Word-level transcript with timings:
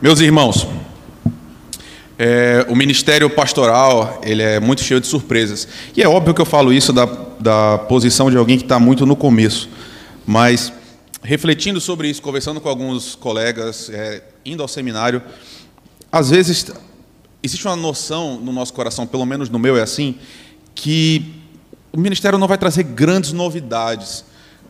Meus 0.00 0.20
irmãos, 0.20 0.64
é, 2.16 2.64
o 2.68 2.76
ministério 2.76 3.28
pastoral 3.28 4.20
ele 4.22 4.44
é 4.44 4.60
muito 4.60 4.80
cheio 4.80 5.00
de 5.00 5.08
surpresas. 5.08 5.66
E 5.96 6.00
é 6.00 6.08
óbvio 6.08 6.32
que 6.32 6.40
eu 6.40 6.46
falo 6.46 6.72
isso 6.72 6.92
da, 6.92 7.04
da 7.40 7.78
posição 7.78 8.30
de 8.30 8.36
alguém 8.36 8.56
que 8.56 8.62
está 8.62 8.78
muito 8.78 9.04
no 9.04 9.16
começo. 9.16 9.68
Mas, 10.24 10.72
refletindo 11.20 11.80
sobre 11.80 12.08
isso, 12.08 12.22
conversando 12.22 12.60
com 12.60 12.68
alguns 12.68 13.16
colegas, 13.16 13.90
é, 13.90 14.22
indo 14.44 14.62
ao 14.62 14.68
seminário, 14.68 15.20
às 16.12 16.30
vezes 16.30 16.66
existe 17.42 17.66
uma 17.66 17.74
noção 17.74 18.38
no 18.40 18.52
nosso 18.52 18.72
coração, 18.72 19.04
pelo 19.04 19.26
menos 19.26 19.48
no 19.48 19.58
meu 19.58 19.76
é 19.76 19.82
assim, 19.82 20.14
que 20.76 21.34
o 21.92 21.98
ministério 21.98 22.38
não 22.38 22.46
vai 22.46 22.56
trazer 22.56 22.84
grandes 22.84 23.32
novidades 23.32 24.24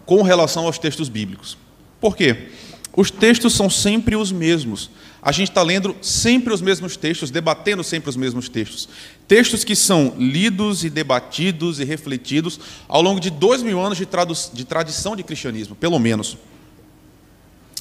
com 0.06 0.22
relação 0.22 0.64
aos 0.64 0.79
textos 0.79 1.10
bíblicos. 1.10 1.58
Por 2.00 2.16
quê? 2.16 2.48
Os 2.96 3.10
textos 3.10 3.52
são 3.52 3.68
sempre 3.68 4.16
os 4.16 4.32
mesmos. 4.32 4.90
A 5.21 5.32
gente 5.32 5.48
está 5.48 5.62
lendo 5.62 5.96
sempre 6.00 6.53
os 6.53 6.61
mesmos 6.61 6.96
textos, 6.96 7.31
debatendo 7.31 7.82
sempre 7.82 8.09
os 8.09 8.17
mesmos 8.17 8.49
textos. 8.49 8.89
Textos 9.26 9.64
que 9.64 9.75
são 9.75 10.14
lidos 10.17 10.85
e 10.85 10.90
debatidos 10.90 11.81
e 11.81 11.85
refletidos 11.85 12.61
ao 12.86 13.03
longo 13.03 13.18
de 13.18 13.31
dois 13.31 13.62
mil 13.62 13.81
anos 13.81 13.99
de, 13.99 14.07
de 14.53 14.64
tradição 14.64 15.17
de 15.17 15.23
cristianismo, 15.23 15.75
pelo 15.75 15.99
menos. 15.99 16.39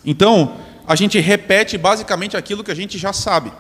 Então, 0.03 0.57
a 0.87 0.95
gente 0.95 1.19
repete 1.19 1.77
basicamente 1.77 2.35
aquilo 2.35 2.63
que 2.63 2.71
a 2.71 2.75
gente 2.75 2.97
já 2.97 3.13
sabe. 3.13 3.51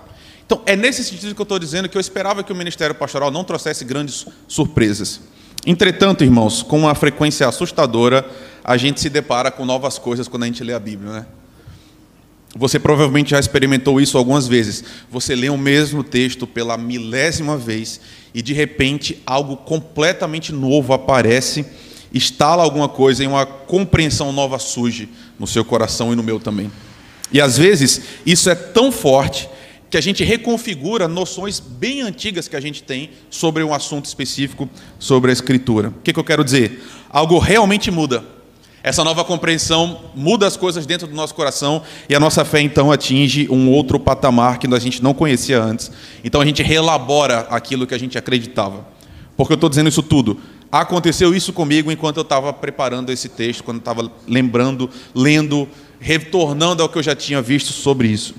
Então, 0.45 0.61
é 0.65 0.75
nesse 0.75 1.03
sentido 1.03 1.35
que 1.35 1.41
eu 1.41 1.43
estou 1.43 1.59
dizendo 1.59 1.89
que 1.89 1.97
eu 1.97 2.01
esperava 2.01 2.41
que 2.41 2.53
o 2.53 2.55
ministério 2.55 2.95
pastoral 2.95 3.29
não 3.29 3.43
trouxesse 3.43 3.83
grandes 3.83 4.25
surpresas. 4.47 5.19
Entretanto, 5.65 6.23
irmãos, 6.23 6.63
com 6.63 6.79
uma 6.79 6.95
frequência 6.95 7.47
assustadora, 7.47 8.25
a 8.63 8.77
gente 8.77 9.01
se 9.01 9.09
depara 9.09 9.51
com 9.51 9.65
novas 9.65 9.99
coisas 9.99 10.27
quando 10.27 10.43
a 10.43 10.45
gente 10.45 10.63
lê 10.63 10.73
a 10.73 10.79
Bíblia, 10.79 11.11
né? 11.11 11.25
Você 12.57 12.79
provavelmente 12.79 13.31
já 13.31 13.39
experimentou 13.39 14.01
isso 14.01 14.17
algumas 14.17 14.47
vezes. 14.47 14.83
Você 15.11 15.35
lê 15.35 15.47
o 15.47 15.57
mesmo 15.57 16.03
texto 16.03 16.47
pela 16.47 16.75
milésima 16.77 17.55
vez 17.55 18.01
e 18.33 18.41
de 18.41 18.53
repente 18.53 19.21
algo 19.25 19.57
completamente 19.57 20.51
novo 20.51 20.91
aparece, 20.91 21.65
instala 22.11 22.63
alguma 22.63 22.89
coisa 22.89 23.23
e 23.23 23.27
uma 23.27 23.45
compreensão 23.45 24.31
nova 24.31 24.57
surge 24.57 25.07
no 25.37 25.45
seu 25.45 25.63
coração 25.63 26.11
e 26.11 26.15
no 26.15 26.23
meu 26.23 26.39
também. 26.39 26.71
E 27.31 27.39
às 27.39 27.57
vezes 27.57 28.01
isso 28.25 28.49
é 28.49 28.55
tão 28.55 28.91
forte 28.91 29.47
que 29.89 29.97
a 29.97 30.01
gente 30.01 30.23
reconfigura 30.23 31.07
noções 31.07 31.59
bem 31.59 32.01
antigas 32.01 32.47
que 32.47 32.55
a 32.55 32.59
gente 32.59 32.81
tem 32.81 33.11
sobre 33.29 33.63
um 33.63 33.73
assunto 33.73 34.05
específico, 34.05 34.67
sobre 34.97 35.29
a 35.29 35.33
Escritura. 35.33 35.89
O 35.89 36.01
que, 36.03 36.11
que 36.11 36.19
eu 36.19 36.23
quero 36.23 36.43
dizer? 36.43 36.83
Algo 37.09 37.37
realmente 37.37 37.91
muda. 37.91 38.36
Essa 38.87 39.03
nova 39.03 39.23
compreensão 39.23 39.99
muda 40.15 40.47
as 40.47 40.55
coisas 40.55 40.85
dentro 40.85 41.07
do 41.07 41.15
nosso 41.15 41.35
coração 41.35 41.81
e 42.07 42.15
a 42.15 42.19
nossa 42.19 42.45
fé 42.45 42.61
então 42.61 42.91
atinge 42.91 43.47
um 43.49 43.69
outro 43.69 43.99
patamar 43.99 44.59
que 44.59 44.73
a 44.73 44.79
gente 44.79 45.03
não 45.03 45.13
conhecia 45.13 45.61
antes. 45.61 45.91
Então 46.23 46.39
a 46.39 46.45
gente 46.45 46.63
relabora 46.63 47.47
aquilo 47.49 47.85
que 47.85 47.93
a 47.93 47.99
gente 47.99 48.17
acreditava. 48.17 48.85
Porque 49.35 49.53
eu 49.53 49.55
estou 49.55 49.69
dizendo 49.69 49.89
isso 49.89 50.01
tudo. 50.01 50.39
Aconteceu 50.71 51.33
isso 51.33 51.53
comigo 51.53 51.91
enquanto 51.91 52.17
eu 52.17 52.23
estava 52.23 52.51
preparando 52.53 53.11
esse 53.11 53.29
texto, 53.29 53.63
quando 53.63 53.79
estava 53.79 54.09
lembrando, 54.27 54.89
lendo, 55.13 55.67
retornando 55.99 56.83
ao 56.83 56.89
que 56.89 56.97
eu 56.97 57.03
já 57.03 57.15
tinha 57.15 57.41
visto 57.41 57.71
sobre 57.71 58.07
isso 58.07 58.35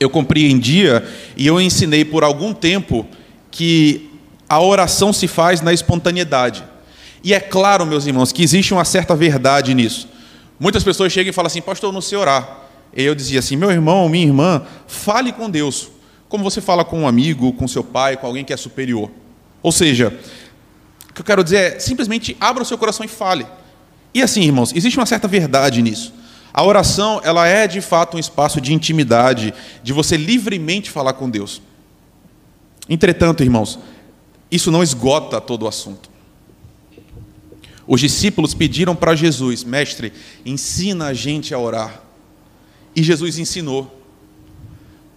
eu 0.00 0.08
compreendia 0.08 1.06
e 1.36 1.46
eu 1.46 1.60
ensinei 1.60 2.06
por 2.06 2.24
algum 2.24 2.54
tempo 2.54 3.06
que 3.50 4.10
a 4.48 4.58
oração 4.58 5.12
se 5.12 5.28
faz 5.28 5.60
na 5.60 5.74
espontaneidade. 5.74 6.64
E 7.22 7.34
é 7.34 7.40
claro, 7.40 7.84
meus 7.84 8.06
irmãos, 8.06 8.32
que 8.32 8.42
existe 8.42 8.72
uma 8.72 8.84
certa 8.84 9.14
verdade 9.14 9.74
nisso. 9.74 10.08
Muitas 10.58 10.82
pessoas 10.84 11.12
chegam 11.12 11.30
e 11.30 11.32
falam 11.32 11.46
assim, 11.46 11.60
pastor, 11.60 11.88
eu 11.88 11.92
não 11.92 12.00
sei 12.00 12.18
orar. 12.18 12.60
E 12.94 13.02
eu 13.02 13.14
dizia 13.14 13.38
assim, 13.38 13.56
meu 13.56 13.70
irmão, 13.70 14.08
minha 14.08 14.26
irmã, 14.26 14.62
fale 14.86 15.32
com 15.32 15.48
Deus, 15.48 15.90
como 16.28 16.42
você 16.42 16.60
fala 16.60 16.84
com 16.84 17.00
um 17.00 17.08
amigo, 17.08 17.52
com 17.52 17.68
seu 17.68 17.84
pai, 17.84 18.16
com 18.16 18.26
alguém 18.26 18.44
que 18.44 18.52
é 18.52 18.56
superior. 18.56 19.10
Ou 19.62 19.70
seja, 19.70 20.18
o 21.08 21.14
que 21.14 21.20
eu 21.20 21.24
quero 21.24 21.44
dizer 21.44 21.76
é, 21.76 21.78
simplesmente 21.78 22.36
abra 22.40 22.62
o 22.62 22.66
seu 22.66 22.78
coração 22.78 23.04
e 23.04 23.08
fale. 23.08 23.46
E 24.12 24.22
assim, 24.22 24.42
irmãos, 24.42 24.72
existe 24.74 24.98
uma 24.98 25.06
certa 25.06 25.28
verdade 25.28 25.82
nisso. 25.82 26.12
A 26.52 26.64
oração, 26.64 27.20
ela 27.22 27.46
é 27.46 27.68
de 27.68 27.80
fato 27.80 28.16
um 28.16 28.20
espaço 28.20 28.60
de 28.60 28.74
intimidade, 28.74 29.54
de 29.82 29.92
você 29.92 30.16
livremente 30.16 30.90
falar 30.90 31.12
com 31.12 31.30
Deus. 31.30 31.62
Entretanto, 32.88 33.42
irmãos, 33.42 33.78
isso 34.50 34.70
não 34.70 34.82
esgota 34.82 35.40
todo 35.40 35.62
o 35.62 35.68
assunto. 35.68 36.09
Os 37.90 38.00
discípulos 38.00 38.54
pediram 38.54 38.94
para 38.94 39.16
Jesus, 39.16 39.64
mestre, 39.64 40.12
ensina 40.46 41.06
a 41.06 41.12
gente 41.12 41.52
a 41.52 41.58
orar. 41.58 42.00
E 42.94 43.02
Jesus 43.02 43.36
ensinou. 43.36 44.00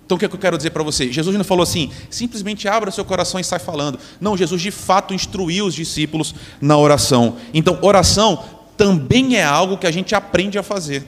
Então 0.08 0.16
o 0.16 0.20
que, 0.20 0.26
é 0.26 0.28
que 0.28 0.34
eu 0.34 0.40
quero 0.40 0.58
dizer 0.58 0.72
para 0.72 0.82
você? 0.82 1.12
Jesus 1.12 1.38
não 1.38 1.44
falou 1.44 1.62
assim, 1.62 1.92
simplesmente 2.10 2.68
abra 2.68 2.90
seu 2.90 3.06
coração 3.06 3.40
e 3.40 3.44
sai 3.44 3.60
falando. 3.60 4.00
Não, 4.20 4.36
Jesus 4.36 4.60
de 4.60 4.72
fato 4.72 5.14
instruiu 5.14 5.68
os 5.68 5.76
discípulos 5.76 6.34
na 6.60 6.76
oração. 6.76 7.38
Então, 7.54 7.78
oração 7.80 8.44
também 8.76 9.36
é 9.36 9.44
algo 9.44 9.78
que 9.78 9.86
a 9.86 9.92
gente 9.92 10.16
aprende 10.16 10.58
a 10.58 10.64
fazer 10.64 11.06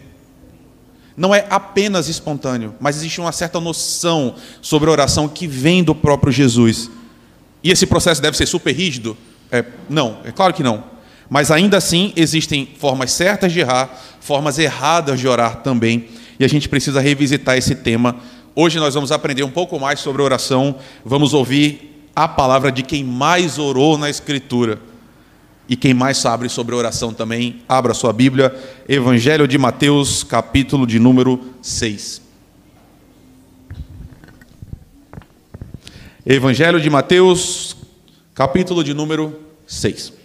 não 1.18 1.34
é 1.34 1.48
apenas 1.50 2.10
espontâneo, 2.10 2.76
mas 2.78 2.98
existe 2.98 3.22
uma 3.22 3.32
certa 3.32 3.58
noção 3.58 4.36
sobre 4.62 4.90
oração 4.90 5.30
que 5.30 5.48
vem 5.48 5.82
do 5.82 5.96
próprio 5.96 6.30
Jesus. 6.30 6.92
E 7.64 7.72
esse 7.72 7.86
processo 7.86 8.22
deve 8.22 8.36
ser 8.36 8.46
super 8.46 8.76
rígido? 8.76 9.16
É, 9.50 9.64
não, 9.90 10.20
é 10.26 10.32
claro 10.34 10.54
que 10.54 10.62
não. 10.62 10.95
Mas 11.30 11.52
ainda 11.52 11.78
assim 11.78 12.14
existem 12.16 12.68
formas 12.78 13.12
certas 13.12 13.52
de 13.52 13.60
errar, 13.60 13.90
formas 14.20 14.60
erradas 14.60 15.20
de 15.20 15.28
orar 15.28 15.58
também, 15.58 16.08
e 16.40 16.46
a 16.46 16.48
gente 16.48 16.70
precisa 16.70 17.00
revisitar 17.00 17.58
esse 17.58 17.76
tema. 17.76 18.18
Hoje 18.56 18.80
nós 18.80 18.94
vamos 18.94 19.12
aprender 19.12 19.44
um 19.44 19.52
pouco 19.52 19.80
mais 19.80 20.00
sobre 20.00 20.22
oração, 20.22 20.76
vamos 21.04 21.34
ouvir 21.34 22.10
a 22.16 22.28
palavra 22.28 22.72
de 22.72 22.84
quem 22.84 23.04
mais 23.04 23.60
orou 23.60 23.98
na 23.98 24.10
Escritura. 24.10 24.80
E 25.68 25.76
quem 25.76 25.96
mais 25.96 26.18
sabe 26.18 26.48
sobre 26.48 26.76
oração 26.76 27.12
também, 27.12 27.64
abra 27.68 27.94
sua 27.94 28.14
Bíblia, 28.14 28.56
Evangelho 28.88 29.48
de 29.48 29.58
Mateus, 29.58 30.24
capítulo 30.24 30.86
de 30.86 31.00
número 31.00 31.44
6. 31.62 32.22
Evangelho 36.24 36.80
de 36.80 36.90
Mateus, 36.90 37.76
capítulo 38.36 38.84
de 38.84 38.94
número 38.94 39.40
6. 39.66 40.25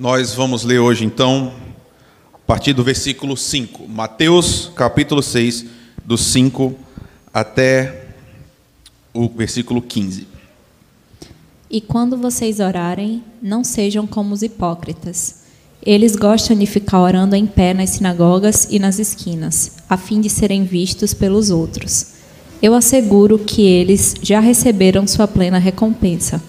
Nós 0.00 0.32
vamos 0.32 0.64
ler 0.64 0.78
hoje, 0.78 1.04
então, 1.04 1.52
a 2.32 2.38
partir 2.46 2.72
do 2.72 2.82
versículo 2.82 3.36
5. 3.36 3.86
Mateus, 3.86 4.72
capítulo 4.74 5.22
6, 5.22 5.66
do 6.02 6.16
5 6.16 6.74
até 7.34 8.06
o 9.12 9.28
versículo 9.28 9.82
15. 9.82 10.26
E 11.70 11.82
quando 11.82 12.16
vocês 12.16 12.60
orarem, 12.60 13.22
não 13.42 13.62
sejam 13.62 14.06
como 14.06 14.32
os 14.32 14.42
hipócritas. 14.42 15.42
Eles 15.84 16.16
gostam 16.16 16.56
de 16.56 16.64
ficar 16.64 17.02
orando 17.02 17.36
em 17.36 17.46
pé 17.46 17.74
nas 17.74 17.90
sinagogas 17.90 18.68
e 18.70 18.78
nas 18.78 18.98
esquinas, 18.98 19.72
a 19.86 19.98
fim 19.98 20.18
de 20.18 20.30
serem 20.30 20.64
vistos 20.64 21.12
pelos 21.12 21.50
outros. 21.50 22.14
Eu 22.62 22.72
asseguro 22.72 23.38
que 23.38 23.60
eles 23.60 24.14
já 24.22 24.40
receberam 24.40 25.06
sua 25.06 25.28
plena 25.28 25.58
recompensa. 25.58 26.42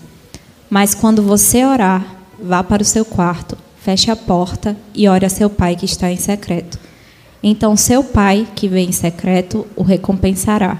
Mas 0.69 0.95
quando 0.95 1.21
você 1.21 1.65
orar, 1.65 2.20
vá 2.41 2.63
para 2.63 2.81
o 2.81 2.85
seu 2.85 3.05
quarto, 3.05 3.57
feche 3.77 4.09
a 4.11 4.15
porta 4.15 4.75
e 4.93 5.07
ore 5.07 5.25
a 5.25 5.29
seu 5.29 5.49
pai 5.49 5.75
que 5.75 5.85
está 5.85 6.11
em 6.11 6.17
secreto. 6.17 6.79
Então 7.43 7.75
seu 7.75 8.03
pai, 8.03 8.47
que 8.55 8.67
vem 8.67 8.89
em 8.89 8.91
secreto, 8.91 9.65
o 9.75 9.83
recompensará. 9.83 10.79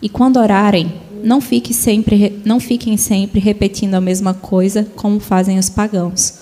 E 0.00 0.08
quando 0.08 0.38
orarem, 0.38 0.92
não, 1.22 1.40
fique 1.40 1.74
sempre, 1.74 2.40
não 2.44 2.60
fiquem 2.60 2.96
sempre 2.96 3.40
repetindo 3.40 3.94
a 3.94 4.00
mesma 4.00 4.34
coisa 4.34 4.86
como 4.94 5.18
fazem 5.18 5.58
os 5.58 5.68
pagãos. 5.68 6.40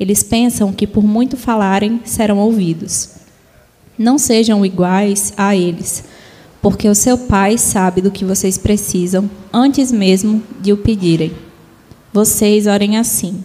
Eles 0.00 0.22
pensam 0.22 0.72
que 0.72 0.86
por 0.86 1.04
muito 1.04 1.36
falarem 1.36 2.00
serão 2.04 2.38
ouvidos. 2.38 3.10
Não 3.96 4.18
sejam 4.18 4.66
iguais 4.66 5.32
a 5.36 5.54
eles, 5.54 6.04
porque 6.60 6.88
o 6.88 6.94
seu 6.94 7.16
pai 7.16 7.56
sabe 7.56 8.00
do 8.00 8.10
que 8.10 8.24
vocês 8.24 8.58
precisam 8.58 9.30
antes 9.52 9.92
mesmo 9.92 10.42
de 10.60 10.72
o 10.72 10.76
pedirem. 10.76 11.32
Vocês 12.12 12.66
orem 12.66 12.96
assim: 12.96 13.44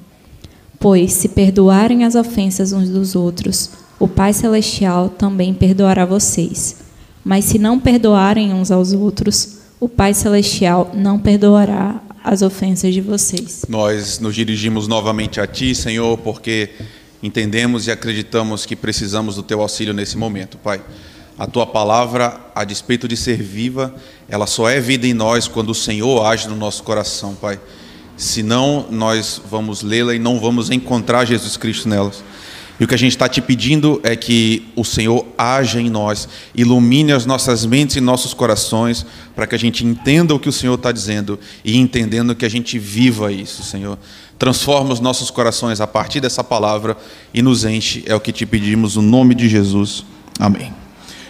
Pois 0.81 1.13
se 1.13 1.29
perdoarem 1.29 2.03
as 2.03 2.15
ofensas 2.15 2.73
uns 2.73 2.89
dos 2.89 3.15
outros, 3.15 3.69
o 3.99 4.07
Pai 4.07 4.33
celestial 4.33 5.09
também 5.09 5.53
perdoará 5.53 6.05
vocês. 6.05 6.77
Mas 7.23 7.45
se 7.45 7.59
não 7.59 7.79
perdoarem 7.79 8.51
uns 8.51 8.71
aos 8.71 8.91
outros, 8.91 9.59
o 9.79 9.87
Pai 9.87 10.15
celestial 10.15 10.89
não 10.95 11.19
perdoará 11.19 12.01
as 12.23 12.41
ofensas 12.41 12.95
de 12.95 12.99
vocês. 12.99 13.63
Nós 13.69 14.17
nos 14.17 14.33
dirigimos 14.33 14.87
novamente 14.87 15.39
a 15.39 15.45
ti, 15.45 15.75
Senhor, 15.75 16.17
porque 16.17 16.71
entendemos 17.21 17.85
e 17.85 17.91
acreditamos 17.91 18.65
que 18.65 18.75
precisamos 18.75 19.35
do 19.35 19.43
teu 19.43 19.61
auxílio 19.61 19.93
nesse 19.93 20.17
momento, 20.17 20.57
Pai. 20.57 20.81
A 21.37 21.45
tua 21.45 21.67
palavra, 21.67 22.39
a 22.55 22.63
despeito 22.63 23.07
de 23.07 23.15
ser 23.15 23.37
viva, 23.37 23.93
ela 24.27 24.47
só 24.47 24.67
é 24.67 24.79
vida 24.79 25.05
em 25.05 25.13
nós 25.13 25.47
quando 25.47 25.69
o 25.69 25.75
Senhor 25.75 26.25
age 26.25 26.47
no 26.47 26.55
nosso 26.55 26.81
coração, 26.81 27.35
Pai. 27.35 27.59
Senão, 28.21 28.85
nós 28.91 29.41
vamos 29.49 29.81
lê-la 29.81 30.13
e 30.13 30.19
não 30.19 30.39
vamos 30.39 30.69
encontrar 30.69 31.25
Jesus 31.25 31.57
Cristo 31.57 31.89
nelas. 31.89 32.23
E 32.79 32.83
o 32.83 32.87
que 32.87 32.93
a 32.93 32.97
gente 32.97 33.13
está 33.13 33.27
te 33.27 33.41
pedindo 33.41 33.99
é 34.03 34.15
que 34.15 34.67
o 34.75 34.85
Senhor 34.85 35.25
haja 35.35 35.81
em 35.81 35.89
nós, 35.89 36.29
ilumine 36.53 37.13
as 37.13 37.25
nossas 37.25 37.65
mentes 37.65 37.95
e 37.95 37.99
nossos 37.99 38.31
corações, 38.35 39.07
para 39.35 39.47
que 39.47 39.55
a 39.55 39.57
gente 39.57 39.83
entenda 39.83 40.35
o 40.35 40.39
que 40.39 40.47
o 40.47 40.51
Senhor 40.51 40.75
está 40.75 40.91
dizendo 40.91 41.39
e 41.65 41.75
entendendo 41.75 42.35
que 42.35 42.45
a 42.45 42.49
gente 42.49 42.77
viva 42.77 43.31
isso, 43.31 43.63
Senhor. 43.63 43.97
Transforma 44.37 44.93
os 44.93 44.99
nossos 44.99 45.31
corações 45.31 45.81
a 45.81 45.87
partir 45.87 46.19
dessa 46.19 46.43
palavra 46.43 46.95
e 47.33 47.41
nos 47.41 47.65
enche, 47.65 48.03
é 48.05 48.13
o 48.13 48.19
que 48.19 48.31
te 48.31 48.45
pedimos, 48.45 48.97
no 48.97 49.01
nome 49.01 49.33
de 49.33 49.49
Jesus. 49.49 50.05
Amém. 50.39 50.71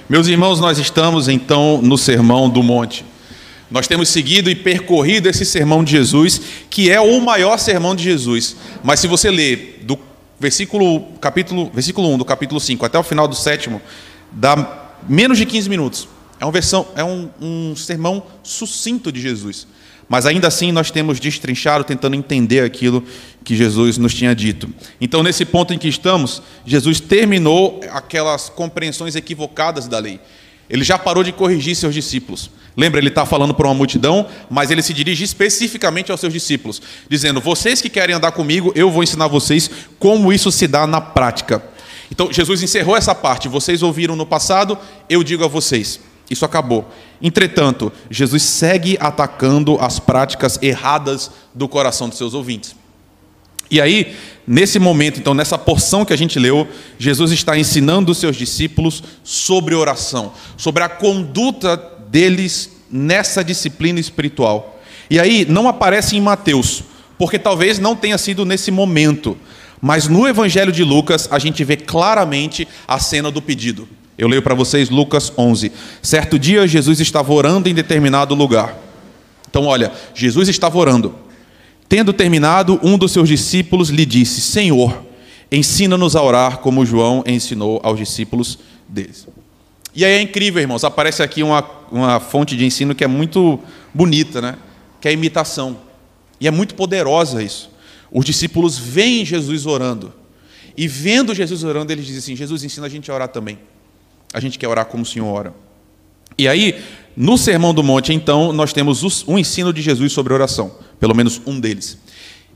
Meus 0.09 0.27
irmãos, 0.27 0.59
nós 0.59 0.77
estamos 0.77 1.29
então 1.29 1.81
no 1.81 1.97
Sermão 1.97 2.49
do 2.49 2.61
Monte. 2.61 3.05
Nós 3.71 3.87
temos 3.87 4.09
seguido 4.09 4.49
e 4.49 4.55
percorrido 4.55 5.29
esse 5.29 5.45
sermão 5.45 5.81
de 5.81 5.91
Jesus, 5.91 6.41
que 6.69 6.91
é 6.91 6.99
o 6.99 7.21
maior 7.21 7.57
sermão 7.57 7.95
de 7.95 8.03
Jesus. 8.03 8.57
Mas 8.83 8.99
se 8.99 9.07
você 9.07 9.31
ler 9.31 9.79
do 9.83 9.97
versículo, 10.37 11.03
capítulo, 11.21 11.71
versículo 11.73 12.13
1 12.13 12.17
do 12.17 12.25
capítulo 12.25 12.59
5 12.59 12.85
até 12.85 12.99
o 12.99 13.03
final 13.03 13.29
do 13.29 13.35
sétimo, 13.35 13.81
dá 14.29 14.89
menos 15.07 15.37
de 15.37 15.45
15 15.45 15.69
minutos. 15.69 16.07
É, 16.37 16.45
uma 16.45 16.51
versão, 16.51 16.85
é 16.95 17.03
um, 17.03 17.29
um 17.39 17.75
sermão 17.75 18.23
sucinto 18.43 19.09
de 19.09 19.21
Jesus. 19.21 19.65
Mas 20.09 20.25
ainda 20.25 20.49
assim 20.49 20.73
nós 20.73 20.91
temos 20.91 21.21
destrinchado, 21.21 21.85
tentando 21.85 22.17
entender 22.17 22.65
aquilo 22.65 23.01
que 23.41 23.55
Jesus 23.55 23.97
nos 23.97 24.13
tinha 24.13 24.35
dito. 24.35 24.69
Então, 24.99 25.23
nesse 25.23 25.45
ponto 25.45 25.73
em 25.73 25.77
que 25.77 25.87
estamos, 25.87 26.41
Jesus 26.65 26.99
terminou 26.99 27.79
aquelas 27.91 28.49
compreensões 28.49 29.15
equivocadas 29.15 29.87
da 29.87 29.97
lei. 29.99 30.19
Ele 30.69 30.83
já 30.83 30.97
parou 30.97 31.23
de 31.23 31.31
corrigir 31.31 31.75
seus 31.75 31.93
discípulos. 31.93 32.51
Lembra, 32.75 32.99
ele 32.99 33.09
está 33.09 33.25
falando 33.25 33.53
para 33.53 33.67
uma 33.67 33.73
multidão, 33.73 34.27
mas 34.49 34.71
ele 34.71 34.81
se 34.81 34.93
dirige 34.93 35.23
especificamente 35.23 36.11
aos 36.11 36.21
seus 36.21 36.31
discípulos, 36.31 36.81
dizendo: 37.09 37.41
Vocês 37.41 37.81
que 37.81 37.89
querem 37.89 38.15
andar 38.15 38.31
comigo, 38.31 38.71
eu 38.75 38.89
vou 38.89 39.03
ensinar 39.03 39.27
vocês 39.27 39.69
como 39.99 40.31
isso 40.31 40.51
se 40.51 40.67
dá 40.67 40.87
na 40.87 41.01
prática. 41.01 41.63
Então, 42.09 42.31
Jesus 42.31 42.61
encerrou 42.61 42.95
essa 42.95 43.15
parte. 43.15 43.47
Vocês 43.47 43.81
ouviram 43.81 44.15
no 44.15 44.25
passado, 44.25 44.77
eu 45.09 45.23
digo 45.23 45.43
a 45.43 45.47
vocês. 45.47 45.99
Isso 46.29 46.45
acabou. 46.45 46.89
Entretanto, 47.21 47.91
Jesus 48.09 48.43
segue 48.43 48.97
atacando 48.99 49.77
as 49.79 49.99
práticas 49.99 50.57
erradas 50.61 51.31
do 51.53 51.67
coração 51.67 52.07
dos 52.07 52.17
seus 52.17 52.33
ouvintes. 52.33 52.75
E 53.69 53.79
aí, 53.79 54.15
nesse 54.45 54.79
momento, 54.79 55.19
então, 55.19 55.33
nessa 55.33 55.57
porção 55.57 56.03
que 56.03 56.11
a 56.11 56.17
gente 56.17 56.37
leu, 56.37 56.67
Jesus 56.97 57.31
está 57.31 57.57
ensinando 57.57 58.11
os 58.11 58.17
seus 58.17 58.35
discípulos 58.35 59.01
sobre 59.23 59.75
oração, 59.75 60.33
sobre 60.57 60.83
a 60.83 60.89
conduta 60.89 61.77
deles 62.11 62.69
nessa 62.91 63.43
disciplina 63.43 63.99
espiritual. 63.99 64.81
E 65.09 65.19
aí, 65.19 65.45
não 65.47 65.67
aparece 65.67 66.17
em 66.17 66.21
Mateus, 66.21 66.83
porque 67.17 67.39
talvez 67.39 67.79
não 67.79 67.95
tenha 67.95 68.17
sido 68.17 68.45
nesse 68.45 68.69
momento, 68.69 69.37
mas 69.81 70.07
no 70.07 70.27
Evangelho 70.27 70.71
de 70.71 70.83
Lucas 70.83 71.27
a 71.31 71.39
gente 71.39 71.63
vê 71.63 71.77
claramente 71.77 72.67
a 72.87 72.99
cena 72.99 73.31
do 73.31 73.41
pedido. 73.41 73.87
Eu 74.17 74.27
leio 74.27 74.41
para 74.41 74.53
vocês 74.53 74.89
Lucas 74.89 75.33
11. 75.35 75.71
Certo 76.01 76.37
dia, 76.37 76.67
Jesus 76.67 76.99
estava 76.99 77.33
orando 77.33 77.67
em 77.67 77.73
determinado 77.73 78.35
lugar. 78.35 78.77
Então, 79.49 79.65
olha, 79.65 79.91
Jesus 80.13 80.47
estava 80.49 80.77
orando. 80.77 81.15
Tendo 81.89 82.13
terminado, 82.13 82.79
um 82.83 82.97
dos 82.97 83.11
seus 83.11 83.27
discípulos 83.27 83.89
lhe 83.89 84.05
disse: 84.05 84.39
Senhor, 84.39 85.03
ensina-nos 85.51 86.15
a 86.15 86.21
orar 86.21 86.59
como 86.59 86.85
João 86.85 87.23
ensinou 87.25 87.81
aos 87.83 87.97
discípulos 87.97 88.59
deles. 88.87 89.27
E 89.93 90.05
aí 90.05 90.13
é 90.13 90.21
incrível, 90.21 90.61
irmãos, 90.61 90.83
aparece 90.83 91.21
aqui 91.21 91.43
uma, 91.43 91.63
uma 91.91 92.19
fonte 92.19 92.55
de 92.55 92.65
ensino 92.65 92.95
que 92.95 93.03
é 93.03 93.07
muito 93.07 93.59
bonita, 93.93 94.41
né? 94.41 94.57
que 95.01 95.07
é 95.07 95.11
a 95.11 95.13
imitação. 95.13 95.77
E 96.39 96.47
é 96.47 96.51
muito 96.51 96.75
poderosa 96.75 97.43
isso. 97.43 97.69
Os 98.11 98.23
discípulos 98.23 98.77
veem 98.77 99.25
Jesus 99.25 99.65
orando. 99.65 100.13
E 100.77 100.87
vendo 100.87 101.33
Jesus 101.33 101.63
orando, 101.63 101.91
eles 101.91 102.05
dizem 102.05 102.19
assim: 102.19 102.35
Jesus 102.35 102.63
ensina 102.63 102.85
a 102.85 102.89
gente 102.89 103.09
a 103.11 103.13
orar 103.13 103.27
também. 103.27 103.59
A 104.33 104.39
gente 104.39 104.57
quer 104.57 104.67
orar 104.67 104.85
como 104.85 105.03
o 105.03 105.05
Senhor 105.05 105.27
ora. 105.27 105.53
E 106.37 106.47
aí, 106.47 106.81
no 107.15 107.37
Sermão 107.37 107.73
do 107.73 107.83
Monte, 107.83 108.13
então, 108.13 108.53
nós 108.53 108.71
temos 108.71 109.25
um 109.27 109.37
ensino 109.37 109.73
de 109.73 109.81
Jesus 109.81 110.13
sobre 110.13 110.33
oração, 110.33 110.71
pelo 110.99 111.13
menos 111.13 111.41
um 111.45 111.59
deles. 111.59 111.97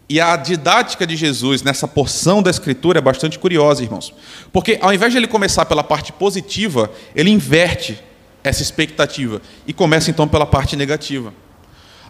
E 0.08 0.22
a 0.22 0.36
didática 0.36 1.06
de 1.06 1.16
Jesus 1.16 1.64
nessa 1.64 1.88
porção 1.88 2.44
da 2.44 2.52
Escritura 2.52 3.00
é 3.00 3.02
bastante 3.02 3.40
curiosa, 3.40 3.84
irmãos. 3.84 4.14
Porque 4.54 4.78
ao 4.82 4.94
invés 4.94 5.12
de 5.12 5.18
ele 5.18 5.28
começar 5.28 5.66
pela 5.66 5.84
parte 5.84 6.14
positiva, 6.14 6.92
ele 7.16 7.32
inverte 7.32 8.00
essa 8.44 8.62
expectativa 8.62 9.42
e 9.66 9.74
começa 9.74 10.12
então 10.12 10.28
pela 10.28 10.46
parte 10.46 10.76
negativa. 10.76 11.34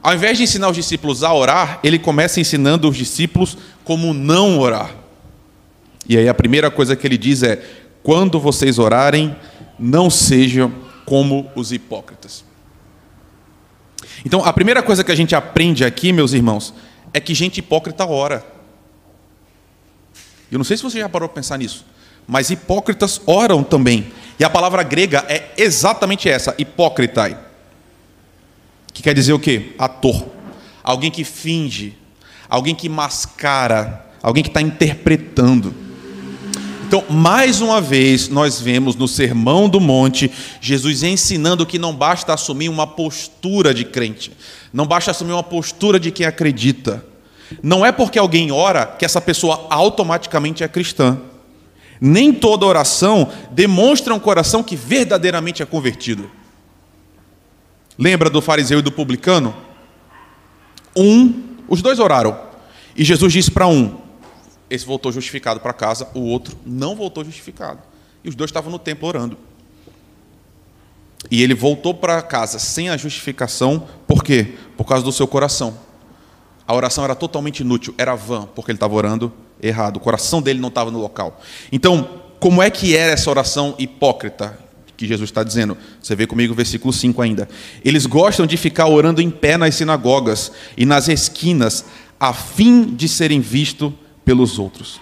Ao 0.04 0.14
invés 0.14 0.38
de 0.38 0.44
ensinar 0.44 0.70
os 0.70 0.76
discípulos 0.76 1.24
a 1.24 1.34
orar, 1.34 1.80
ele 1.84 1.98
começa 1.98 2.40
ensinando 2.40 2.90
os 2.90 2.98
discípulos 2.98 3.58
como 3.84 4.14
não 4.14 4.60
orar. 4.60 4.92
E 6.08 6.18
aí 6.18 6.28
a 6.28 6.34
primeira 6.34 6.70
coisa 6.70 6.96
que 6.96 7.08
ele 7.08 7.18
diz 7.18 7.42
é: 7.44 7.64
quando 8.04 8.40
vocês 8.40 8.78
orarem, 8.78 9.36
não 9.80 10.10
sejam 10.10 10.72
como 11.06 11.50
os 11.56 11.72
hipócritas. 11.72 12.44
Então, 14.24 14.44
a 14.44 14.54
primeira 14.54 14.84
coisa 14.84 15.04
que 15.04 15.12
a 15.12 15.16
gente 15.16 15.36
aprende 15.36 15.84
aqui, 15.84 16.14
meus 16.14 16.34
irmãos, 16.34 16.74
é 17.16 17.20
que 17.22 17.34
gente 17.34 17.60
hipócrita 17.62 18.06
ora. 18.06 18.46
Eu 20.52 20.58
não 20.58 20.66
sei 20.66 20.76
se 20.76 20.84
você 20.84 21.00
já 21.00 21.08
parou 21.08 21.30
para 21.30 21.36
pensar 21.36 21.58
nisso, 21.58 21.86
mas 22.28 22.50
hipócritas 22.50 23.22
oram 23.26 23.64
também. 23.64 24.12
E 24.38 24.44
a 24.44 24.50
palavra 24.50 24.84
grega 24.84 25.26
é 25.30 25.54
exatamente 25.56 26.28
essa, 26.28 26.54
hipócritai. 26.58 27.40
Que 28.94 29.02
quer 29.02 29.14
dizer 29.14 29.32
o 29.32 29.40
quê? 29.40 29.74
Ator. 29.80 30.28
Alguém 30.84 31.10
que 31.10 31.24
finge, 31.24 31.98
alguém 32.50 32.76
que 32.76 32.90
mascara, 32.90 34.06
alguém 34.22 34.44
que 34.44 34.50
está 34.50 34.62
interpretando. 34.62 35.74
Então, 36.88 37.04
mais 37.10 37.62
uma 37.62 37.82
vez, 37.82 38.30
nós 38.30 38.62
vemos 38.62 38.96
no 38.96 39.08
Sermão 39.08 39.68
do 39.68 39.80
Monte 39.80 40.32
Jesus 40.62 41.02
ensinando 41.02 41.66
que 41.66 41.80
não 41.80 41.96
basta 41.96 42.32
assumir 42.32 42.70
uma 42.70 42.86
postura 42.86 43.74
de 43.74 43.84
crente, 43.84 44.32
não 44.72 44.86
basta 44.86 45.10
assumir 45.10 45.32
uma 45.32 45.42
postura 45.42 46.00
de 46.00 46.12
quem 46.12 46.28
acredita. 46.28 47.04
Não 47.64 47.84
é 47.84 47.92
porque 47.92 48.20
alguém 48.20 48.52
ora 48.52 48.86
que 48.86 49.04
essa 49.04 49.20
pessoa 49.20 49.66
automaticamente 49.72 50.64
é 50.64 50.68
cristã. 50.68 51.20
Nem 52.00 52.32
toda 52.32 52.68
oração 52.68 53.32
demonstra 53.50 54.14
um 54.14 54.20
coração 54.20 54.62
que 54.62 54.76
verdadeiramente 54.76 55.64
é 55.64 55.66
convertido. 55.66 56.30
Lembra 57.98 58.30
do 58.30 58.44
fariseu 58.44 58.78
e 58.78 58.84
do 58.84 58.92
publicano? 58.92 59.56
Um, 60.96 61.34
os 61.68 61.82
dois 61.82 61.98
oraram. 61.98 62.40
E 62.96 63.04
Jesus 63.04 63.34
disse 63.34 63.50
para 63.50 63.66
um: 63.66 64.05
esse 64.70 64.86
voltou 64.86 65.12
justificado 65.12 65.60
para 65.60 65.74
casa, 65.74 66.08
o 66.14 66.22
outro 66.22 66.58
não 66.66 66.96
voltou 66.96 67.24
justificado. 67.24 67.80
E 68.24 68.30
os 68.30 68.36
dois 68.36 68.50
estavam 68.50 68.72
no 68.72 68.80
templo 68.80 69.08
orando. 69.08 69.38
E 71.30 71.42
ele 71.42 71.54
voltou 71.54 71.94
para 71.94 72.22
casa 72.22 72.60
sem 72.60 72.90
a 72.90 72.98
justificação, 72.98 73.88
por 74.08 74.24
quê? 74.24 74.56
Por 74.78 74.86
causa 74.86 75.04
do 75.04 75.12
seu 75.12 75.28
coração. 75.28 75.78
A 76.68 76.74
oração 76.74 77.04
era 77.04 77.16
totalmente 77.16 77.60
inútil, 77.60 77.94
era 77.98 78.16
vã, 78.16 78.48
porque 78.56 78.72
ele 78.72 78.78
estava 78.78 78.94
orando 78.96 79.32
errado. 79.62 79.98
O 79.98 80.00
coração 80.00 80.42
dele 80.42 80.60
não 80.60 80.70
estava 80.70 80.90
no 80.90 81.00
local. 81.00 81.42
Então, 81.72 82.22
como 82.40 82.62
é 82.62 82.70
que 82.70 82.96
era 82.96 83.14
essa 83.14 83.30
oração 83.30 83.76
hipócrita 83.78 84.58
que 84.98 85.08
Jesus 85.08 85.30
está 85.30 85.44
dizendo? 85.44 85.78
Você 86.02 86.16
vê 86.16 86.26
comigo 86.26 86.54
o 86.54 86.56
versículo 86.56 86.92
5 86.92 87.22
ainda. 87.22 87.48
Eles 87.84 88.06
gostam 88.06 88.46
de 88.46 88.58
ficar 88.58 88.88
orando 88.88 89.22
em 89.22 89.30
pé 89.30 89.58
nas 89.58 89.76
sinagogas 89.76 90.52
e 90.76 90.86
nas 90.86 91.08
esquinas, 91.08 91.86
a 92.20 92.34
fim 92.34 92.96
de 92.96 93.08
serem 93.08 93.40
vistos 93.40 93.94
pelos 94.26 94.60
outros. 94.60 95.00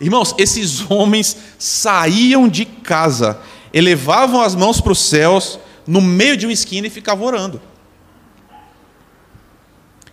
Irmãos, 0.00 0.34
esses 0.36 0.88
homens 0.90 1.36
saíam 1.58 2.48
de 2.48 2.64
casa, 2.64 3.40
elevavam 3.72 4.42
as 4.42 4.54
mãos 4.54 4.80
para 4.80 4.92
os 4.92 4.98
céus, 4.98 5.58
no 5.86 6.00
meio 6.00 6.36
de 6.36 6.46
uma 6.46 6.52
esquina 6.52 6.86
e 6.86 6.90
ficavam 6.90 7.26
orando. 7.26 7.60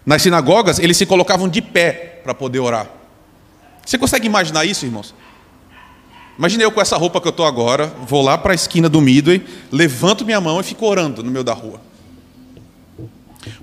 Nas 0.06 0.22
sinagogas, 0.22 0.80
eles 0.80 0.98
se 0.98 1.06
colocavam 1.06 1.48
de 1.48 1.62
pé 1.62 2.22
para 2.24 2.34
poder 2.34 2.60
orar. 2.60 2.90
Você 3.86 3.98
consegue 3.98 4.28
imaginar 4.28 4.66
isso, 4.66 4.86
irmãos? 4.86 5.14
Imagine 6.38 6.64
eu 6.64 6.72
com 6.72 6.80
essa 6.80 6.96
roupa 6.96 7.20
que 7.20 7.28
eu 7.28 7.32
estou 7.32 7.46
agora, 7.46 7.88
vou 8.08 8.22
lá 8.22 8.38
para 8.38 8.54
a 8.54 8.56
esquina 8.56 8.88
do 8.88 9.02
Midway, 9.02 9.46
levanto 9.72 10.24
minha 10.24 10.40
mão 10.40 10.62
e 10.62 10.64
fico 10.64 10.86
orando 10.86 11.22
no 11.22 11.30
meio 11.30 11.44
da 11.44 11.54
rua. 11.54 11.82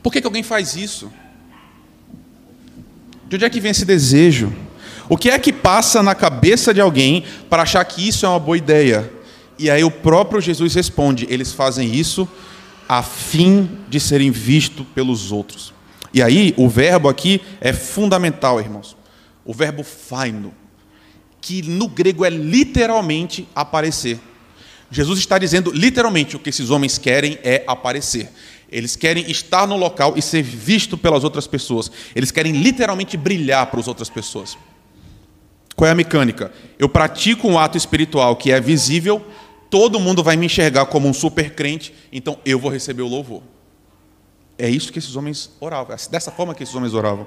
Por 0.02 0.12
que, 0.12 0.20
que 0.20 0.26
alguém 0.26 0.42
faz 0.42 0.76
isso? 0.76 1.10
De 3.28 3.36
onde 3.36 3.44
é 3.44 3.50
que 3.50 3.60
vem 3.60 3.70
esse 3.70 3.84
desejo? 3.84 4.52
O 5.08 5.16
que 5.16 5.30
é 5.30 5.38
que 5.38 5.52
passa 5.52 6.02
na 6.02 6.14
cabeça 6.14 6.74
de 6.74 6.80
alguém 6.80 7.24
para 7.48 7.62
achar 7.62 7.84
que 7.84 8.06
isso 8.06 8.26
é 8.26 8.28
uma 8.28 8.40
boa 8.40 8.56
ideia? 8.56 9.12
E 9.58 9.70
aí 9.70 9.84
o 9.84 9.90
próprio 9.90 10.40
Jesus 10.40 10.74
responde: 10.74 11.26
eles 11.30 11.52
fazem 11.52 11.94
isso 11.94 12.28
a 12.88 13.02
fim 13.02 13.68
de 13.88 14.00
serem 14.00 14.30
vistos 14.30 14.86
pelos 14.94 15.32
outros. 15.32 15.72
E 16.12 16.22
aí 16.22 16.54
o 16.56 16.68
verbo 16.68 17.08
aqui 17.08 17.40
é 17.60 17.72
fundamental, 17.72 18.60
irmãos. 18.60 18.96
O 19.44 19.54
verbo 19.54 19.84
faino, 19.84 20.52
que 21.40 21.62
no 21.62 21.88
grego 21.88 22.24
é 22.24 22.30
literalmente 22.30 23.46
aparecer. 23.54 24.18
Jesus 24.90 25.18
está 25.18 25.38
dizendo 25.38 25.72
literalmente 25.72 26.36
o 26.36 26.38
que 26.38 26.50
esses 26.50 26.70
homens 26.70 26.98
querem 26.98 27.38
é 27.42 27.64
aparecer. 27.66 28.30
Eles 28.70 28.96
querem 28.96 29.30
estar 29.30 29.66
no 29.66 29.76
local 29.76 30.14
e 30.16 30.22
ser 30.22 30.42
visto 30.42 30.96
pelas 30.98 31.22
outras 31.22 31.46
pessoas. 31.46 31.90
Eles 32.14 32.30
querem 32.30 32.52
literalmente 32.52 33.16
brilhar 33.16 33.66
para 33.66 33.78
as 33.78 33.88
outras 33.88 34.08
pessoas. 34.08 34.56
Qual 35.76 35.86
é 35.86 35.90
a 35.92 35.94
mecânica? 35.94 36.50
Eu 36.78 36.88
pratico 36.88 37.46
um 37.46 37.58
ato 37.58 37.76
espiritual 37.76 38.34
que 38.34 38.50
é 38.50 38.58
visível, 38.58 39.24
todo 39.68 40.00
mundo 40.00 40.24
vai 40.24 40.34
me 40.34 40.46
enxergar 40.46 40.86
como 40.86 41.06
um 41.06 41.12
super 41.12 41.54
crente, 41.54 41.92
então 42.10 42.38
eu 42.46 42.58
vou 42.58 42.70
receber 42.70 43.02
o 43.02 43.08
louvor. 43.08 43.42
É 44.58 44.70
isso 44.70 44.90
que 44.90 44.98
esses 44.98 45.14
homens 45.16 45.50
oravam, 45.60 45.94
é 45.94 46.10
dessa 46.10 46.30
forma 46.30 46.54
que 46.54 46.62
esses 46.62 46.74
homens 46.74 46.94
oravam. 46.94 47.26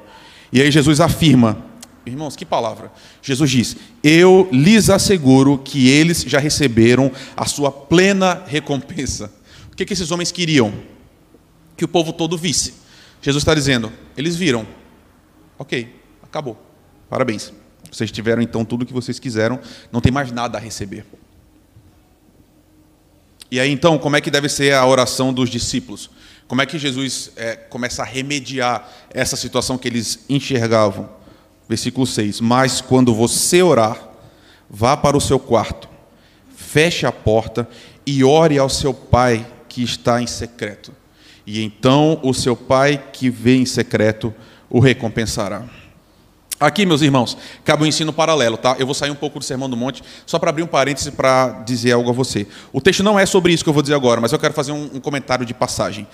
E 0.52 0.60
aí 0.60 0.72
Jesus 0.72 1.00
afirma, 1.00 1.64
irmãos, 2.04 2.36
que 2.36 2.44
palavra? 2.44 2.92
Jesus 3.22 3.52
diz: 3.52 3.78
Eu 4.04 4.50
lhes 4.52 4.90
asseguro 4.90 5.60
que 5.60 5.88
eles 5.88 6.24
já 6.24 6.40
receberam 6.40 7.12
a 7.38 7.46
sua 7.46 7.72
plena 7.72 8.44
recompensa. 8.48 9.32
O 9.72 9.76
que, 9.76 9.86
que 9.86 9.94
esses 9.94 10.10
homens 10.10 10.32
queriam? 10.32 10.74
Que 11.78 11.86
o 11.86 11.88
povo 11.88 12.12
todo 12.12 12.36
visse. 12.36 12.74
Jesus 13.22 13.44
está 13.44 13.54
dizendo: 13.54 13.94
Eles 14.18 14.36
viram. 14.36 14.66
Ok, 15.60 15.94
acabou. 16.24 16.58
Parabéns. 17.08 17.54
Vocês 17.92 18.12
tiveram 18.12 18.42
então 18.42 18.64
tudo 18.64 18.84
o 18.84 18.86
que 18.86 18.94
vocês 18.94 19.20
quiseram, 19.20 19.60
não 19.92 20.02
tem 20.02 20.12
mais 20.12 20.32
nada 20.32 20.58
a 20.58 20.62
receber. 20.62 21.06
E 23.52 23.60
aí 23.60 23.72
então, 23.72 23.98
como 23.98 24.16
é 24.16 24.22
que 24.22 24.30
deve 24.30 24.48
ser 24.48 24.74
a 24.74 24.86
oração 24.86 25.34
dos 25.34 25.50
discípulos? 25.50 26.10
Como 26.48 26.62
é 26.62 26.66
que 26.66 26.78
Jesus 26.80 27.32
é, 27.36 27.56
começa 27.56 28.02
a 28.02 28.06
remediar 28.06 28.88
essa 29.12 29.36
situação 29.36 29.78
que 29.78 29.88
eles 29.88 30.26
enxergavam? 30.30 31.10
Versículo 31.68 32.06
6: 32.06 32.42
Mas 32.42 32.82
quando 32.82 33.14
você 33.14 33.62
orar, 33.62 34.00
vá 34.70 34.96
para 34.96 35.18
o 35.18 35.22
seu 35.22 35.40
quarto, 35.40 35.88
feche 36.56 37.06
a 37.06 37.12
porta 37.12 37.68
e 38.06 38.24
ore 38.24 38.58
ao 38.58 38.70
seu 38.70 38.94
pai 38.94 39.46
que 39.68 39.84
está 39.84 40.22
em 40.22 40.28
secreto. 40.28 40.94
E 41.46 41.64
então 41.64 42.20
o 42.24 42.34
seu 42.34 42.56
pai 42.56 43.04
que 43.14 43.30
vê 43.30 43.56
em 43.56 43.66
secreto 43.66 44.34
o 44.70 44.80
recompensará. 44.80 45.79
Aqui, 46.60 46.86
meus 46.86 47.02
irmãos, 47.02 47.38
cabe 47.64 47.84
um 47.84 47.86
ensino 47.86 48.12
paralelo, 48.12 48.58
tá? 48.58 48.76
Eu 48.78 48.86
vou 48.86 48.94
sair 48.94 49.10
um 49.10 49.16
pouco 49.16 49.40
do 49.40 49.46
Sermão 49.46 49.70
do 49.70 49.78
Monte, 49.78 50.04
só 50.26 50.38
para 50.38 50.50
abrir 50.50 50.62
um 50.62 50.68
parêntese 50.68 51.10
para 51.12 51.64
dizer 51.66 51.94
algo 51.94 52.10
a 52.10 52.14
você. 52.14 52.46
O 52.74 52.82
texto 52.82 53.02
não 53.02 53.18
é 53.18 53.26
sobre 53.26 53.54
isso 53.54 53.64
que 53.64 53.70
eu 53.70 53.74
vou 53.74 53.82
dizer 53.82 53.96
agora, 53.96 54.20
mas 54.20 54.34
eu 54.34 54.40
quero 54.40 54.54
fazer 54.54 54.74
um, 54.74 54.90
um 54.96 55.00
comentário 55.00 55.46
de 55.46 55.54
passagem. 55.54 56.06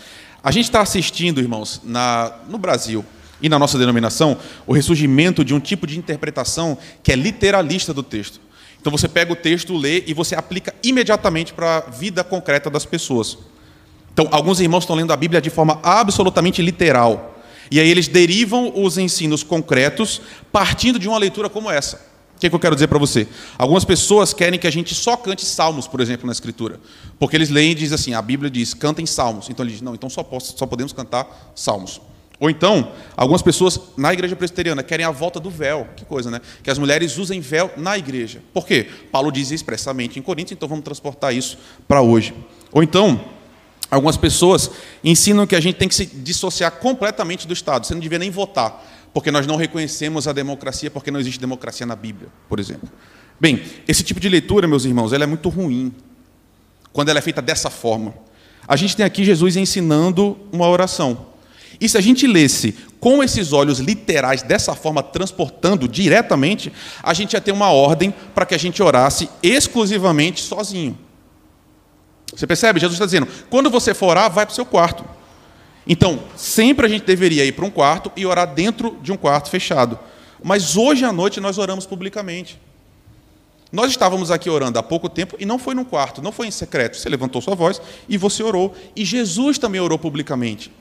A 0.44 0.52
gente 0.52 0.66
está 0.66 0.82
assistindo, 0.82 1.42
irmãos, 1.42 1.82
na, 1.84 2.32
no 2.48 2.60
Brasil 2.60 3.04
e 3.42 3.50
na 3.50 3.58
nossa 3.58 3.80
denominação, 3.80 4.38
o 4.68 4.74
ressurgimento 4.74 5.44
de 5.44 5.52
um 5.54 5.60
tipo 5.60 5.88
de 5.88 5.98
interpretação 5.98 6.78
que 7.02 7.12
é 7.12 7.16
literalista 7.16 7.92
do 7.92 8.04
texto. 8.04 8.40
Então 8.80 8.92
você 8.92 9.08
pega 9.08 9.34
o 9.34 9.36
texto, 9.36 9.76
lê 9.76 10.04
e 10.06 10.14
você 10.14 10.36
aplica 10.36 10.76
imediatamente 10.84 11.54
para 11.54 11.78
a 11.78 11.90
vida 11.90 12.24
concreta 12.24 12.70
das 12.70 12.86
pessoas. 12.86 13.36
Então, 14.14 14.30
alguns 14.32 14.62
irmãos 14.62 14.84
estão 14.84 14.96
lendo 14.96 15.12
a 15.12 15.18
Bíblia 15.18 15.42
de 15.42 15.50
forma 15.50 15.80
absolutamente 15.82 16.62
literal. 16.62 17.35
E 17.70 17.80
aí 17.80 17.90
eles 17.90 18.08
derivam 18.08 18.72
os 18.76 18.98
ensinos 18.98 19.44
concretos 19.44 20.22
partindo 20.52 21.00
de 21.00 21.08
uma 21.08 21.18
leitura 21.18 21.50
como 21.50 21.70
essa. 21.70 22.16
O 22.36 22.40
que, 22.40 22.48
é 22.48 22.50
que 22.50 22.56
eu 22.56 22.60
quero 22.60 22.76
dizer 22.76 22.88
para 22.88 23.00
você? 23.00 23.28
Algumas 23.58 23.86
pessoas 23.86 24.34
querem 24.34 24.60
que 24.60 24.68
a 24.68 24.72
gente 24.72 24.94
só 24.94 25.16
cante 25.16 25.46
salmos, 25.46 25.88
por 25.88 26.02
exemplo, 26.02 26.26
na 26.26 26.34
Escritura. 26.34 26.80
Porque 27.18 27.36
eles 27.38 27.50
leem 27.50 27.72
e 27.72 27.76
dizem 27.76 27.96
assim: 27.96 28.14
a 28.14 28.22
Bíblia 28.22 28.52
diz, 28.52 28.74
cantem 28.74 29.06
salmos. 29.06 29.50
Então 29.50 29.64
eles 29.64 29.74
dizem, 29.74 29.86
não, 29.86 29.96
então 29.96 30.10
só, 30.10 30.22
posso, 30.22 30.58
só 30.58 30.66
podemos 30.66 30.92
cantar 30.92 31.54
salmos. 31.56 32.02
Ou 32.38 32.50
então, 32.50 32.92
algumas 33.16 33.42
pessoas 33.42 33.80
na 33.96 34.12
igreja 34.12 34.36
presbiteriana 34.36 34.84
querem 34.84 35.06
a 35.06 35.12
volta 35.12 35.40
do 35.40 35.50
véu. 35.50 35.88
Que 35.96 36.04
coisa, 36.04 36.30
né? 36.30 36.42
Que 36.62 36.70
as 36.70 36.78
mulheres 36.78 37.18
usem 37.18 37.40
véu 37.40 37.72
na 37.78 37.98
igreja. 37.98 38.42
Por 38.54 38.66
quê? 38.66 38.90
Paulo 39.10 39.32
diz 39.32 39.52
expressamente 39.52 40.20
em 40.20 40.22
Coríntios, 40.22 40.58
então 40.58 40.68
vamos 40.68 40.84
transportar 40.84 41.34
isso 41.34 41.58
para 41.88 42.02
hoje. 42.02 42.34
Ou 42.74 42.84
então, 42.84 43.24
Algumas 43.90 44.18
pessoas 44.18 44.72
ensinam 45.04 45.46
que 45.46 45.56
a 45.56 45.60
gente 45.60 45.76
tem 45.76 45.88
que 45.88 45.96
se 45.96 46.06
dissociar 46.06 46.72
completamente 46.74 47.48
do 47.48 47.54
Estado. 47.54 47.86
Você 47.86 47.94
não 47.94 48.02
devia 48.02 48.20
nem 48.20 48.32
votar, 48.32 48.84
porque 49.14 49.32
nós 49.32 49.46
não 49.46 49.56
reconhecemos 49.56 50.28
a 50.28 50.34
democracia, 50.34 50.90
porque 50.90 51.12
não 51.12 51.20
existe 51.20 51.40
democracia 51.40 51.86
na 51.86 51.96
Bíblia, 51.96 52.30
por 52.50 52.60
exemplo. 52.60 52.90
Bem, 53.40 53.62
esse 53.88 54.04
tipo 54.04 54.20
de 54.20 54.30
leitura, 54.30 54.68
meus 54.68 54.86
irmãos, 54.86 55.14
ela 55.14 55.24
é 55.24 55.28
muito 55.28 55.50
ruim 55.50 55.94
quando 56.92 57.10
ela 57.10 57.20
é 57.20 57.22
feita 57.22 57.42
dessa 57.42 57.70
forma. 57.70 58.14
A 58.68 58.76
gente 58.76 58.96
tem 58.96 59.06
aqui 59.06 59.24
Jesus 59.24 59.56
ensinando 59.56 60.38
uma 60.52 60.68
oração. 60.68 61.28
E 61.80 61.88
se 61.90 61.98
a 61.98 62.02
gente 62.02 62.26
lesse 62.26 62.74
com 63.00 63.24
esses 63.24 63.54
olhos 63.54 63.80
literais, 63.80 64.42
dessa 64.42 64.74
forma, 64.74 65.04
transportando 65.04 65.88
diretamente, 65.88 66.72
a 67.04 67.14
gente 67.14 67.34
ia 67.34 67.42
ter 67.42 67.52
uma 67.52 67.70
ordem 67.70 68.14
para 68.34 68.46
que 68.46 68.56
a 68.56 68.58
gente 68.58 68.82
orasse 68.82 69.30
exclusivamente 69.44 70.42
sozinho. 70.42 70.98
Você 72.34 72.48
percebe? 72.48 72.80
Jesus 72.80 72.96
está 72.96 73.06
dizendo: 73.06 73.28
quando 73.50 73.70
você 73.70 73.94
for 73.94 74.08
orar, 74.08 74.32
vai 74.32 74.46
para 74.46 74.54
o 74.54 74.56
seu 74.56 74.66
quarto. 74.66 75.04
Então, 75.88 76.24
sempre 76.36 76.86
a 76.86 76.90
gente 76.90 77.06
deveria 77.06 77.46
ir 77.46 77.52
para 77.52 77.66
um 77.66 77.70
quarto 77.70 78.12
e 78.16 78.26
orar 78.26 78.54
dentro 78.54 78.98
de 79.02 79.12
um 79.12 79.18
quarto 79.18 79.50
fechado. 79.50 80.00
Mas 80.44 80.76
hoje 80.76 81.06
à 81.06 81.14
noite 81.14 81.40
nós 81.40 81.58
oramos 81.58 81.86
publicamente. 81.86 82.60
Nós 83.72 83.92
estávamos 83.92 84.32
aqui 84.32 84.50
orando 84.50 84.80
há 84.80 84.84
pouco 84.84 85.10
tempo 85.10 85.36
e 85.40 85.46
não 85.46 85.60
foi 85.60 85.76
num 85.76 85.84
quarto, 85.84 86.22
não 86.22 86.32
foi 86.32 86.48
em 86.48 86.52
secreto. 86.52 86.98
Você 86.98 87.10
levantou 87.10 87.42
sua 87.42 87.56
voz 87.56 87.82
e 88.08 88.18
você 88.18 88.42
orou. 88.42 88.74
E 88.96 89.04
Jesus 89.04 89.58
também 89.58 89.82
orou 89.82 90.00
publicamente. 90.00 90.72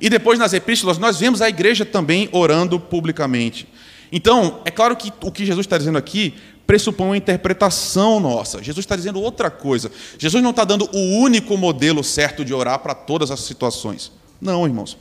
E 0.00 0.10
depois 0.10 0.38
nas 0.38 0.52
epístolas 0.52 0.98
nós 0.98 1.18
vemos 1.18 1.40
a 1.40 1.48
igreja 1.48 1.84
também 1.84 2.28
orando 2.32 2.78
publicamente. 2.80 3.68
Então, 4.12 4.60
é 4.64 4.70
claro 4.70 4.96
que 4.96 5.12
o 5.22 5.30
que 5.30 5.46
Jesus 5.46 5.64
está 5.64 5.78
dizendo 5.78 5.98
aqui 5.98 6.34
pressupõe 6.70 7.08
uma 7.08 7.16
interpretação 7.16 8.20
nossa. 8.20 8.62
Jesus 8.62 8.84
está 8.84 8.94
dizendo 8.94 9.20
outra 9.20 9.50
coisa. 9.50 9.90
Jesus 10.16 10.40
não 10.40 10.50
está 10.50 10.64
dando 10.64 10.88
o 10.92 11.18
único 11.18 11.56
modelo 11.56 12.04
certo 12.04 12.44
de 12.44 12.54
orar 12.54 12.78
para 12.78 12.94
todas 12.94 13.32
as 13.32 13.40
situações. 13.40 14.12
Não, 14.40 14.64
irmãos. 14.64 14.96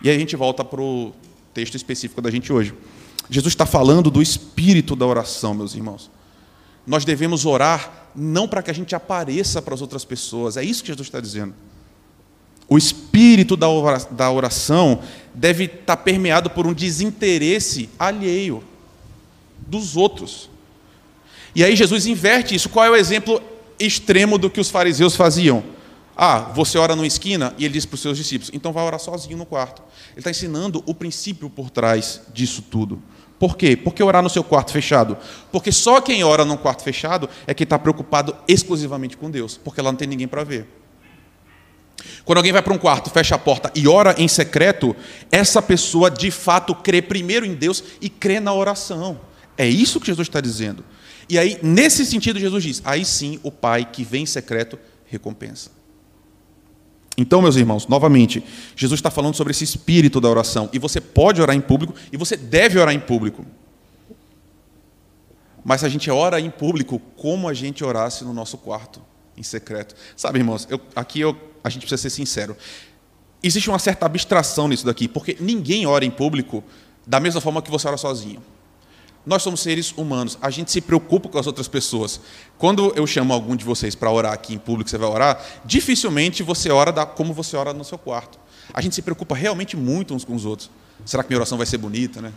E 0.00 0.08
aí 0.08 0.14
a 0.14 0.18
gente 0.20 0.36
volta 0.36 0.64
para 0.64 0.80
o 0.80 1.12
texto 1.52 1.74
específico 1.74 2.22
da 2.22 2.30
gente 2.30 2.52
hoje. 2.52 2.72
Jesus 3.28 3.52
está 3.52 3.66
falando 3.66 4.12
do 4.12 4.22
espírito 4.22 4.94
da 4.94 5.04
oração, 5.06 5.54
meus 5.54 5.74
irmãos. 5.74 6.08
Nós 6.86 7.04
devemos 7.04 7.44
orar 7.44 8.10
não 8.14 8.46
para 8.46 8.62
que 8.62 8.70
a 8.70 8.74
gente 8.74 8.94
apareça 8.94 9.60
para 9.60 9.74
as 9.74 9.82
outras 9.82 10.04
pessoas. 10.04 10.56
É 10.56 10.62
isso 10.62 10.82
que 10.82 10.86
Jesus 10.86 11.08
está 11.08 11.18
dizendo. 11.18 11.52
O 12.68 12.78
espírito 12.78 13.56
da 13.56 14.30
oração 14.30 15.00
deve 15.34 15.64
estar 15.64 15.96
permeado 15.96 16.48
por 16.48 16.64
um 16.64 16.72
desinteresse 16.72 17.88
alheio 17.98 18.62
dos 19.66 19.96
outros. 19.96 20.48
E 21.54 21.64
aí 21.64 21.74
Jesus 21.74 22.06
inverte 22.06 22.54
isso. 22.54 22.68
Qual 22.68 22.84
é 22.84 22.90
o 22.90 22.96
exemplo 22.96 23.42
extremo 23.78 24.38
do 24.38 24.50
que 24.50 24.60
os 24.60 24.70
fariseus 24.70 25.16
faziam? 25.16 25.62
Ah, 26.16 26.50
você 26.52 26.76
ora 26.76 26.96
numa 26.96 27.06
esquina 27.06 27.54
e 27.56 27.64
ele 27.64 27.74
diz 27.74 27.86
para 27.86 27.94
os 27.94 28.00
seus 28.00 28.18
discípulos, 28.18 28.50
então 28.52 28.72
vai 28.72 28.84
orar 28.84 28.98
sozinho 28.98 29.36
no 29.36 29.46
quarto. 29.46 29.82
Ele 30.10 30.18
está 30.18 30.30
ensinando 30.30 30.82
o 30.84 30.92
princípio 30.92 31.48
por 31.48 31.70
trás 31.70 32.22
disso 32.34 32.60
tudo. 32.60 33.00
Por 33.38 33.56
quê? 33.56 33.76
Porque 33.76 34.02
orar 34.02 34.20
no 34.20 34.28
seu 34.28 34.42
quarto 34.42 34.72
fechado? 34.72 35.16
Porque 35.52 35.70
só 35.70 36.00
quem 36.00 36.24
ora 36.24 36.44
num 36.44 36.56
quarto 36.56 36.82
fechado 36.82 37.28
é 37.46 37.54
quem 37.54 37.62
está 37.64 37.78
preocupado 37.78 38.34
exclusivamente 38.48 39.16
com 39.16 39.30
Deus, 39.30 39.56
porque 39.62 39.80
lá 39.80 39.92
não 39.92 39.96
tem 39.96 40.08
ninguém 40.08 40.26
para 40.26 40.42
ver. 40.42 40.66
Quando 42.24 42.38
alguém 42.38 42.52
vai 42.52 42.62
para 42.62 42.74
um 42.74 42.78
quarto, 42.78 43.10
fecha 43.10 43.36
a 43.36 43.38
porta 43.38 43.70
e 43.74 43.86
ora 43.86 44.14
em 44.18 44.26
secreto, 44.26 44.94
essa 45.30 45.62
pessoa 45.62 46.10
de 46.10 46.30
fato 46.32 46.74
crê 46.74 47.00
primeiro 47.00 47.46
em 47.46 47.54
Deus 47.54 47.82
e 48.00 48.10
crê 48.10 48.40
na 48.40 48.52
oração. 48.52 49.20
É 49.56 49.68
isso 49.68 50.00
que 50.00 50.06
Jesus 50.08 50.26
está 50.26 50.40
dizendo. 50.40 50.84
E 51.28 51.38
aí, 51.38 51.58
nesse 51.62 52.06
sentido, 52.06 52.38
Jesus 52.38 52.62
diz: 52.62 52.82
aí 52.84 53.04
sim 53.04 53.38
o 53.42 53.50
Pai 53.50 53.84
que 53.84 54.02
vem 54.02 54.22
em 54.22 54.26
secreto 54.26 54.78
recompensa. 55.06 55.70
Então, 57.16 57.42
meus 57.42 57.56
irmãos, 57.56 57.88
novamente, 57.88 58.44
Jesus 58.76 58.98
está 58.98 59.10
falando 59.10 59.34
sobre 59.34 59.50
esse 59.50 59.64
espírito 59.64 60.20
da 60.20 60.28
oração. 60.28 60.70
E 60.72 60.78
você 60.78 61.00
pode 61.00 61.42
orar 61.42 61.56
em 61.56 61.60
público 61.60 61.92
e 62.12 62.16
você 62.16 62.36
deve 62.36 62.78
orar 62.78 62.94
em 62.94 63.00
público. 63.00 63.44
Mas 65.64 65.82
a 65.82 65.88
gente 65.88 66.08
ora 66.10 66.40
em 66.40 66.48
público, 66.48 67.00
como 67.16 67.48
a 67.48 67.52
gente 67.52 67.84
orasse 67.84 68.24
no 68.24 68.32
nosso 68.32 68.56
quarto, 68.56 69.02
em 69.36 69.42
secreto. 69.42 69.96
Sabe, 70.16 70.38
irmãos, 70.38 70.68
eu, 70.70 70.80
aqui 70.94 71.18
eu, 71.18 71.36
a 71.62 71.68
gente 71.68 71.82
precisa 71.82 72.00
ser 72.00 72.10
sincero. 72.10 72.56
Existe 73.42 73.68
uma 73.68 73.80
certa 73.80 74.06
abstração 74.06 74.68
nisso 74.68 74.86
daqui, 74.86 75.08
porque 75.08 75.36
ninguém 75.40 75.86
ora 75.86 76.04
em 76.04 76.10
público 76.10 76.62
da 77.04 77.18
mesma 77.18 77.40
forma 77.40 77.60
que 77.60 77.70
você 77.70 77.88
ora 77.88 77.96
sozinho. 77.96 78.40
Nós 79.28 79.42
somos 79.42 79.60
seres 79.60 79.92
humanos, 79.94 80.38
a 80.40 80.48
gente 80.48 80.72
se 80.72 80.80
preocupa 80.80 81.28
com 81.28 81.38
as 81.38 81.46
outras 81.46 81.68
pessoas. 81.68 82.18
Quando 82.56 82.94
eu 82.96 83.06
chamo 83.06 83.34
algum 83.34 83.54
de 83.54 83.62
vocês 83.62 83.94
para 83.94 84.10
orar 84.10 84.32
aqui 84.32 84.54
em 84.54 84.58
público, 84.58 84.88
você 84.88 84.96
vai 84.96 85.06
orar, 85.06 85.44
dificilmente 85.66 86.42
você 86.42 86.70
ora 86.70 86.90
da, 86.90 87.04
como 87.04 87.34
você 87.34 87.54
ora 87.54 87.74
no 87.74 87.84
seu 87.84 87.98
quarto. 87.98 88.38
A 88.72 88.80
gente 88.80 88.94
se 88.94 89.02
preocupa 89.02 89.34
realmente 89.34 89.76
muito 89.76 90.14
uns 90.14 90.24
com 90.24 90.34
os 90.34 90.46
outros. 90.46 90.70
Será 91.04 91.22
que 91.22 91.28
minha 91.28 91.36
oração 91.36 91.58
vai 91.58 91.66
ser 91.66 91.76
bonita, 91.76 92.22
né? 92.22 92.32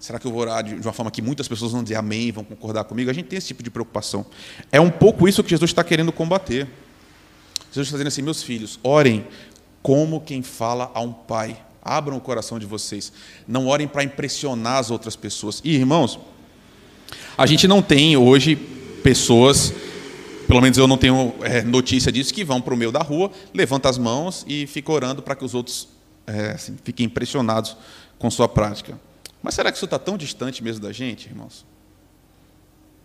Será 0.00 0.18
que 0.18 0.26
eu 0.26 0.32
vou 0.32 0.40
orar 0.40 0.64
de 0.64 0.74
uma 0.74 0.92
forma 0.92 1.08
que 1.08 1.22
muitas 1.22 1.46
pessoas 1.46 1.70
vão 1.70 1.84
dizer 1.84 1.94
amém, 1.94 2.32
vão 2.32 2.42
concordar 2.42 2.82
comigo? 2.82 3.08
A 3.08 3.12
gente 3.14 3.26
tem 3.26 3.36
esse 3.36 3.46
tipo 3.46 3.62
de 3.62 3.70
preocupação. 3.70 4.26
É 4.72 4.80
um 4.80 4.90
pouco 4.90 5.28
isso 5.28 5.44
que 5.44 5.50
Jesus 5.50 5.70
está 5.70 5.84
querendo 5.84 6.10
combater. 6.10 6.66
Jesus 7.70 7.86
está 7.86 7.92
dizendo 7.92 8.08
assim: 8.08 8.22
meus 8.22 8.42
filhos, 8.42 8.80
orem 8.82 9.24
como 9.84 10.20
quem 10.20 10.42
fala 10.42 10.90
a 10.92 11.00
um 11.00 11.12
pai. 11.12 11.67
Abram 11.88 12.16
o 12.16 12.20
coração 12.20 12.58
de 12.58 12.66
vocês. 12.66 13.12
Não 13.46 13.66
orem 13.66 13.88
para 13.88 14.04
impressionar 14.04 14.78
as 14.78 14.90
outras 14.90 15.16
pessoas. 15.16 15.60
E, 15.64 15.74
irmãos, 15.74 16.18
a 17.36 17.46
gente 17.46 17.66
não 17.66 17.80
tem 17.80 18.16
hoje 18.16 18.56
pessoas, 19.02 19.72
pelo 20.46 20.60
menos 20.60 20.76
eu 20.76 20.86
não 20.86 20.98
tenho 20.98 21.34
é, 21.42 21.62
notícia 21.62 22.10
disso, 22.12 22.34
que 22.34 22.44
vão 22.44 22.60
para 22.60 22.74
o 22.74 22.76
meio 22.76 22.92
da 22.92 23.00
rua, 23.00 23.30
levantam 23.54 23.90
as 23.90 23.98
mãos 23.98 24.44
e 24.46 24.66
ficam 24.66 24.94
orando 24.94 25.22
para 25.22 25.34
que 25.34 25.44
os 25.44 25.54
outros 25.54 25.88
é, 26.26 26.50
assim, 26.50 26.76
fiquem 26.84 27.06
impressionados 27.06 27.76
com 28.18 28.30
sua 28.30 28.48
prática. 28.48 28.98
Mas 29.42 29.54
será 29.54 29.70
que 29.70 29.78
isso 29.78 29.84
está 29.84 29.98
tão 29.98 30.16
distante 30.16 30.62
mesmo 30.62 30.82
da 30.82 30.92
gente, 30.92 31.26
irmãos? 31.26 31.64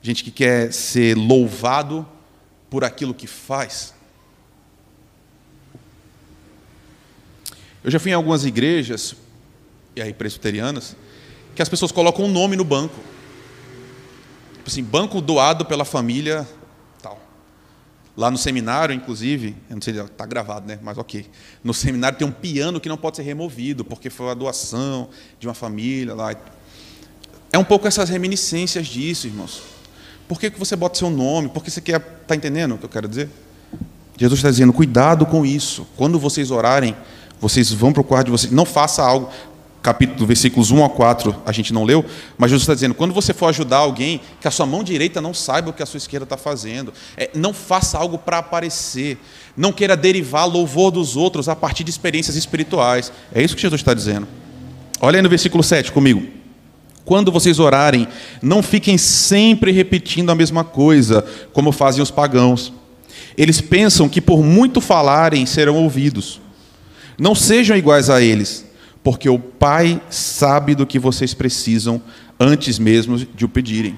Gente 0.02 0.24
que 0.24 0.32
quer 0.32 0.74
ser 0.74 1.16
louvado 1.16 2.06
por 2.70 2.84
aquilo 2.84 3.14
que 3.14 3.28
faz. 3.28 3.94
Eu 7.84 7.92
já 7.92 8.00
fui 8.00 8.12
em 8.12 8.14
algumas 8.14 8.46
igrejas, 8.46 9.16
e 9.96 10.02
aí 10.02 10.14
presbiterianas, 10.14 10.96
que 11.54 11.62
as 11.62 11.68
pessoas 11.68 11.92
colocam 11.92 12.26
um 12.26 12.32
nome 12.32 12.56
no 12.56 12.64
banco. 12.64 12.96
Tipo 14.54 14.70
assim, 14.70 14.84
banco 14.84 15.20
doado 15.20 15.66
pela 15.66 15.84
família 15.84 16.48
tal. 17.02 17.22
Lá 18.16 18.32
no 18.32 18.38
seminário, 18.38 18.96
inclusive, 18.96 19.56
eu 19.70 19.76
não 19.76 19.82
sei, 19.82 20.00
está 20.00 20.26
gravado, 20.26 20.66
né? 20.66 20.80
Mas 20.82 20.98
ok. 20.98 21.26
No 21.62 21.74
seminário 21.74 22.18
tem 22.18 22.26
um 22.26 22.32
piano 22.32 22.80
que 22.80 22.88
não 22.88 22.98
pode 22.98 23.18
ser 23.18 23.24
removido, 23.24 23.84
porque 23.84 24.10
foi 24.10 24.30
a 24.30 24.34
doação 24.34 25.10
de 25.38 25.48
uma 25.48 25.54
família 25.54 26.16
lá. 26.16 26.34
É 27.52 27.58
um 27.58 27.64
pouco 27.66 27.86
essas 27.86 28.10
reminiscências 28.10 28.88
disso, 28.88 29.28
irmãos. 29.28 29.62
Por 30.28 30.40
que, 30.40 30.50
que 30.50 30.58
você 30.58 30.76
bota 30.76 30.98
seu 30.98 31.10
nome? 31.10 31.50
Por 31.50 31.62
que 31.64 31.70
você 31.70 31.82
quer. 31.82 32.02
Está 32.22 32.34
entendendo 32.34 32.76
o 32.76 32.78
que 32.78 32.86
eu 32.86 32.90
quero 32.90 33.08
dizer? 33.08 33.30
Jesus 34.18 34.40
está 34.40 34.50
dizendo, 34.50 34.72
cuidado 34.72 35.26
com 35.26 35.46
isso. 35.46 35.86
Quando 35.98 36.18
vocês 36.18 36.50
orarem, 36.52 36.96
vocês 37.44 37.74
vão 37.74 37.92
para 37.92 38.00
o 38.00 38.06
quarto 38.06 38.28
de 38.28 38.32
vocês. 38.32 38.54
Não 38.54 38.64
faça 38.64 39.04
algo. 39.04 39.30
Capítulo, 39.82 40.26
versículos 40.26 40.72
1 40.72 40.86
a 40.86 40.90
4, 40.90 41.36
a 41.46 41.52
gente 41.52 41.74
não 41.74 41.84
leu, 41.84 42.06
mas 42.38 42.50
Jesus 42.50 42.64
está 42.64 42.74
dizendo: 42.74 42.94
quando 42.94 43.14
você 43.14 43.34
for 43.34 43.48
ajudar 43.48 43.80
alguém, 43.80 44.22
que 44.40 44.48
a 44.48 44.52
sua 44.52 44.66
mão 44.66 44.82
direita 44.82 45.20
não 45.20 45.34
saiba 45.34 45.70
o 45.70 45.74
que 45.74 45.84
a 45.84 45.86
sua 45.86 45.98
esquerda 45.98 46.24
está 46.24 46.38
fazendo. 46.38 46.94
É, 47.18 47.30
não 47.34 47.54
faça 47.54 47.98
algo 47.98 48.18
para 48.18 48.38
aparecer. 48.38 49.18
Não 49.58 49.74
queira 49.74 49.98
derivar 49.98 50.46
louvor 50.46 50.90
dos 50.90 51.18
outros 51.18 51.50
a 51.50 51.56
partir 51.56 51.84
de 51.84 51.90
experiências 51.90 52.38
espirituais. 52.38 53.12
É 53.36 53.44
isso 53.44 53.58
que 53.58 53.62
Jesus 53.62 53.82
está 53.82 53.94
dizendo. 53.94 54.26
Olha 55.02 55.18
aí 55.18 55.22
no 55.22 55.28
versículo 55.28 55.62
7 55.62 55.92
comigo. 55.92 56.26
Quando 57.04 57.30
vocês 57.30 57.60
orarem, 57.60 58.08
não 58.42 58.64
fiquem 58.64 58.98
sempre 58.98 59.74
repetindo 59.74 60.30
a 60.30 60.36
mesma 60.36 60.64
coisa, 60.64 61.26
como 61.52 61.74
fazem 61.74 62.02
os 62.02 62.10
pagãos. 62.10 62.72
Eles 63.38 63.60
pensam 63.60 64.08
que 64.08 64.22
por 64.22 64.42
muito 64.42 64.80
falarem 64.80 65.46
serão 65.46 65.76
ouvidos. 65.76 66.40
Não 67.18 67.36
sejam 67.36 67.78
iguais 67.78 68.10
a 68.10 68.22
eles, 68.22 68.66
porque 69.04 69.30
o 69.30 69.40
Pai 69.40 70.02
sabe 70.10 70.76
do 70.76 70.86
que 70.86 70.98
vocês 70.98 71.34
precisam 71.34 72.02
antes 72.40 72.80
mesmo 72.80 73.18
de 73.18 73.46
o 73.46 73.50
pedirem. 73.50 73.98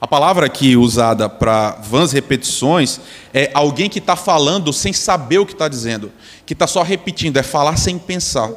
A 0.00 0.06
palavra 0.06 0.46
aqui 0.46 0.76
usada 0.76 1.28
para 1.28 1.76
vãs 1.76 2.10
repetições 2.10 3.00
é 3.32 3.52
alguém 3.54 3.88
que 3.88 4.00
está 4.00 4.16
falando 4.16 4.72
sem 4.72 4.92
saber 4.92 5.38
o 5.38 5.46
que 5.46 5.52
está 5.52 5.68
dizendo, 5.68 6.10
que 6.44 6.54
está 6.54 6.66
só 6.66 6.82
repetindo, 6.82 7.36
é 7.36 7.42
falar 7.42 7.76
sem 7.76 7.98
pensar. 7.98 8.50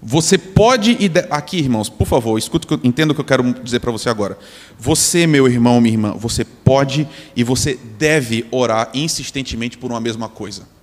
Você 0.00 0.36
pode. 0.36 0.96
Aqui, 1.30 1.56
irmãos, 1.56 1.88
por 1.88 2.06
favor, 2.06 2.38
escute, 2.38 2.68
entenda 2.84 3.12
o 3.12 3.14
que 3.14 3.22
eu 3.22 3.24
quero 3.24 3.54
dizer 3.54 3.80
para 3.80 3.90
você 3.90 4.10
agora. 4.10 4.38
Você, 4.78 5.26
meu 5.26 5.48
irmão, 5.48 5.80
minha 5.80 5.94
irmã, 5.94 6.14
você 6.16 6.44
pode 6.44 7.08
e 7.34 7.42
você 7.42 7.76
deve 7.98 8.46
orar 8.50 8.90
insistentemente 8.92 9.78
por 9.78 9.90
uma 9.90 10.00
mesma 10.00 10.28
coisa. 10.28 10.73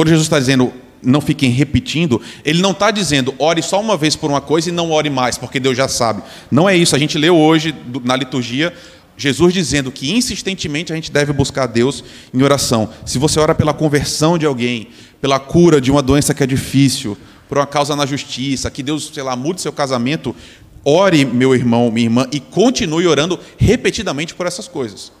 Quando 0.00 0.08
Jesus 0.08 0.28
está 0.28 0.38
dizendo 0.38 0.72
não 1.02 1.20
fiquem 1.20 1.50
repetindo, 1.50 2.22
ele 2.42 2.62
não 2.62 2.70
está 2.70 2.90
dizendo 2.90 3.34
ore 3.38 3.60
só 3.60 3.78
uma 3.78 3.98
vez 3.98 4.16
por 4.16 4.30
uma 4.30 4.40
coisa 4.40 4.70
e 4.70 4.72
não 4.72 4.92
ore 4.92 5.10
mais, 5.10 5.36
porque 5.36 5.60
Deus 5.60 5.76
já 5.76 5.88
sabe. 5.88 6.22
Não 6.50 6.66
é 6.66 6.74
isso. 6.74 6.96
A 6.96 6.98
gente 6.98 7.18
leu 7.18 7.36
hoje 7.36 7.74
na 8.02 8.16
liturgia 8.16 8.72
Jesus 9.14 9.52
dizendo 9.52 9.92
que 9.92 10.10
insistentemente 10.10 10.90
a 10.90 10.96
gente 10.96 11.12
deve 11.12 11.34
buscar 11.34 11.66
Deus 11.66 12.02
em 12.32 12.42
oração. 12.42 12.88
Se 13.04 13.18
você 13.18 13.38
ora 13.38 13.54
pela 13.54 13.74
conversão 13.74 14.38
de 14.38 14.46
alguém, 14.46 14.88
pela 15.20 15.38
cura 15.38 15.82
de 15.82 15.90
uma 15.90 16.00
doença 16.00 16.32
que 16.32 16.42
é 16.42 16.46
difícil, 16.46 17.14
por 17.46 17.58
uma 17.58 17.66
causa 17.66 17.94
na 17.94 18.06
justiça, 18.06 18.70
que 18.70 18.82
Deus, 18.82 19.10
sei 19.12 19.22
lá, 19.22 19.36
mude 19.36 19.60
seu 19.60 19.70
casamento, 19.70 20.34
ore, 20.82 21.26
meu 21.26 21.54
irmão, 21.54 21.90
minha 21.90 22.06
irmã, 22.06 22.26
e 22.32 22.40
continue 22.40 23.06
orando 23.06 23.38
repetidamente 23.58 24.34
por 24.34 24.46
essas 24.46 24.66
coisas. 24.66 25.12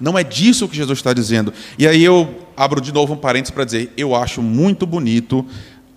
Não 0.00 0.18
é 0.18 0.24
disso 0.24 0.68
que 0.68 0.76
Jesus 0.76 0.98
está 0.98 1.12
dizendo. 1.12 1.52
E 1.78 1.86
aí 1.86 2.02
eu 2.02 2.46
abro 2.60 2.78
de 2.78 2.92
novo 2.92 3.14
um 3.14 3.16
parênteses 3.16 3.50
para 3.50 3.64
dizer: 3.64 3.90
eu 3.96 4.14
acho 4.14 4.42
muito 4.42 4.86
bonito 4.86 5.46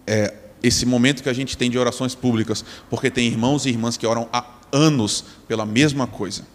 é, 0.08 0.34
esse 0.64 0.86
momento 0.86 1.22
que 1.22 1.28
a 1.28 1.34
gente 1.34 1.58
tem 1.58 1.70
de 1.70 1.78
orações 1.78 2.16
públicas, 2.16 2.64
porque 2.90 3.12
tem 3.12 3.28
irmãos 3.28 3.66
e 3.66 3.70
irmãs 3.70 3.98
que 3.98 4.08
oram 4.08 4.30
há 4.32 4.46
anos 4.72 5.26
pela 5.46 5.66
mesma 5.66 6.08
coisa. 6.08 6.48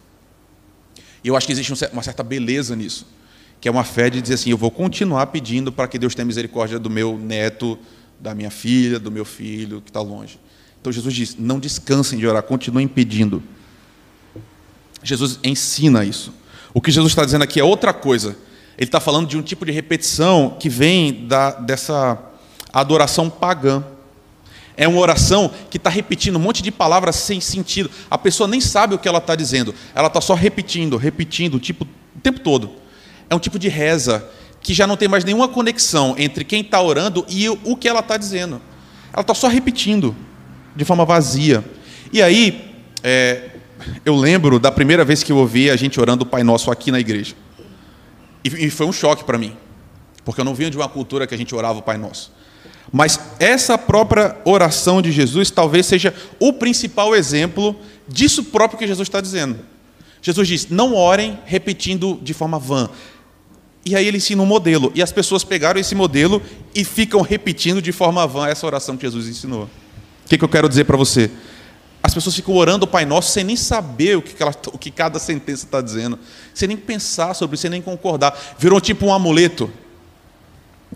E 1.23 1.29
eu 1.29 1.37
acho 1.37 1.47
que 1.47 1.53
existe 1.53 1.75
uma 1.93 2.03
certa 2.03 2.23
beleza 2.23 2.75
nisso, 2.75 3.07
que 3.61 3.69
é 3.69 3.71
uma 3.71 3.85
fé 3.85 4.09
de 4.09 4.23
dizer 4.23 4.35
assim: 4.35 4.51
eu 4.51 4.57
vou 4.57 4.71
continuar 4.71 5.27
pedindo 5.27 5.71
para 5.71 5.87
que 5.87 5.99
Deus 5.99 6.15
tenha 6.15 6.25
misericórdia 6.25 6.79
do 6.79 6.89
meu 6.89 7.19
neto, 7.19 7.79
da 8.19 8.35
minha 8.35 8.51
filha, 8.51 8.99
do 8.99 9.11
meu 9.11 9.27
filho 9.27 9.83
que 9.83 9.91
está 9.91 10.01
longe. 10.01 10.41
Então 10.81 10.91
Jesus 10.91 11.15
diz: 11.15 11.37
não 11.39 11.59
descansem 11.59 12.19
de 12.19 12.27
orar, 12.27 12.43
continuem 12.43 12.89
pedindo. 12.89 13.43
Jesus 15.03 15.39
ensina 15.45 16.03
isso. 16.03 16.33
O 16.73 16.81
que 16.81 16.91
Jesus 16.91 17.13
está 17.13 17.27
dizendo 17.27 17.43
aqui 17.43 17.61
é 17.61 17.65
outra 17.65 17.93
coisa. 17.93 18.48
Ele 18.79 18.87
está 18.87 19.01
falando 19.01 19.27
de 19.27 19.37
um 19.37 19.43
tipo 19.43 19.67
de 19.67 19.73
repetição 19.73 20.57
que 20.59 20.69
vem 20.69 21.27
da, 21.27 21.51
dessa 21.51 22.17
adoração 22.73 23.29
pagã. 23.29 23.83
É 24.77 24.87
uma 24.87 25.01
oração 25.01 25.51
que 25.69 25.79
está 25.79 25.91
repetindo 25.91 26.37
um 26.37 26.39
monte 26.39 26.63
de 26.63 26.71
palavras 26.71 27.17
sem 27.17 27.41
sentido. 27.41 27.91
A 28.09 28.17
pessoa 28.17 28.47
nem 28.47 28.61
sabe 28.61 28.95
o 28.95 28.99
que 28.99 29.09
ela 29.09 29.19
está 29.19 29.35
dizendo. 29.35 29.75
Ela 29.93 30.07
está 30.07 30.21
só 30.21 30.33
repetindo, 30.33 30.97
repetindo 30.97 31.59
tipo, 31.59 31.85
o 31.85 32.21
tempo 32.21 32.39
todo. 32.39 32.71
É 33.29 33.35
um 33.35 33.41
tipo 33.41 33.59
de 33.59 33.69
reza 33.69 34.25
que 34.61 34.73
já 34.73 34.87
não 34.87 34.97
tem 34.97 35.09
mais 35.09 35.25
nenhuma 35.25 35.49
conexão 35.49 36.15
entre 36.17 36.45
quem 36.45 36.61
está 36.61 36.81
orando 36.81 37.27
e 37.29 37.49
o 37.49 37.77
que 37.77 37.89
ela 37.89 37.99
está 37.99 38.17
dizendo. 38.17 38.63
Ela 39.13 39.23
está 39.23 39.35
só 39.35 39.49
repetindo 39.49 40.15
de 40.77 40.85
forma 40.85 41.05
vazia. 41.05 41.65
E 42.13 42.23
aí, 42.23 42.73
é, 43.03 43.51
eu 44.05 44.15
lembro 44.15 44.61
da 44.61 44.71
primeira 44.71 45.05
vez 45.05 45.25
que 45.25 45.33
eu 45.33 45.37
ouvi 45.37 45.69
a 45.69 45.75
gente 45.75 46.01
orando 46.01 46.23
o 46.23 46.27
Pai 46.27 46.45
Nosso 46.45 46.71
aqui 46.71 46.93
na 46.93 47.01
igreja. 47.01 47.35
E, 48.49 48.71
foi 48.71 48.87
um 48.87 48.93
choque 48.93 49.25
para 49.25 49.39
mim, 49.39 49.57
porque 50.25 50.41
eu 50.41 50.45
não 50.45 50.55
vinha 50.55 50.71
de 50.71 50.77
uma 50.77 50.89
cultura 50.89 51.27
que 51.27 51.35
a 51.35 51.39
gente 51.39 51.55
orava 51.55 51.79
o 51.79 51.83
Pai 51.83 51.97
Nosso. 51.97 52.33
Mas 52.93 53.21
essa 53.39 53.77
própria 53.77 54.37
oração 54.45 55.03
de 55.03 55.13
Jesus 55.13 55.51
talvez 55.51 55.87
seja 55.87 56.15
o 56.41 56.53
principal 56.53 57.15
exemplo 57.15 57.77
disso 58.09 58.45
próprio 58.45 58.79
que 58.79 58.87
Jesus 58.87 59.07
está 59.07 59.21
dizendo. 59.21 59.59
Jesus 60.23 60.49
diz: 60.49 60.69
não 60.69 60.95
orem 60.95 61.39
repetindo 61.45 62.19
de 62.23 62.33
forma 62.33 62.59
vã. 62.59 62.89
E 63.85 63.95
aí 63.95 64.07
ele 64.07 64.19
ensina 64.19 64.43
um 64.43 64.47
modelo. 64.47 64.93
E 64.95 65.03
as 65.03 65.13
pessoas 65.13 65.45
pegaram 65.45 65.81
esse 65.81 65.95
modelo 65.95 66.43
e 66.75 66.85
ficam 66.85 67.23
repetindo 67.23 67.81
de 67.81 67.93
forma 67.93 68.27
vã 68.27 68.47
essa 68.47 68.67
oração 68.67 68.97
que 68.97 69.07
Jesus 69.07 69.29
ensinou. 69.29 69.65
O 69.65 70.29
que, 70.29 70.37
que 70.37 70.45
eu 70.45 70.49
quero 70.49 70.69
dizer 70.69 70.85
para 70.85 70.97
você? 70.97 71.31
As 72.03 72.15
pessoas 72.15 72.35
ficam 72.35 72.55
orando 72.55 72.85
o 72.85 72.89
Pai 72.89 73.05
Nosso 73.05 73.33
sem 73.33 73.45
nem 73.45 73.57
saber 73.57 74.17
o 74.17 74.23
que, 74.23 74.41
ela, 74.43 74.55
o 74.73 74.79
que 74.79 74.91
cada 74.91 75.19
sentença 75.19 75.65
está 75.65 75.81
dizendo, 75.81 76.19
sem 76.55 76.69
nem 76.69 76.77
pensar 76.77 77.35
sobre 77.35 77.55
isso, 77.55 77.63
sem 77.63 77.71
nem 77.71 77.83
concordar. 77.83 78.39
Virou 78.59 78.81
tipo 78.81 79.07
um 79.07 79.13
amuleto. 79.13 79.71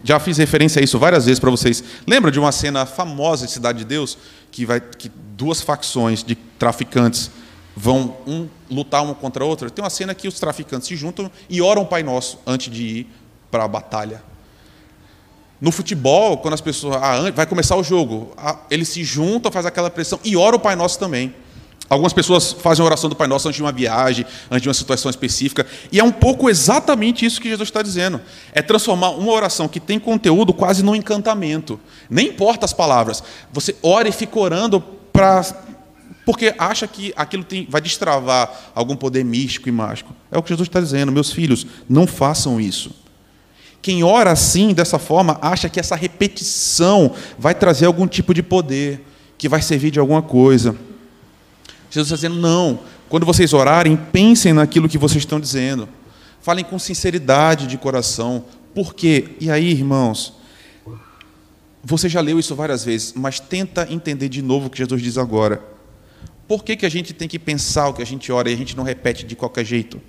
Já 0.02 0.18
fiz 0.18 0.38
referência 0.38 0.80
a 0.80 0.82
isso 0.82 0.98
várias 0.98 1.26
vezes 1.26 1.38
para 1.38 1.50
vocês. 1.50 1.82
Lembra 2.06 2.30
de 2.30 2.38
uma 2.38 2.50
cena 2.50 2.86
famosa 2.86 3.46
de 3.46 3.52
Cidade 3.52 3.78
de 3.78 3.84
Deus, 3.84 4.16
que, 4.50 4.64
vai, 4.64 4.80
que 4.80 5.10
duas 5.36 5.60
facções 5.60 6.24
de 6.24 6.34
traficantes 6.34 7.30
vão 7.76 8.16
um, 8.26 8.48
lutar 8.70 9.02
uma 9.02 9.14
contra 9.14 9.44
a 9.44 9.46
outra? 9.46 9.70
Tem 9.70 9.84
uma 9.84 9.90
cena 9.90 10.14
que 10.14 10.26
os 10.26 10.38
traficantes 10.40 10.88
se 10.88 10.96
juntam 10.96 11.30
e 11.48 11.60
oram 11.60 11.82
o 11.82 11.86
Pai 11.86 12.02
Nosso 12.02 12.38
antes 12.46 12.72
de 12.72 12.82
ir 12.82 13.06
para 13.50 13.64
a 13.64 13.68
batalha. 13.68 14.22
No 15.62 15.70
futebol, 15.70 16.38
quando 16.38 16.54
as 16.54 16.60
pessoas. 16.60 16.96
Ah, 17.00 17.30
vai 17.30 17.46
começar 17.46 17.76
o 17.76 17.84
jogo, 17.84 18.32
ah, 18.36 18.58
eles 18.68 18.88
se 18.88 19.04
juntam, 19.04 19.52
faz 19.52 19.64
aquela 19.64 19.88
pressão 19.88 20.18
e 20.24 20.36
ora 20.36 20.56
o 20.56 20.58
Pai 20.58 20.74
Nosso 20.74 20.98
também. 20.98 21.32
Algumas 21.88 22.12
pessoas 22.12 22.50
fazem 22.52 22.82
a 22.82 22.86
oração 22.86 23.08
do 23.08 23.14
Pai 23.14 23.28
Nosso 23.28 23.46
antes 23.46 23.58
de 23.58 23.62
uma 23.62 23.70
viagem, 23.70 24.26
antes 24.50 24.62
de 24.62 24.68
uma 24.68 24.74
situação 24.74 25.08
específica. 25.08 25.64
E 25.92 26.00
é 26.00 26.02
um 26.04 26.10
pouco 26.10 26.50
exatamente 26.50 27.24
isso 27.24 27.40
que 27.40 27.48
Jesus 27.48 27.68
está 27.68 27.80
dizendo. 27.80 28.20
É 28.52 28.60
transformar 28.60 29.10
uma 29.10 29.30
oração 29.30 29.68
que 29.68 29.78
tem 29.78 30.00
conteúdo 30.00 30.52
quase 30.52 30.82
num 30.82 30.96
encantamento. 30.96 31.78
Nem 32.10 32.30
importa 32.30 32.64
as 32.64 32.72
palavras. 32.72 33.22
Você 33.52 33.76
ora 33.84 34.08
e 34.08 34.12
fica 34.12 34.36
orando 34.40 34.80
para 35.12 35.44
Porque 36.26 36.52
acha 36.58 36.88
que 36.88 37.12
aquilo 37.14 37.44
tem, 37.44 37.68
vai 37.70 37.80
destravar 37.80 38.72
algum 38.74 38.96
poder 38.96 39.24
místico 39.24 39.68
e 39.68 39.72
mágico. 39.72 40.12
É 40.28 40.36
o 40.36 40.42
que 40.42 40.48
Jesus 40.48 40.66
está 40.66 40.80
dizendo, 40.80 41.12
meus 41.12 41.30
filhos, 41.30 41.64
não 41.88 42.04
façam 42.04 42.60
isso. 42.60 43.01
Quem 43.82 44.04
ora 44.04 44.30
assim, 44.30 44.72
dessa 44.72 44.96
forma, 44.96 45.36
acha 45.42 45.68
que 45.68 45.80
essa 45.80 45.96
repetição 45.96 47.12
vai 47.36 47.52
trazer 47.52 47.86
algum 47.86 48.06
tipo 48.06 48.32
de 48.32 48.40
poder, 48.40 49.04
que 49.36 49.48
vai 49.48 49.60
servir 49.60 49.90
de 49.90 49.98
alguma 49.98 50.22
coisa. 50.22 50.76
Jesus 51.90 52.06
está 52.06 52.14
dizendo: 52.14 52.40
não. 52.40 52.78
Quando 53.08 53.26
vocês 53.26 53.52
orarem, 53.52 53.96
pensem 53.96 54.52
naquilo 54.52 54.88
que 54.88 54.96
vocês 54.96 55.22
estão 55.22 55.40
dizendo. 55.40 55.88
Falem 56.40 56.64
com 56.64 56.78
sinceridade 56.78 57.66
de 57.66 57.76
coração. 57.76 58.44
Por 58.72 58.94
quê? 58.94 59.30
E 59.38 59.50
aí, 59.50 59.70
irmãos, 59.70 60.32
você 61.84 62.08
já 62.08 62.20
leu 62.20 62.38
isso 62.38 62.54
várias 62.54 62.84
vezes, 62.84 63.12
mas 63.16 63.40
tenta 63.40 63.86
entender 63.90 64.28
de 64.28 64.40
novo 64.40 64.68
o 64.68 64.70
que 64.70 64.78
Jesus 64.78 65.02
diz 65.02 65.18
agora. 65.18 65.62
Por 66.46 66.62
que, 66.64 66.76
que 66.76 66.86
a 66.86 66.88
gente 66.88 67.12
tem 67.12 67.26
que 67.26 67.38
pensar 67.38 67.88
o 67.88 67.94
que 67.94 68.02
a 68.02 68.06
gente 68.06 68.30
ora 68.30 68.48
e 68.50 68.54
a 68.54 68.56
gente 68.56 68.76
não 68.76 68.84
repete 68.84 69.26
de 69.26 69.34
qualquer 69.34 69.64
jeito? 69.64 70.00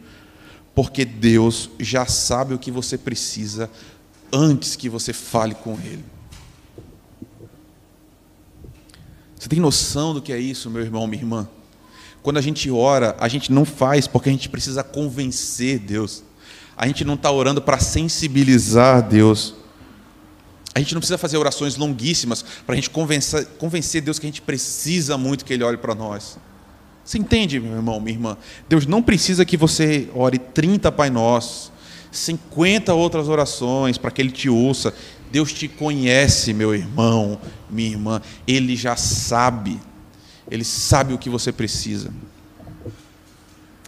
Porque 0.75 1.05
Deus 1.05 1.69
já 1.79 2.05
sabe 2.05 2.53
o 2.53 2.59
que 2.59 2.71
você 2.71 2.97
precisa 2.97 3.69
antes 4.31 4.75
que 4.75 4.89
você 4.89 5.13
fale 5.13 5.53
com 5.53 5.73
Ele. 5.73 6.03
Você 9.37 9.49
tem 9.49 9.59
noção 9.59 10.13
do 10.13 10.21
que 10.21 10.31
é 10.31 10.39
isso, 10.39 10.69
meu 10.69 10.81
irmão, 10.81 11.05
minha 11.05 11.21
irmã? 11.21 11.47
Quando 12.23 12.37
a 12.37 12.41
gente 12.41 12.71
ora, 12.71 13.15
a 13.19 13.27
gente 13.27 13.51
não 13.51 13.65
faz 13.65 14.07
porque 14.07 14.29
a 14.29 14.31
gente 14.31 14.47
precisa 14.47 14.83
convencer 14.83 15.77
Deus. 15.79 16.23
A 16.77 16.87
gente 16.87 17.03
não 17.03 17.15
está 17.15 17.29
orando 17.29 17.61
para 17.61 17.77
sensibilizar 17.77 19.07
Deus. 19.07 19.53
A 20.73 20.79
gente 20.79 20.93
não 20.93 21.01
precisa 21.01 21.17
fazer 21.17 21.37
orações 21.37 21.75
longuíssimas 21.75 22.43
para 22.65 22.73
a 22.73 22.75
gente 22.75 22.89
convencer, 22.89 23.45
convencer 23.59 24.01
Deus 24.01 24.17
que 24.17 24.25
a 24.25 24.29
gente 24.29 24.41
precisa 24.41 25.17
muito 25.17 25.45
que 25.45 25.53
Ele 25.53 25.63
olhe 25.63 25.77
para 25.77 25.93
nós. 25.93 26.37
Você 27.03 27.17
entende, 27.17 27.59
meu 27.59 27.73
irmão, 27.73 27.99
minha 27.99 28.15
irmã? 28.15 28.37
Deus 28.69 28.85
não 28.85 29.03
precisa 29.03 29.43
que 29.43 29.57
você 29.57 30.07
ore 30.15 30.37
30 30.37 30.91
Pai 30.91 31.09
Nossos, 31.09 31.71
50 32.11 32.93
outras 32.93 33.27
orações 33.27 33.97
para 33.97 34.11
que 34.11 34.21
Ele 34.21 34.31
te 34.31 34.49
ouça. 34.49 34.93
Deus 35.31 35.51
te 35.51 35.67
conhece, 35.67 36.53
meu 36.53 36.73
irmão, 36.73 37.39
minha 37.69 37.89
irmã. 37.89 38.21
Ele 38.47 38.75
já 38.75 38.95
sabe. 38.95 39.79
Ele 40.49 40.63
sabe 40.63 41.13
o 41.13 41.17
que 41.17 41.29
você 41.29 41.51
precisa. 41.51 42.13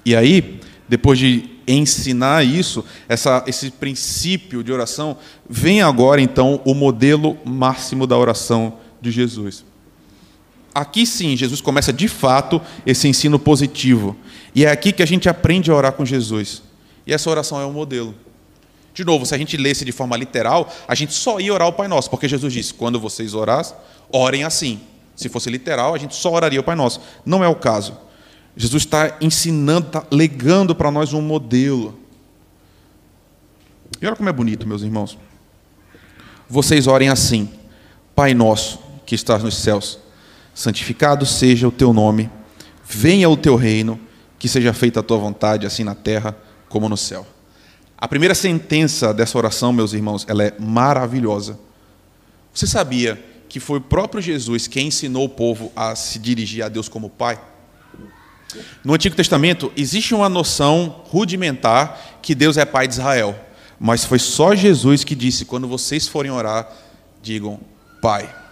E 0.03 0.15
aí, 0.15 0.59
depois 0.89 1.17
de 1.17 1.49
ensinar 1.67 2.45
isso, 2.45 2.83
essa, 3.07 3.43
esse 3.47 3.71
princípio 3.71 4.63
de 4.63 4.71
oração, 4.71 5.17
vem 5.49 5.81
agora 5.81 6.21
então 6.21 6.61
o 6.65 6.73
modelo 6.73 7.37
máximo 7.45 8.05
da 8.05 8.17
oração 8.17 8.77
de 9.01 9.09
Jesus. 9.09 9.63
Aqui 10.75 11.05
sim, 11.05 11.37
Jesus 11.37 11.61
começa 11.61 11.93
de 11.93 12.09
fato 12.09 12.61
esse 12.85 13.07
ensino 13.07 13.39
positivo. 13.39 14.13
E 14.53 14.65
é 14.65 14.69
aqui 14.69 14.91
que 14.91 15.01
a 15.01 15.05
gente 15.05 15.29
aprende 15.29 15.71
a 15.71 15.73
orar 15.73 15.93
com 15.93 16.05
Jesus. 16.05 16.61
E 17.07 17.13
essa 17.13 17.29
oração 17.29 17.61
é 17.61 17.65
um 17.65 17.71
modelo. 17.71 18.13
De 18.93 19.05
novo, 19.05 19.25
se 19.25 19.33
a 19.33 19.37
gente 19.37 19.55
lesse 19.55 19.85
de 19.85 19.93
forma 19.93 20.17
literal, 20.17 20.69
a 20.85 20.93
gente 20.93 21.13
só 21.13 21.39
ia 21.39 21.53
orar 21.53 21.69
o 21.69 21.73
Pai 21.73 21.87
Nosso, 21.87 22.09
porque 22.09 22.27
Jesus 22.27 22.51
disse: 22.51 22.73
quando 22.73 22.99
vocês 22.99 23.33
orarem, 23.33 23.71
orem 24.11 24.43
assim. 24.43 24.81
Se 25.15 25.29
fosse 25.29 25.49
literal, 25.49 25.95
a 25.95 25.97
gente 25.97 26.13
só 26.13 26.33
oraria 26.33 26.59
o 26.59 26.63
Pai 26.63 26.75
Nosso. 26.75 26.99
Não 27.25 27.41
é 27.41 27.47
o 27.47 27.55
caso. 27.55 27.97
Jesus 28.57 28.83
está 28.83 29.15
ensinando, 29.21 29.87
está 29.87 30.03
legando 30.11 30.75
para 30.75 30.91
nós 30.91 31.13
um 31.13 31.21
modelo. 31.21 31.97
E 34.01 34.05
olha 34.05 34.15
como 34.15 34.27
é 34.27 34.33
bonito, 34.33 34.67
meus 34.67 34.81
irmãos. 34.81 35.17
Vocês 36.49 36.85
orem 36.85 37.07
assim: 37.07 37.49
Pai 38.13 38.33
nosso 38.33 38.79
que 39.05 39.15
estás 39.15 39.41
nos 39.41 39.55
céus, 39.55 39.99
santificado 40.55 41.25
seja 41.25 41.67
o 41.67 41.71
teu 41.71 41.93
nome, 41.93 42.31
venha 42.87 43.29
o 43.29 43.35
teu 43.35 43.55
reino, 43.55 43.99
que 44.39 44.47
seja 44.47 44.73
feita 44.73 45.01
a 45.01 45.03
tua 45.03 45.17
vontade, 45.17 45.67
assim 45.67 45.83
na 45.83 45.93
terra 45.93 46.35
como 46.69 46.87
no 46.87 46.95
céu. 46.95 47.27
A 47.97 48.07
primeira 48.07 48.33
sentença 48.33 49.13
dessa 49.13 49.37
oração, 49.37 49.73
meus 49.73 49.93
irmãos, 49.93 50.25
ela 50.27 50.43
é 50.43 50.53
maravilhosa. 50.57 51.59
Você 52.53 52.65
sabia 52.65 53.21
que 53.49 53.59
foi 53.59 53.79
o 53.79 53.81
próprio 53.81 54.21
Jesus 54.21 54.67
quem 54.67 54.87
ensinou 54.87 55.25
o 55.25 55.29
povo 55.29 55.71
a 55.75 55.95
se 55.95 56.19
dirigir 56.19 56.63
a 56.63 56.69
Deus 56.69 56.87
como 56.87 57.09
Pai? 57.09 57.39
No 58.83 58.93
Antigo 58.93 59.15
Testamento, 59.15 59.71
existe 59.75 60.15
uma 60.15 60.29
noção 60.29 61.03
rudimentar 61.05 62.19
que 62.21 62.33
Deus 62.33 62.55
é 62.57 62.63
pai 62.63 62.87
de 62.87 62.93
Israel. 62.93 63.35
Mas 63.77 64.05
foi 64.05 64.19
só 64.19 64.55
Jesus 64.55 65.03
que 65.03 65.15
disse: 65.15 65.43
quando 65.43 65.67
vocês 65.67 66.07
forem 66.07 66.31
orar, 66.31 66.71
digam 67.21 67.59
Pai. 68.01 68.44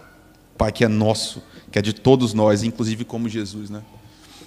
Pai 0.57 0.71
que 0.71 0.83
é 0.83 0.87
nosso, 0.87 1.41
que 1.71 1.79
é 1.79 1.81
de 1.81 1.93
todos 1.93 2.33
nós, 2.33 2.63
inclusive 2.63 3.03
como 3.03 3.27
Jesus. 3.27 3.69
Né? 3.69 3.81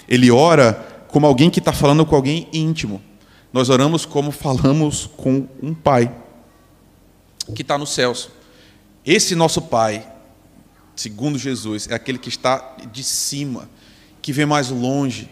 Ele 0.08 0.30
ora 0.30 1.04
como 1.08 1.26
alguém 1.26 1.50
que 1.50 1.58
está 1.58 1.72
falando 1.72 2.04
com 2.04 2.14
alguém 2.14 2.48
íntimo. 2.52 3.02
Nós 3.52 3.68
oramos 3.68 4.04
como 4.04 4.30
falamos 4.30 5.08
com 5.16 5.48
um 5.62 5.74
Pai 5.74 6.12
que 7.54 7.62
está 7.62 7.78
nos 7.78 7.90
céus. 7.90 8.28
Esse 9.04 9.34
nosso 9.34 9.62
Pai, 9.62 10.06
segundo 10.94 11.38
Jesus, 11.38 11.88
é 11.88 11.94
aquele 11.94 12.18
que 12.18 12.28
está 12.28 12.76
de 12.92 13.04
cima, 13.04 13.68
que 14.20 14.32
vê 14.32 14.44
mais 14.44 14.70
longe, 14.70 15.30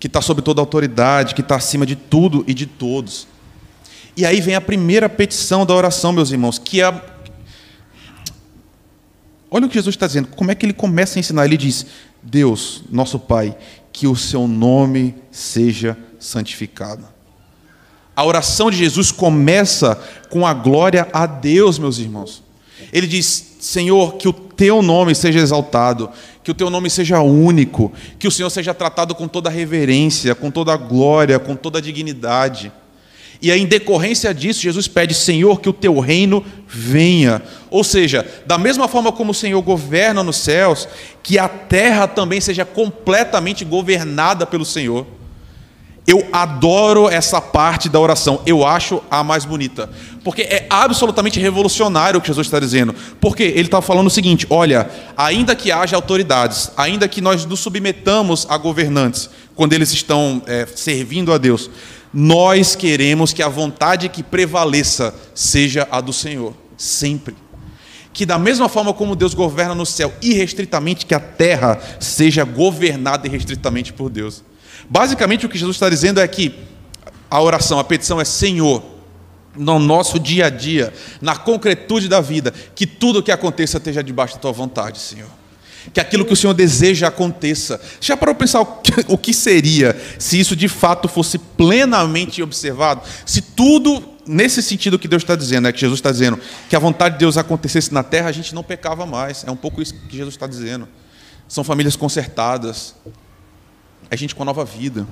que 0.00 0.08
está 0.08 0.20
sob 0.20 0.42
toda 0.42 0.60
autoridade, 0.60 1.34
que 1.34 1.40
está 1.40 1.56
acima 1.56 1.86
de 1.86 1.96
tudo 1.96 2.44
e 2.46 2.52
de 2.52 2.66
todos. 2.66 3.28
E 4.16 4.26
aí 4.26 4.40
vem 4.40 4.54
a 4.54 4.60
primeira 4.60 5.08
petição 5.08 5.64
da 5.64 5.74
oração, 5.74 6.12
meus 6.12 6.30
irmãos, 6.30 6.58
que 6.58 6.80
é. 6.82 7.13
Olha 9.56 9.66
o 9.66 9.68
que 9.68 9.76
Jesus 9.76 9.94
está 9.94 10.08
dizendo, 10.08 10.26
como 10.34 10.50
é 10.50 10.54
que 10.56 10.66
ele 10.66 10.72
começa 10.72 11.16
a 11.16 11.20
ensinar? 11.20 11.44
Ele 11.44 11.56
diz: 11.56 11.86
Deus, 12.20 12.82
nosso 12.90 13.20
Pai, 13.20 13.56
que 13.92 14.04
o 14.04 14.16
seu 14.16 14.48
nome 14.48 15.14
seja 15.30 15.96
santificado. 16.18 17.04
A 18.16 18.24
oração 18.24 18.68
de 18.68 18.76
Jesus 18.76 19.12
começa 19.12 19.94
com 20.28 20.44
a 20.44 20.52
glória 20.52 21.06
a 21.12 21.24
Deus, 21.24 21.78
meus 21.78 21.98
irmãos. 21.98 22.42
Ele 22.92 23.06
diz: 23.06 23.58
Senhor, 23.60 24.16
que 24.16 24.26
o 24.26 24.32
teu 24.32 24.82
nome 24.82 25.14
seja 25.14 25.38
exaltado, 25.38 26.10
que 26.42 26.50
o 26.50 26.54
teu 26.54 26.68
nome 26.68 26.90
seja 26.90 27.20
único, 27.20 27.92
que 28.18 28.26
o 28.26 28.32
Senhor 28.32 28.50
seja 28.50 28.74
tratado 28.74 29.14
com 29.14 29.28
toda 29.28 29.48
reverência, 29.50 30.34
com 30.34 30.50
toda 30.50 30.76
glória, 30.76 31.38
com 31.38 31.54
toda 31.54 31.80
dignidade. 31.80 32.72
E 33.44 33.52
aí, 33.52 33.60
em 33.60 33.66
decorrência 33.66 34.32
disso, 34.32 34.62
Jesus 34.62 34.88
pede, 34.88 35.12
Senhor, 35.12 35.60
que 35.60 35.68
o 35.68 35.72
teu 35.74 36.00
reino 36.00 36.42
venha. 36.66 37.42
Ou 37.68 37.84
seja, 37.84 38.26
da 38.46 38.56
mesma 38.56 38.88
forma 38.88 39.12
como 39.12 39.32
o 39.32 39.34
Senhor 39.34 39.60
governa 39.60 40.22
nos 40.22 40.36
céus, 40.36 40.88
que 41.22 41.38
a 41.38 41.46
terra 41.46 42.08
também 42.08 42.40
seja 42.40 42.64
completamente 42.64 43.62
governada 43.62 44.46
pelo 44.46 44.64
Senhor. 44.64 45.06
Eu 46.06 46.26
adoro 46.32 47.06
essa 47.06 47.38
parte 47.38 47.86
da 47.86 48.00
oração, 48.00 48.40
eu 48.46 48.66
acho 48.66 49.02
a 49.10 49.22
mais 49.22 49.44
bonita, 49.44 49.90
porque 50.22 50.40
é 50.40 50.66
absolutamente 50.70 51.38
revolucionário 51.38 52.18
o 52.18 52.22
que 52.22 52.28
Jesus 52.28 52.46
está 52.46 52.58
dizendo. 52.58 52.94
Porque 53.20 53.42
ele 53.42 53.62
está 53.68 53.82
falando 53.82 54.06
o 54.06 54.10
seguinte: 54.10 54.46
olha, 54.48 54.88
ainda 55.18 55.54
que 55.54 55.70
haja 55.70 55.96
autoridades, 55.96 56.70
ainda 56.78 57.06
que 57.06 57.20
nós 57.20 57.44
nos 57.44 57.60
submetamos 57.60 58.46
a 58.48 58.56
governantes, 58.56 59.28
quando 59.54 59.74
eles 59.74 59.92
estão 59.92 60.42
é, 60.46 60.66
servindo 60.66 61.32
a 61.32 61.36
Deus, 61.36 61.70
nós 62.14 62.76
queremos 62.76 63.32
que 63.32 63.42
a 63.42 63.48
vontade 63.48 64.08
que 64.08 64.22
prevaleça 64.22 65.12
seja 65.34 65.88
a 65.90 66.00
do 66.00 66.12
Senhor, 66.12 66.54
sempre. 66.76 67.34
Que 68.12 68.24
da 68.24 68.38
mesma 68.38 68.68
forma 68.68 68.94
como 68.94 69.16
Deus 69.16 69.34
governa 69.34 69.74
no 69.74 69.84
céu 69.84 70.14
irrestritamente, 70.22 71.06
que 71.06 71.14
a 71.14 71.18
terra 71.18 71.80
seja 71.98 72.44
governada 72.44 73.26
irrestritamente 73.26 73.92
por 73.92 74.08
Deus. 74.08 74.44
Basicamente, 74.88 75.44
o 75.44 75.48
que 75.48 75.58
Jesus 75.58 75.74
está 75.74 75.90
dizendo 75.90 76.20
é 76.20 76.28
que 76.28 76.54
a 77.28 77.40
oração, 77.40 77.80
a 77.80 77.84
petição 77.84 78.20
é: 78.20 78.24
Senhor, 78.24 78.80
no 79.56 79.80
nosso 79.80 80.20
dia 80.20 80.46
a 80.46 80.50
dia, 80.50 80.94
na 81.20 81.34
concretude 81.34 82.06
da 82.06 82.20
vida, 82.20 82.54
que 82.76 82.86
tudo 82.86 83.18
o 83.18 83.22
que 83.24 83.32
aconteça 83.32 83.78
esteja 83.78 84.04
debaixo 84.04 84.34
da 84.34 84.40
tua 84.40 84.52
vontade, 84.52 85.00
Senhor. 85.00 85.43
Que 85.92 86.00
aquilo 86.00 86.24
que 86.24 86.32
o 86.32 86.36
Senhor 86.36 86.54
deseja 86.54 87.08
aconteça. 87.08 87.80
Já 88.00 88.16
para 88.16 88.34
pensar 88.34 88.60
o 88.60 89.18
que 89.18 89.34
seria 89.34 90.00
se 90.18 90.38
isso 90.40 90.56
de 90.56 90.68
fato 90.68 91.08
fosse 91.08 91.38
plenamente 91.38 92.42
observado? 92.42 93.02
Se 93.26 93.42
tudo, 93.42 94.02
nesse 94.26 94.62
sentido 94.62 94.98
que 94.98 95.06
Deus 95.06 95.22
está 95.22 95.36
dizendo, 95.36 95.68
é 95.68 95.72
que 95.72 95.80
Jesus 95.80 95.98
está 95.98 96.10
dizendo, 96.10 96.38
que 96.68 96.74
a 96.74 96.78
vontade 96.78 97.16
de 97.16 97.20
Deus 97.20 97.36
acontecesse 97.36 97.92
na 97.92 98.02
terra, 98.02 98.28
a 98.28 98.32
gente 98.32 98.54
não 98.54 98.62
pecava 98.62 99.04
mais. 99.04 99.44
É 99.46 99.50
um 99.50 99.56
pouco 99.56 99.82
isso 99.82 99.94
que 100.08 100.16
Jesus 100.16 100.34
está 100.34 100.46
dizendo. 100.46 100.88
São 101.46 101.62
famílias 101.62 101.96
consertadas, 101.96 102.94
é 104.10 104.16
gente 104.16 104.34
com 104.34 104.44
nova 104.44 104.64
vida. 104.64 105.06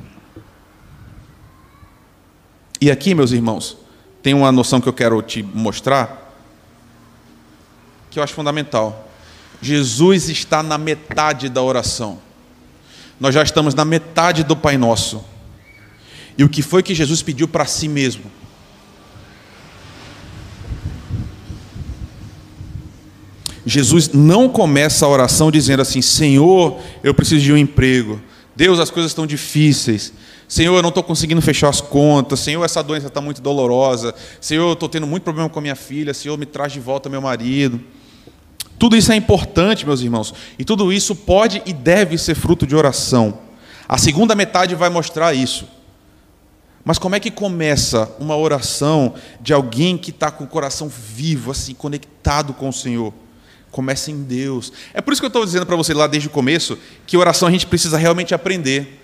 E 2.81 2.91
aqui, 2.91 3.15
meus 3.15 3.31
irmãos, 3.31 3.77
tem 4.23 4.35
uma 4.35 4.51
noção 4.51 4.81
que 4.81 4.89
eu 4.89 4.93
quero 4.93 5.21
te 5.23 5.43
mostrar, 5.43 6.35
que 8.11 8.19
eu 8.19 8.23
acho 8.23 8.35
fundamental. 8.35 9.09
Jesus 9.62 10.29
está 10.29 10.61
na 10.61 10.77
metade 10.77 11.48
da 11.48 11.62
oração. 11.62 12.18
Nós 13.18 13.33
já 13.33 13.44
estamos 13.44 13.75
na 13.77 13.85
metade 13.85 14.42
do 14.42 14.57
Pai 14.57 14.77
Nosso. 14.77 15.25
E 16.37 16.42
o 16.42 16.48
que 16.48 16.61
foi 16.61 16.83
que 16.83 16.92
Jesus 16.92 17.22
pediu 17.22 17.46
para 17.46 17.64
si 17.64 17.87
mesmo? 17.87 18.25
Jesus 23.64 24.09
não 24.12 24.48
começa 24.48 25.07
a 25.07 25.09
oração 25.09 25.48
dizendo 25.48 25.81
assim: 25.81 26.03
Senhor, 26.03 26.81
eu 27.05 27.14
preciso 27.14 27.44
de 27.44 27.53
um 27.53 27.57
emprego. 27.57 28.20
Deus, 28.57 28.81
as 28.81 28.90
coisas 28.90 29.12
estão 29.12 29.25
difíceis. 29.25 30.12
Senhor, 30.48 30.75
eu 30.75 30.83
não 30.83 30.88
estou 30.88 31.05
conseguindo 31.05 31.40
fechar 31.40 31.68
as 31.68 31.81
contas. 31.81 32.40
Senhor, 32.40 32.64
essa 32.64 32.83
doença 32.83 33.07
está 33.07 33.20
muito 33.20 33.40
dolorosa. 33.40 34.12
Senhor, 34.40 34.66
eu 34.68 34.72
estou 34.72 34.88
tendo 34.88 35.07
muito 35.07 35.22
problema 35.22 35.48
com 35.48 35.59
a 35.61 35.62
minha 35.62 35.77
filha. 35.77 36.12
Senhor, 36.12 36.37
me 36.37 36.44
traz 36.44 36.72
de 36.72 36.81
volta 36.81 37.09
meu 37.09 37.22
marido. 37.22 37.81
Tudo 38.83 38.97
isso 38.97 39.12
é 39.12 39.14
importante, 39.14 39.87
meus 39.87 40.01
irmãos. 40.01 40.35
E 40.59 40.64
tudo 40.64 40.92
isso 40.92 41.14
pode 41.14 41.62
e 41.64 41.73
deve 41.73 42.18
ser 42.18 42.35
fruto 42.35 42.66
de 42.66 42.75
oração. 42.75 43.38
A 43.88 43.97
segunda 43.97 44.35
metade 44.35 44.75
vai 44.75 44.90
mostrar 44.90 45.33
isso. 45.33 45.68
Mas 46.85 46.99
como 46.99 47.14
é 47.14 47.21
que 47.21 47.31
começa 47.31 48.11
uma 48.18 48.37
oração 48.37 49.14
de 49.40 49.53
alguém 49.53 49.97
que 49.97 50.11
está 50.11 50.33
com 50.33 50.42
o 50.42 50.49
coração 50.49 50.88
vivo, 50.88 51.53
assim, 51.53 51.75
conectado 51.75 52.53
com 52.53 52.71
o 52.71 52.73
Senhor? 52.73 53.14
Começa 53.71 54.11
em 54.11 54.25
Deus. 54.25 54.73
É 54.92 55.01
por 55.01 55.12
isso 55.12 55.23
que 55.23 55.27
eu 55.27 55.29
estou 55.29 55.45
dizendo 55.45 55.64
para 55.64 55.77
você 55.77 55.95
lá 55.95 56.09
desde 56.09 56.27
o 56.27 56.33
começo 56.33 56.77
que 57.07 57.16
oração 57.16 57.47
a 57.47 57.53
gente 57.53 57.68
precisa 57.68 57.97
realmente 57.97 58.35
aprender. 58.35 59.01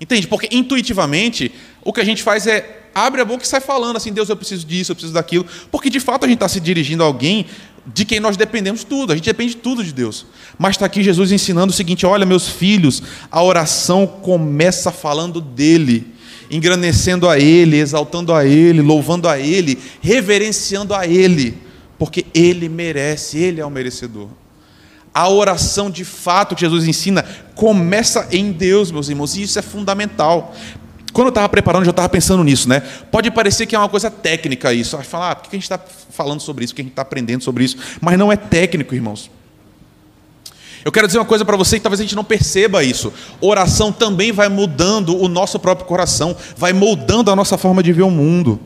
Entende? 0.00 0.26
Porque 0.26 0.48
intuitivamente 0.50 1.54
o 1.84 1.92
que 1.92 2.00
a 2.00 2.04
gente 2.04 2.24
faz 2.24 2.48
é 2.48 2.88
abre 2.92 3.20
a 3.20 3.24
boca 3.24 3.44
e 3.44 3.46
sai 3.46 3.60
falando 3.60 3.96
assim: 3.96 4.12
Deus, 4.12 4.28
eu 4.28 4.36
preciso 4.36 4.66
disso, 4.66 4.92
eu 4.92 4.96
preciso 4.96 5.14
daquilo. 5.14 5.46
Porque 5.70 5.88
de 5.88 6.00
fato 6.00 6.24
a 6.24 6.28
gente 6.28 6.38
está 6.38 6.48
se 6.48 6.58
dirigindo 6.58 7.02
a 7.02 7.06
alguém 7.06 7.46
de 7.86 8.04
quem 8.04 8.20
nós 8.20 8.36
dependemos 8.36 8.84
tudo, 8.84 9.12
a 9.12 9.16
gente 9.16 9.24
depende 9.24 9.54
de 9.54 9.60
tudo 9.60 9.82
de 9.82 9.92
Deus. 9.92 10.26
Mas 10.58 10.76
está 10.76 10.86
aqui 10.86 11.02
Jesus 11.02 11.32
ensinando 11.32 11.72
o 11.72 11.76
seguinte: 11.76 12.06
olha, 12.06 12.24
meus 12.24 12.48
filhos, 12.48 13.02
a 13.30 13.42
oração 13.42 14.06
começa 14.06 14.90
falando 14.90 15.40
dele 15.40 16.12
engrandecendo 16.52 17.30
a 17.30 17.38
Ele, 17.38 17.78
exaltando 17.78 18.34
a 18.34 18.44
Ele, 18.44 18.82
louvando 18.82 19.26
a 19.26 19.38
Ele, 19.38 19.78
reverenciando 20.02 20.94
a 20.94 21.06
Ele, 21.06 21.56
porque 21.98 22.26
Ele 22.34 22.68
merece, 22.68 23.38
Ele 23.38 23.58
é 23.58 23.64
o 23.64 23.70
merecedor. 23.70 24.28
A 25.14 25.28
oração 25.28 25.90
de 25.90 26.04
fato 26.04 26.54
que 26.54 26.60
Jesus 26.60 26.86
ensina 26.86 27.24
começa 27.54 28.28
em 28.30 28.52
Deus, 28.52 28.90
meus 28.90 29.08
irmãos, 29.08 29.34
e 29.34 29.42
isso 29.42 29.58
é 29.58 29.62
fundamental. 29.62 30.54
Quando 31.12 31.26
eu 31.26 31.30
estava 31.30 31.48
preparando, 31.48 31.82
eu 31.82 31.86
já 31.86 31.90
estava 31.90 32.08
pensando 32.08 32.42
nisso, 32.42 32.68
né? 32.68 32.80
Pode 33.10 33.30
parecer 33.30 33.66
que 33.66 33.76
é 33.76 33.78
uma 33.78 33.88
coisa 33.88 34.10
técnica 34.10 34.72
isso. 34.72 34.96
Vai 34.96 35.04
falar, 35.04 35.30
ah, 35.32 35.36
por 35.36 35.50
que 35.50 35.56
a 35.56 35.58
gente 35.58 35.64
está 35.64 35.78
falando 36.10 36.40
sobre 36.40 36.64
isso? 36.64 36.72
Por 36.72 36.76
que 36.76 36.82
a 36.82 36.84
gente 36.84 36.92
está 36.92 37.02
aprendendo 37.02 37.44
sobre 37.44 37.64
isso? 37.64 37.76
Mas 38.00 38.18
não 38.18 38.32
é 38.32 38.36
técnico, 38.36 38.94
irmãos. 38.94 39.30
Eu 40.84 40.90
quero 40.90 41.06
dizer 41.06 41.18
uma 41.18 41.24
coisa 41.24 41.44
para 41.44 41.56
você 41.56 41.76
que 41.76 41.82
talvez 41.82 42.00
a 42.00 42.02
gente 42.02 42.16
não 42.16 42.24
perceba 42.24 42.82
isso. 42.82 43.12
Oração 43.40 43.92
também 43.92 44.32
vai 44.32 44.48
mudando 44.48 45.16
o 45.16 45.28
nosso 45.28 45.58
próprio 45.58 45.86
coração, 45.86 46.36
vai 46.56 46.72
moldando 46.72 47.30
a 47.30 47.36
nossa 47.36 47.56
forma 47.56 47.82
de 47.82 47.92
ver 47.92 48.02
o 48.02 48.10
mundo. 48.10 48.58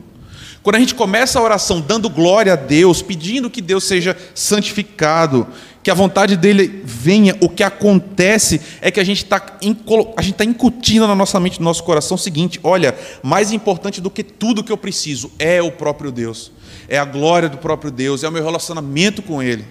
Quando 0.63 0.77
a 0.77 0.79
gente 0.79 0.95
começa 0.95 1.39
a 1.39 1.41
oração 1.41 1.79
dando 1.79 2.09
glória 2.09 2.53
a 2.53 2.55
Deus, 2.55 3.01
pedindo 3.01 3.49
que 3.49 3.61
Deus 3.61 3.83
seja 3.83 4.17
santificado, 4.33 5.47
que 5.83 5.91
a 5.91 5.93
vontade 5.93 6.35
dele 6.35 6.81
venha, 6.83 7.35
o 7.39 7.47
que 7.47 7.63
acontece 7.63 8.59
é 8.81 8.91
que 8.91 8.99
a 8.99 9.03
gente 9.03 9.23
está 9.23 9.39
tá 9.39 10.43
incutindo 10.43 11.07
na 11.07 11.15
nossa 11.15 11.39
mente, 11.39 11.59
no 11.59 11.65
nosso 11.65 11.83
coração 11.83 12.15
o 12.15 12.19
seguinte: 12.19 12.59
olha, 12.63 12.95
mais 13.23 13.51
importante 13.51 14.01
do 14.01 14.09
que 14.09 14.23
tudo 14.23 14.63
que 14.63 14.71
eu 14.71 14.77
preciso 14.77 15.31
é 15.39 15.61
o 15.61 15.71
próprio 15.71 16.11
Deus, 16.11 16.51
é 16.89 16.97
a 16.97 17.05
glória 17.05 17.47
do 17.47 17.57
próprio 17.57 17.89
Deus, 17.91 18.23
é 18.23 18.27
o 18.27 18.31
meu 18.31 18.43
relacionamento 18.43 19.21
com 19.21 19.41
Ele. 19.41 19.65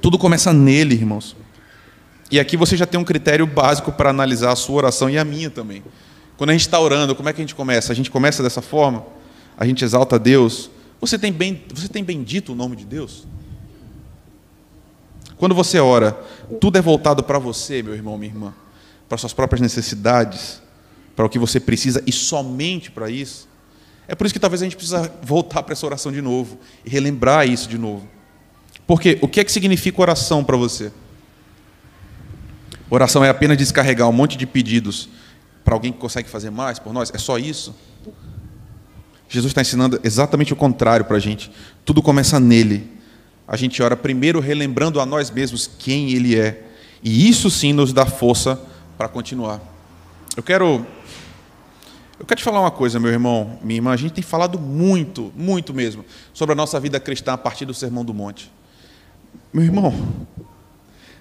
Tudo 0.00 0.18
começa 0.18 0.52
nele, 0.52 0.94
irmãos. 0.94 1.36
E 2.30 2.38
aqui 2.38 2.56
você 2.56 2.76
já 2.76 2.86
tem 2.86 2.98
um 2.98 3.04
critério 3.04 3.46
básico 3.46 3.90
para 3.90 4.10
analisar 4.10 4.52
a 4.52 4.56
sua 4.56 4.76
oração 4.76 5.10
e 5.10 5.18
a 5.18 5.24
minha 5.24 5.50
também. 5.50 5.82
Quando 6.36 6.50
a 6.50 6.52
gente 6.52 6.62
está 6.62 6.78
orando, 6.78 7.14
como 7.14 7.28
é 7.28 7.32
que 7.32 7.40
a 7.40 7.44
gente 7.44 7.54
começa? 7.54 7.92
A 7.92 7.94
gente 7.94 8.10
começa 8.10 8.42
dessa 8.42 8.62
forma? 8.62 9.04
A 9.58 9.66
gente 9.66 9.84
exalta 9.84 10.18
Deus? 10.18 10.70
Você 11.00 11.18
tem, 11.18 11.32
bem, 11.32 11.62
você 11.74 11.88
tem 11.88 12.04
bendito 12.04 12.52
o 12.52 12.54
nome 12.54 12.76
de 12.76 12.84
Deus? 12.84 13.26
Quando 15.40 15.54
você 15.54 15.80
ora, 15.80 16.12
tudo 16.60 16.76
é 16.76 16.82
voltado 16.82 17.24
para 17.24 17.38
você, 17.38 17.82
meu 17.82 17.94
irmão, 17.94 18.18
minha 18.18 18.30
irmã, 18.30 18.54
para 19.08 19.16
suas 19.16 19.32
próprias 19.32 19.62
necessidades, 19.62 20.60
para 21.16 21.24
o 21.24 21.30
que 21.30 21.38
você 21.38 21.58
precisa 21.58 22.02
e 22.06 22.12
somente 22.12 22.90
para 22.90 23.08
isso. 23.08 23.48
É 24.06 24.14
por 24.14 24.26
isso 24.26 24.34
que 24.34 24.38
talvez 24.38 24.60
a 24.60 24.66
gente 24.66 24.76
precisa 24.76 25.10
voltar 25.22 25.62
para 25.62 25.72
essa 25.72 25.86
oração 25.86 26.12
de 26.12 26.20
novo 26.20 26.58
e 26.84 26.90
relembrar 26.90 27.48
isso 27.48 27.70
de 27.70 27.78
novo. 27.78 28.06
Porque 28.86 29.18
o 29.22 29.28
que 29.28 29.40
é 29.40 29.44
que 29.44 29.50
significa 29.50 30.02
oração 30.02 30.44
para 30.44 30.58
você? 30.58 30.92
Oração 32.90 33.24
é 33.24 33.30
apenas 33.30 33.56
descarregar 33.56 34.06
um 34.10 34.12
monte 34.12 34.36
de 34.36 34.46
pedidos 34.46 35.08
para 35.64 35.72
alguém 35.72 35.90
que 35.90 35.98
consegue 35.98 36.28
fazer 36.28 36.50
mais 36.50 36.78
por 36.78 36.92
nós? 36.92 37.10
É 37.14 37.18
só 37.18 37.38
isso? 37.38 37.74
Jesus 39.26 39.52
está 39.52 39.62
ensinando 39.62 39.98
exatamente 40.04 40.52
o 40.52 40.56
contrário 40.56 41.06
para 41.06 41.16
a 41.16 41.20
gente. 41.20 41.50
Tudo 41.82 42.02
começa 42.02 42.38
nele. 42.38 42.99
A 43.50 43.56
gente 43.56 43.82
ora 43.82 43.96
primeiro 43.96 44.38
relembrando 44.38 45.00
a 45.00 45.04
nós 45.04 45.28
mesmos 45.28 45.66
quem 45.66 46.12
Ele 46.12 46.38
é. 46.38 46.68
E 47.02 47.28
isso 47.28 47.50
sim 47.50 47.72
nos 47.72 47.92
dá 47.92 48.06
força 48.06 48.60
para 48.96 49.08
continuar. 49.08 49.60
Eu 50.36 50.42
quero. 50.44 50.86
Eu 52.16 52.24
quero 52.24 52.38
te 52.38 52.44
falar 52.44 52.60
uma 52.60 52.70
coisa, 52.70 53.00
meu 53.00 53.10
irmão, 53.10 53.58
minha 53.60 53.78
irmã. 53.78 53.90
A 53.90 53.96
gente 53.96 54.12
tem 54.12 54.22
falado 54.22 54.56
muito, 54.56 55.32
muito 55.34 55.74
mesmo, 55.74 56.04
sobre 56.32 56.52
a 56.52 56.56
nossa 56.56 56.78
vida 56.78 57.00
cristã 57.00 57.32
a 57.32 57.38
partir 57.38 57.64
do 57.64 57.74
Sermão 57.74 58.04
do 58.04 58.14
Monte. 58.14 58.52
Meu 59.52 59.64
irmão, 59.64 59.92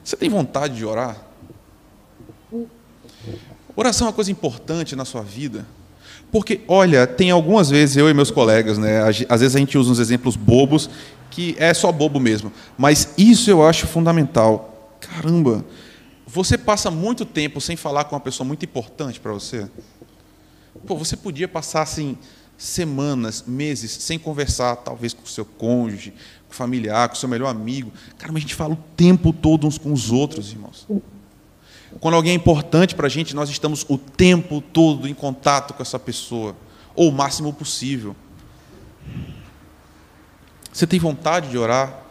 você 0.04 0.16
tem 0.16 0.30
vontade 0.30 0.76
de 0.76 0.86
orar? 0.86 1.18
Oração 3.76 4.06
é 4.06 4.10
uma 4.10 4.16
coisa 4.16 4.32
importante 4.32 4.96
na 4.96 5.04
sua 5.04 5.24
vida. 5.24 5.66
Porque, 6.32 6.62
olha, 6.68 7.08
tem 7.08 7.32
algumas 7.32 7.70
vezes, 7.70 7.98
eu 7.98 8.10
e 8.10 8.14
meus 8.14 8.30
colegas, 8.30 8.78
né, 8.78 9.02
às 9.28 9.42
vezes 9.42 9.56
a 9.56 9.60
gente 9.60 9.78
usa 9.78 9.92
uns 9.92 10.00
exemplos 10.00 10.36
bobos, 10.36 10.90
que 11.32 11.56
é 11.58 11.74
só 11.74 11.92
bobo 11.92 12.20
mesmo. 12.20 12.52
Mas 12.78 13.14
isso 13.18 13.50
eu 13.50 13.66
acho 13.66 13.88
fundamental. 13.88 14.98
Caramba, 15.00 15.66
você 16.28 16.58
passa 16.58 16.92
muito 16.92 17.26
tempo 17.26 17.60
sem 17.60 17.76
falar 17.76 18.04
com 18.04 18.16
uma 18.16 18.22
pessoa 18.22 18.46
muito 18.46 18.64
importante 18.64 19.20
para 19.20 19.32
você? 19.32 19.68
Pô, 20.86 20.96
você 20.96 21.18
podia 21.18 21.48
passar 21.48 21.82
assim 21.82 22.18
semanas, 22.58 23.46
meses 23.48 23.92
sem 23.92 24.20
conversar, 24.20 24.76
talvez 24.76 25.14
com 25.14 25.24
o 25.24 25.28
seu 25.28 25.46
cônjuge, 25.46 26.12
com 26.48 26.54
o 26.54 26.56
familiar, 26.56 27.08
com 27.10 27.16
o 27.16 27.18
seu 27.18 27.30
melhor 27.30 27.50
amigo. 27.50 27.92
Cara, 28.18 28.32
mas 28.32 28.42
a 28.42 28.46
gente 28.46 28.56
fala 28.56 28.74
o 28.74 28.80
tempo 28.96 29.34
todo 29.34 29.66
uns 29.66 29.78
com 29.78 29.92
os 29.92 30.12
outros, 30.12 30.52
irmãos. 30.52 30.86
Quando 32.00 32.16
alguém 32.16 32.34
é 32.34 32.36
importante 32.36 32.96
para 32.96 33.08
a 33.08 33.10
gente, 33.10 33.36
nós 33.36 33.50
estamos 33.50 33.86
o 33.88 33.98
tempo 33.98 34.62
todo 34.62 35.08
em 35.08 35.14
contato 35.14 35.74
com 35.74 35.82
essa 35.82 35.98
pessoa, 35.98 36.56
ou 36.96 37.10
o 37.10 37.12
máximo 37.12 37.52
possível. 37.52 38.16
Você 40.72 40.86
tem 40.86 41.00
vontade 41.00 41.50
de 41.50 41.58
orar? 41.58 42.04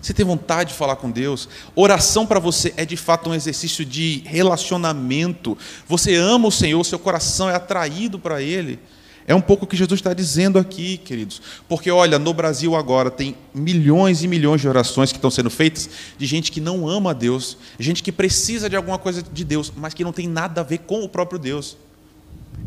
Você 0.00 0.12
tem 0.12 0.26
vontade 0.26 0.70
de 0.70 0.76
falar 0.76 0.96
com 0.96 1.10
Deus? 1.10 1.48
Oração 1.76 2.26
para 2.26 2.40
você 2.40 2.74
é 2.76 2.84
de 2.84 2.96
fato 2.96 3.30
um 3.30 3.34
exercício 3.34 3.84
de 3.84 4.22
relacionamento. 4.26 5.56
Você 5.86 6.16
ama 6.16 6.48
o 6.48 6.52
Senhor, 6.52 6.82
seu 6.84 6.98
coração 6.98 7.48
é 7.48 7.54
atraído 7.54 8.18
para 8.18 8.42
Ele. 8.42 8.80
É 9.26 9.34
um 9.34 9.40
pouco 9.40 9.64
o 9.64 9.68
que 9.68 9.76
Jesus 9.76 10.00
está 10.00 10.12
dizendo 10.12 10.58
aqui, 10.58 10.98
queridos. 10.98 11.40
Porque, 11.68 11.90
olha, 11.90 12.18
no 12.18 12.34
Brasil 12.34 12.74
agora 12.74 13.10
tem 13.10 13.36
milhões 13.54 14.22
e 14.22 14.28
milhões 14.28 14.60
de 14.60 14.68
orações 14.68 15.12
que 15.12 15.18
estão 15.18 15.30
sendo 15.30 15.50
feitas 15.50 15.88
de 16.18 16.26
gente 16.26 16.50
que 16.50 16.60
não 16.60 16.88
ama 16.88 17.10
a 17.10 17.12
Deus, 17.14 17.56
gente 17.78 18.02
que 18.02 18.10
precisa 18.10 18.68
de 18.68 18.76
alguma 18.76 18.98
coisa 18.98 19.22
de 19.22 19.44
Deus, 19.44 19.72
mas 19.76 19.94
que 19.94 20.02
não 20.02 20.12
tem 20.12 20.28
nada 20.28 20.60
a 20.60 20.64
ver 20.64 20.78
com 20.78 21.04
o 21.04 21.08
próprio 21.08 21.38
Deus. 21.38 21.76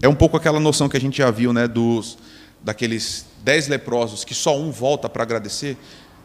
É 0.02 0.08
um 0.08 0.16
pouco 0.16 0.38
aquela 0.38 0.60
noção 0.60 0.88
que 0.88 0.98
a 0.98 1.02
gente 1.02 1.18
já 1.18 1.30
viu, 1.30 1.52
né, 1.52 1.68
dos 1.68 2.18
daqueles 2.64 3.26
dez 3.44 3.68
leprosos 3.68 4.24
que 4.24 4.34
só 4.34 4.58
um 4.58 4.72
volta 4.72 5.08
para 5.08 5.24
agradecer. 5.24 5.78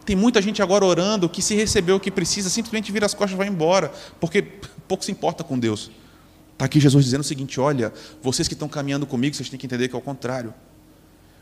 Tem 0.06 0.16
muita 0.16 0.40
gente 0.40 0.62
agora 0.62 0.84
orando 0.84 1.28
que 1.28 1.42
se 1.42 1.54
recebeu 1.54 1.96
o 1.96 2.00
que 2.00 2.10
precisa, 2.10 2.48
simplesmente 2.48 2.90
vira 2.90 3.04
as 3.04 3.14
costas 3.14 3.34
e 3.34 3.36
vai 3.36 3.46
embora, 3.46 3.92
porque 4.18 4.42
pouco 4.88 5.04
se 5.04 5.12
importa 5.12 5.44
com 5.44 5.58
Deus. 5.58 5.90
Está 6.60 6.66
aqui 6.66 6.78
Jesus 6.78 7.06
dizendo 7.06 7.22
o 7.22 7.24
seguinte: 7.24 7.58
olha, 7.58 7.90
vocês 8.22 8.46
que 8.46 8.52
estão 8.52 8.68
caminhando 8.68 9.06
comigo, 9.06 9.34
vocês 9.34 9.48
têm 9.48 9.58
que 9.58 9.64
entender 9.64 9.88
que 9.88 9.94
é 9.94 9.98
o 9.98 10.02
contrário. 10.02 10.52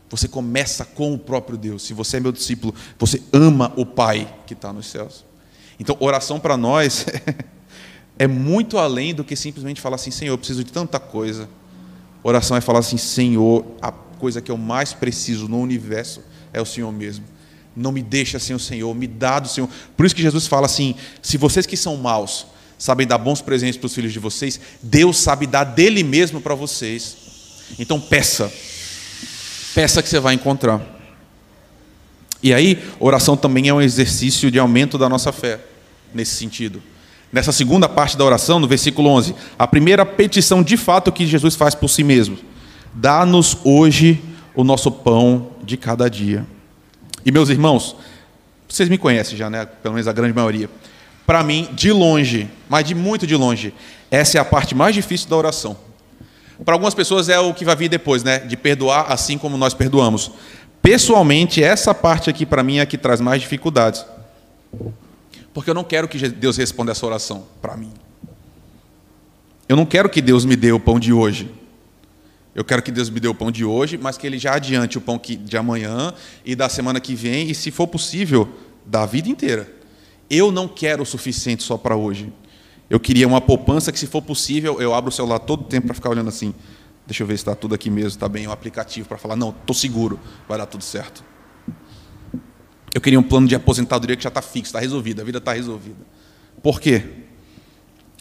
Você 0.09 0.29
começa 0.29 0.85
com 0.85 1.13
o 1.13 1.19
próprio 1.19 1.57
Deus. 1.57 1.83
Se 1.83 1.93
você 1.93 2.17
é 2.17 2.19
meu 2.21 2.31
discípulo, 2.31 2.73
você 2.97 3.21
ama 3.33 3.73
o 3.75 3.85
Pai 3.85 4.33
que 4.47 4.53
está 4.53 4.71
nos 4.71 4.87
céus. 4.87 5.25
Então, 5.77 5.97
oração 5.99 6.39
para 6.39 6.55
nós 6.55 7.05
é 8.17 8.27
muito 8.27 8.77
além 8.77 9.13
do 9.13 9.25
que 9.25 9.35
simplesmente 9.35 9.81
falar 9.81 9.95
assim: 9.95 10.09
Senhor, 10.09 10.31
eu 10.31 10.37
preciso 10.37 10.63
de 10.63 10.71
tanta 10.71 11.01
coisa. 11.01 11.49
Oração 12.23 12.55
é 12.55 12.61
falar 12.61 12.79
assim: 12.79 12.95
Senhor, 12.95 13.65
a 13.81 13.91
coisa 13.91 14.41
que 14.41 14.49
eu 14.49 14.57
mais 14.57 14.93
preciso 14.93 15.49
no 15.49 15.59
universo 15.59 16.23
é 16.53 16.61
o 16.61 16.65
Senhor 16.65 16.93
mesmo. 16.93 17.25
Não 17.75 17.91
me 17.91 18.01
deixa 18.01 18.39
sem 18.39 18.55
o 18.55 18.59
Senhor, 18.59 18.95
me 18.95 19.05
dá 19.05 19.39
do 19.39 19.49
Senhor. 19.49 19.69
Por 19.97 20.05
isso 20.05 20.15
que 20.15 20.21
Jesus 20.21 20.47
fala 20.47 20.65
assim: 20.65 20.95
se 21.21 21.37
vocês 21.37 21.65
que 21.65 21.75
são 21.75 21.97
maus 21.97 22.47
sabem 22.79 23.05
dar 23.05 23.19
bons 23.19 23.41
presentes 23.41 23.77
para 23.77 23.85
os 23.85 23.93
filhos 23.93 24.11
de 24.11 24.19
vocês, 24.19 24.59
Deus 24.81 25.17
sabe 25.17 25.45
dar 25.45 25.65
dele 25.65 26.01
mesmo 26.03 26.41
para 26.41 26.55
vocês. 26.55 27.17
Então 27.77 27.99
peça. 27.99 28.51
Peça 29.75 30.01
que 30.01 30.09
você 30.09 30.19
vai 30.19 30.33
encontrar. 30.33 30.81
E 32.41 32.53
aí, 32.53 32.81
oração 32.99 33.35
também 33.35 33.67
é 33.67 33.73
um 33.73 33.81
exercício 33.81 34.49
de 34.49 34.57
aumento 34.57 34.97
da 34.97 35.09
nossa 35.09 35.31
fé, 35.31 35.59
nesse 36.13 36.35
sentido. 36.35 36.81
Nessa 37.31 37.51
segunda 37.51 37.87
parte 37.87 38.17
da 38.17 38.23
oração, 38.23 38.59
no 38.59 38.67
versículo 38.67 39.09
11, 39.09 39.35
a 39.59 39.67
primeira 39.67 40.05
petição 40.05 40.63
de 40.63 40.77
fato 40.77 41.11
que 41.11 41.27
Jesus 41.27 41.55
faz 41.55 41.75
por 41.75 41.89
si 41.89 42.03
mesmo: 42.03 42.39
Dá-nos 42.93 43.57
hoje 43.63 44.23
o 44.55 44.63
nosso 44.63 44.89
pão 44.89 45.51
de 45.63 45.77
cada 45.77 46.09
dia. 46.09 46.45
E 47.25 47.31
meus 47.31 47.49
irmãos, 47.49 47.95
Vocês 48.69 48.87
me 48.87 48.99
conhecem 48.99 49.35
já, 49.35 49.49
né? 49.49 49.65
Pelo 49.65 49.95
menos 49.95 50.07
a 50.07 50.13
grande 50.13 50.33
maioria. 50.33 50.69
Para 51.29 51.43
mim, 51.43 51.69
de 51.73 51.91
longe, 51.91 52.49
mas 52.67 52.83
de 52.83 52.95
muito 52.95 53.27
de 53.27 53.35
longe, 53.35 53.71
essa 54.09 54.39
é 54.39 54.41
a 54.41 54.43
parte 54.43 54.73
mais 54.73 54.95
difícil 54.95 55.29
da 55.29 55.37
oração. 55.37 55.77
Para 56.65 56.73
algumas 56.73 56.95
pessoas 56.95 57.29
é 57.29 57.39
o 57.39 57.53
que 57.53 57.63
vai 57.63 57.75
vir 57.75 57.87
depois, 57.87 58.23
né? 58.23 58.39
De 58.39 58.57
perdoar 58.57 59.11
assim 59.11 59.37
como 59.37 59.55
nós 59.55 59.75
perdoamos. 59.75 60.31
Pessoalmente, 60.81 61.63
essa 61.63 61.93
parte 61.93 62.31
aqui 62.31 62.47
para 62.47 62.63
mim 62.63 62.77
é 62.77 62.81
a 62.81 62.85
que 62.87 62.97
traz 62.97 63.21
mais 63.21 63.43
dificuldades. 63.43 64.03
Porque 65.53 65.69
eu 65.69 65.75
não 65.75 65.83
quero 65.83 66.07
que 66.07 66.17
Deus 66.29 66.57
responda 66.57 66.93
essa 66.93 67.05
oração 67.05 67.45
para 67.61 67.77
mim. 67.77 67.93
Eu 69.67 69.75
não 69.75 69.85
quero 69.85 70.09
que 70.09 70.23
Deus 70.23 70.45
me 70.45 70.55
dê 70.55 70.71
o 70.71 70.79
pão 70.79 70.99
de 70.99 71.13
hoje. 71.13 71.51
Eu 72.55 72.65
quero 72.65 72.81
que 72.81 72.91
Deus 72.91 73.07
me 73.07 73.19
dê 73.19 73.27
o 73.27 73.35
pão 73.35 73.51
de 73.51 73.63
hoje, 73.63 73.99
mas 73.99 74.17
que 74.17 74.25
Ele 74.25 74.39
já 74.39 74.55
adiante 74.55 74.97
o 74.97 75.01
pão 75.01 75.21
de 75.23 75.55
amanhã 75.55 76.11
e 76.43 76.55
da 76.55 76.67
semana 76.67 76.99
que 76.99 77.13
vem, 77.13 77.51
e 77.51 77.53
se 77.53 77.69
for 77.69 77.85
possível, 77.85 78.49
da 78.83 79.05
vida 79.05 79.29
inteira. 79.29 79.77
Eu 80.29 80.51
não 80.51 80.67
quero 80.67 81.03
o 81.03 81.05
suficiente 81.05 81.63
só 81.63 81.77
para 81.77 81.95
hoje. 81.95 82.31
Eu 82.89 82.99
queria 82.99 83.27
uma 83.27 83.41
poupança 83.41 83.91
que, 83.91 83.99
se 83.99 84.07
for 84.07 84.21
possível, 84.21 84.81
eu 84.81 84.93
abro 84.93 85.09
o 85.09 85.11
celular 85.11 85.39
todo 85.39 85.61
o 85.61 85.63
tempo 85.63 85.87
para 85.87 85.95
ficar 85.95 86.09
olhando 86.09 86.29
assim. 86.29 86.53
Deixa 87.05 87.23
eu 87.23 87.27
ver 87.27 87.37
se 87.37 87.41
está 87.41 87.55
tudo 87.55 87.73
aqui 87.73 87.89
mesmo, 87.89 88.09
está 88.09 88.29
bem 88.29 88.47
o 88.47 88.51
aplicativo 88.51 89.07
para 89.07 89.17
falar, 89.17 89.35
não, 89.35 89.49
estou 89.49 89.73
seguro, 89.73 90.19
vai 90.47 90.57
dar 90.57 90.65
tudo 90.65 90.83
certo. 90.83 91.23
Eu 92.93 93.01
queria 93.01 93.19
um 93.19 93.23
plano 93.23 93.47
de 93.47 93.55
aposentadoria 93.55 94.15
que 94.15 94.23
já 94.23 94.29
está 94.29 94.41
fixo, 94.41 94.69
está 94.69 94.79
resolvido, 94.79 95.21
a 95.21 95.23
vida 95.23 95.37
está 95.39 95.53
resolvida. 95.53 95.97
Por 96.61 96.79
quê? 96.79 97.03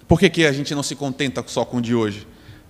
Por 0.06 0.18
que, 0.18 0.30
que 0.30 0.46
a 0.46 0.52
gente 0.52 0.74
não 0.74 0.82
se 0.82 0.94
contenta 0.94 1.44
só 1.46 1.64
com 1.64 1.78
o 1.78 1.80
de 1.82 1.94
hoje? 1.94 2.26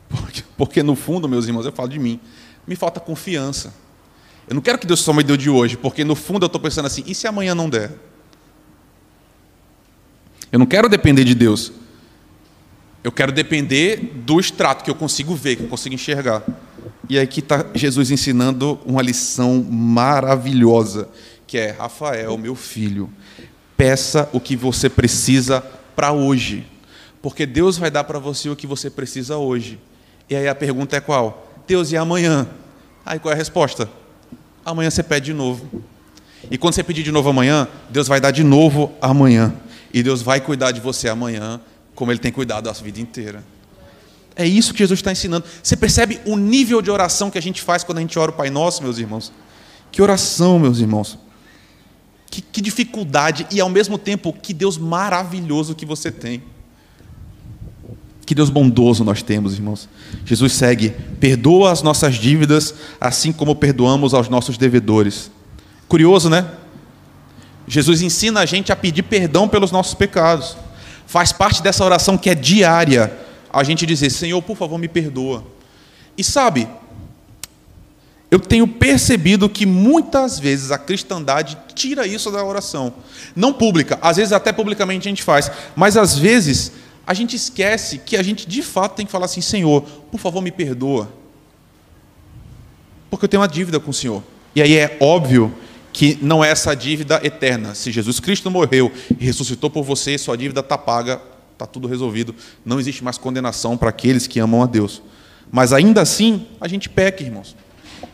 Porque, 0.08 0.42
porque, 0.56 0.82
no 0.82 0.96
fundo, 0.96 1.28
meus 1.28 1.46
irmãos, 1.46 1.66
eu 1.66 1.72
falo 1.72 1.88
de 1.88 1.98
mim, 1.98 2.18
me 2.66 2.74
falta 2.74 2.98
confiança. 2.98 3.74
Eu 4.48 4.54
não 4.54 4.62
quero 4.62 4.78
que 4.78 4.86
Deus 4.86 5.00
só 5.00 5.12
me 5.12 5.22
dê 5.22 5.32
o 5.32 5.36
de 5.36 5.50
hoje, 5.50 5.76
porque 5.76 6.02
no 6.02 6.14
fundo 6.14 6.44
eu 6.44 6.46
estou 6.46 6.60
pensando 6.60 6.86
assim, 6.86 7.04
e 7.06 7.14
se 7.14 7.26
amanhã 7.26 7.54
não 7.54 7.68
der? 7.68 7.92
Eu 10.50 10.58
não 10.58 10.66
quero 10.66 10.88
depender 10.88 11.24
de 11.24 11.34
Deus. 11.34 11.72
Eu 13.04 13.12
quero 13.12 13.32
depender 13.32 13.96
do 14.24 14.40
extrato 14.40 14.82
que 14.82 14.90
eu 14.90 14.94
consigo 14.94 15.34
ver, 15.34 15.56
que 15.56 15.62
eu 15.62 15.68
consigo 15.68 15.94
enxergar. 15.94 16.42
E 17.08 17.18
aqui 17.18 17.40
está 17.40 17.64
Jesus 17.74 18.10
ensinando 18.10 18.78
uma 18.84 19.02
lição 19.02 19.62
maravilhosa, 19.62 21.08
que 21.46 21.56
é 21.56 21.70
Rafael, 21.70 22.36
meu 22.36 22.54
filho, 22.54 23.10
peça 23.76 24.28
o 24.32 24.40
que 24.40 24.56
você 24.56 24.90
precisa 24.90 25.64
para 25.94 26.12
hoje, 26.12 26.66
porque 27.22 27.46
Deus 27.46 27.78
vai 27.78 27.90
dar 27.90 28.04
para 28.04 28.18
você 28.18 28.48
o 28.48 28.56
que 28.56 28.66
você 28.66 28.90
precisa 28.90 29.36
hoje. 29.36 29.78
E 30.28 30.36
aí 30.36 30.48
a 30.48 30.54
pergunta 30.54 30.96
é 30.96 31.00
qual? 31.00 31.50
Deus, 31.66 31.92
e 31.92 31.96
amanhã? 31.96 32.46
Aí 33.06 33.18
qual 33.18 33.32
é 33.32 33.34
a 33.34 33.38
resposta? 33.38 33.88
Amanhã 34.64 34.90
você 34.90 35.02
pede 35.02 35.26
de 35.26 35.32
novo. 35.32 35.82
E 36.50 36.58
quando 36.58 36.74
você 36.74 36.82
pedir 36.82 37.02
de 37.02 37.10
novo 37.10 37.28
amanhã, 37.30 37.66
Deus 37.88 38.06
vai 38.06 38.20
dar 38.20 38.30
de 38.30 38.44
novo 38.44 38.92
amanhã. 39.00 39.54
E 39.92 40.02
Deus 40.02 40.22
vai 40.22 40.40
cuidar 40.40 40.72
de 40.72 40.80
você 40.80 41.08
amanhã, 41.08 41.60
como 41.94 42.12
Ele 42.12 42.18
tem 42.18 42.32
cuidado 42.32 42.68
a 42.68 42.72
vida 42.72 43.00
inteira. 43.00 43.42
É 44.36 44.46
isso 44.46 44.72
que 44.72 44.78
Jesus 44.78 45.00
está 45.00 45.10
ensinando. 45.10 45.44
Você 45.60 45.76
percebe 45.76 46.20
o 46.24 46.36
nível 46.36 46.80
de 46.80 46.90
oração 46.90 47.28
que 47.28 47.38
a 47.38 47.42
gente 47.42 47.60
faz 47.60 47.82
quando 47.82 47.98
a 47.98 48.00
gente 48.00 48.16
ora 48.18 48.30
o 48.30 48.34
Pai 48.34 48.50
Nosso, 48.50 48.84
meus 48.84 48.98
irmãos? 48.98 49.32
Que 49.90 50.00
oração, 50.00 50.60
meus 50.60 50.78
irmãos. 50.78 51.18
Que, 52.30 52.40
que 52.40 52.60
dificuldade 52.60 53.46
e, 53.50 53.60
ao 53.60 53.68
mesmo 53.68 53.98
tempo, 53.98 54.32
que 54.32 54.54
Deus 54.54 54.78
maravilhoso 54.78 55.74
que 55.74 55.84
você 55.84 56.12
tem. 56.12 56.42
Que 58.24 58.34
Deus 58.34 58.50
bondoso 58.50 59.02
nós 59.02 59.22
temos, 59.22 59.54
irmãos. 59.54 59.88
Jesus 60.24 60.52
segue: 60.52 60.94
perdoa 61.18 61.72
as 61.72 61.82
nossas 61.82 62.14
dívidas, 62.14 62.74
assim 63.00 63.32
como 63.32 63.56
perdoamos 63.56 64.14
aos 64.14 64.28
nossos 64.28 64.56
devedores. 64.56 65.32
Curioso, 65.88 66.30
né? 66.30 66.46
Jesus 67.68 68.00
ensina 68.00 68.40
a 68.40 68.46
gente 68.46 68.72
a 68.72 68.76
pedir 68.76 69.02
perdão 69.02 69.46
pelos 69.46 69.70
nossos 69.70 69.94
pecados. 69.94 70.56
Faz 71.06 71.32
parte 71.32 71.62
dessa 71.62 71.84
oração 71.84 72.16
que 72.16 72.30
é 72.30 72.34
diária, 72.34 73.16
a 73.52 73.62
gente 73.62 73.84
dizer: 73.84 74.10
Senhor, 74.10 74.40
por 74.42 74.56
favor, 74.56 74.78
me 74.78 74.88
perdoa. 74.88 75.44
E 76.16 76.24
sabe, 76.24 76.66
eu 78.30 78.40
tenho 78.40 78.66
percebido 78.66 79.48
que 79.48 79.66
muitas 79.66 80.38
vezes 80.38 80.70
a 80.70 80.78
cristandade 80.78 81.56
tira 81.74 82.06
isso 82.06 82.30
da 82.30 82.42
oração. 82.42 82.94
Não 83.36 83.52
pública, 83.52 83.98
às 84.02 84.16
vezes 84.16 84.32
até 84.32 84.52
publicamente 84.52 85.06
a 85.06 85.10
gente 85.10 85.22
faz, 85.22 85.50
mas 85.76 85.96
às 85.96 86.18
vezes 86.18 86.72
a 87.06 87.14
gente 87.14 87.36
esquece 87.36 87.98
que 87.98 88.16
a 88.16 88.22
gente 88.22 88.46
de 88.46 88.62
fato 88.62 88.96
tem 88.96 89.06
que 89.06 89.12
falar 89.12 89.26
assim: 89.26 89.40
Senhor, 89.42 89.82
por 90.10 90.18
favor, 90.18 90.42
me 90.42 90.50
perdoa. 90.50 91.10
Porque 93.10 93.24
eu 93.24 93.28
tenho 93.28 93.42
uma 93.42 93.48
dívida 93.48 93.78
com 93.78 93.90
o 93.90 93.94
Senhor. 93.94 94.22
E 94.54 94.62
aí 94.62 94.76
é 94.76 94.96
óbvio 95.00 95.54
que 95.98 96.16
não 96.22 96.44
é 96.44 96.50
essa 96.50 96.76
dívida 96.76 97.20
eterna. 97.24 97.74
Se 97.74 97.90
Jesus 97.90 98.20
Cristo 98.20 98.48
morreu 98.48 98.92
e 99.18 99.24
ressuscitou 99.24 99.68
por 99.68 99.82
você, 99.82 100.16
sua 100.16 100.36
dívida 100.36 100.60
está 100.60 100.78
paga, 100.78 101.20
está 101.52 101.66
tudo 101.66 101.88
resolvido. 101.88 102.32
Não 102.64 102.78
existe 102.78 103.02
mais 103.02 103.18
condenação 103.18 103.76
para 103.76 103.88
aqueles 103.88 104.24
que 104.24 104.38
amam 104.38 104.62
a 104.62 104.66
Deus. 104.66 105.02
Mas 105.50 105.72
ainda 105.72 106.00
assim, 106.00 106.46
a 106.60 106.68
gente 106.68 106.88
peca, 106.88 107.24
irmãos. 107.24 107.56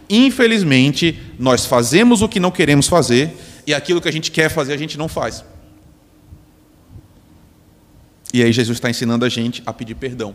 Infelizmente, 0.09 1.21
nós 1.39 1.67
fazemos 1.67 2.23
o 2.23 2.29
que 2.29 2.41
não 2.41 2.51
queremos 2.51 2.89
fazer 2.89 3.37
e 3.67 3.75
aquilo 3.75 4.01
que 4.01 4.09
a 4.09 4.13
gente 4.13 4.31
quer 4.31 4.49
fazer, 4.49 4.73
a 4.73 4.79
gente 4.79 4.97
não 4.97 5.07
faz. 5.07 5.45
E 8.33 8.43
aí, 8.43 8.51
Jesus 8.51 8.79
está 8.79 8.89
ensinando 8.89 9.27
a 9.27 9.29
gente 9.29 9.63
a 9.67 9.75
pedir 9.75 9.97
perdão. 9.97 10.35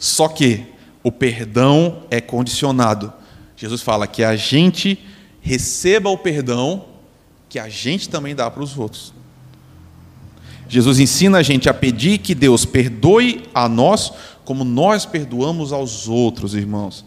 Só 0.00 0.26
que 0.26 0.66
o 1.00 1.12
perdão 1.12 2.02
é 2.10 2.20
condicionado. 2.20 3.12
Jesus 3.56 3.82
fala 3.82 4.08
que 4.08 4.24
a 4.24 4.34
gente 4.34 4.98
receba 5.42 6.08
o 6.08 6.16
perdão 6.16 6.86
que 7.48 7.58
a 7.58 7.68
gente 7.68 8.08
também 8.08 8.34
dá 8.34 8.50
para 8.50 8.62
os 8.62 8.78
outros. 8.78 9.12
Jesus 10.68 10.98
ensina 10.98 11.38
a 11.38 11.42
gente 11.42 11.68
a 11.68 11.74
pedir 11.74 12.16
que 12.18 12.34
Deus 12.34 12.64
perdoe 12.64 13.42
a 13.52 13.68
nós 13.68 14.12
como 14.44 14.64
nós 14.64 15.04
perdoamos 15.04 15.72
aos 15.72 16.08
outros, 16.08 16.54
irmãos. 16.54 17.04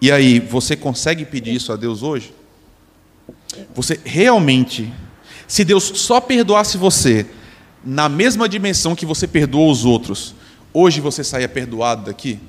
E 0.00 0.10
aí, 0.10 0.40
você 0.40 0.74
consegue 0.76 1.24
pedir 1.24 1.54
isso 1.54 1.72
a 1.72 1.76
Deus 1.76 2.02
hoje? 2.02 2.34
Você 3.74 4.00
realmente, 4.04 4.92
se 5.46 5.64
Deus 5.64 5.84
só 5.84 6.20
perdoasse 6.20 6.76
você 6.76 7.26
na 7.84 8.08
mesma 8.08 8.48
dimensão 8.48 8.96
que 8.96 9.06
você 9.06 9.28
perdoou 9.28 9.70
os 9.70 9.84
outros, 9.84 10.34
hoje 10.72 11.00
você 11.00 11.22
saia 11.22 11.48
perdoado 11.48 12.06
daqui? 12.06 12.40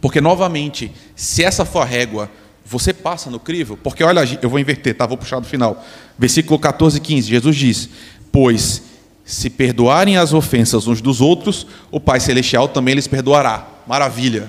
Porque, 0.00 0.20
novamente, 0.20 0.90
se 1.14 1.44
essa 1.44 1.64
for 1.64 1.80
a 1.80 1.84
régua, 1.84 2.30
você 2.70 2.94
passa 2.94 3.28
no 3.28 3.40
crivo? 3.40 3.76
Porque 3.76 4.04
olha, 4.04 4.22
eu 4.40 4.48
vou 4.48 4.60
inverter, 4.60 4.96
tá? 4.96 5.04
Vou 5.04 5.18
puxar 5.18 5.40
do 5.40 5.46
final. 5.46 5.84
Versículo 6.16 6.56
14 6.56 6.98
e 6.98 7.00
15. 7.00 7.28
Jesus 7.28 7.56
diz: 7.56 7.90
Pois 8.30 8.82
se 9.24 9.50
perdoarem 9.50 10.16
as 10.16 10.32
ofensas 10.32 10.86
uns 10.86 11.00
dos 11.00 11.20
outros, 11.20 11.66
o 11.90 11.98
Pai 11.98 12.20
Celestial 12.20 12.68
também 12.68 12.94
lhes 12.94 13.08
perdoará. 13.08 13.66
Maravilha. 13.88 14.48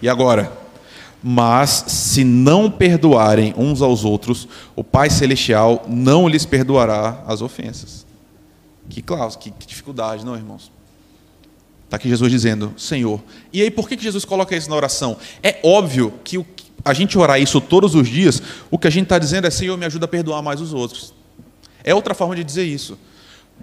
E 0.00 0.08
agora? 0.08 0.50
Mas 1.22 1.84
se 1.88 2.24
não 2.24 2.70
perdoarem 2.70 3.52
uns 3.54 3.82
aos 3.82 4.02
outros, 4.02 4.48
o 4.74 4.82
Pai 4.82 5.10
Celestial 5.10 5.84
não 5.86 6.26
lhes 6.26 6.46
perdoará 6.46 7.22
as 7.26 7.42
ofensas. 7.42 8.06
Que 8.88 9.02
claro, 9.02 9.36
que, 9.36 9.50
que 9.50 9.66
dificuldade, 9.66 10.24
não, 10.24 10.34
irmãos? 10.34 10.72
Está 11.84 11.96
aqui 11.96 12.08
Jesus 12.08 12.30
dizendo, 12.30 12.72
Senhor. 12.78 13.22
E 13.52 13.60
aí, 13.60 13.70
por 13.70 13.88
que 13.88 13.98
Jesus 13.98 14.24
coloca 14.24 14.56
isso 14.56 14.70
na 14.70 14.76
oração? 14.76 15.18
É 15.42 15.58
óbvio 15.62 16.14
que 16.24 16.38
o 16.38 16.44
a 16.84 16.92
gente 16.92 17.18
orar 17.18 17.40
isso 17.40 17.60
todos 17.60 17.94
os 17.94 18.08
dias, 18.08 18.42
o 18.70 18.78
que 18.78 18.86
a 18.86 18.90
gente 18.90 19.04
está 19.04 19.18
dizendo 19.18 19.46
é: 19.46 19.50
Senhor, 19.50 19.76
me 19.76 19.86
ajuda 19.86 20.04
a 20.04 20.08
perdoar 20.08 20.42
mais 20.42 20.60
os 20.60 20.72
outros. 20.72 21.12
É 21.84 21.94
outra 21.94 22.14
forma 22.14 22.36
de 22.36 22.44
dizer 22.44 22.64
isso. 22.64 22.98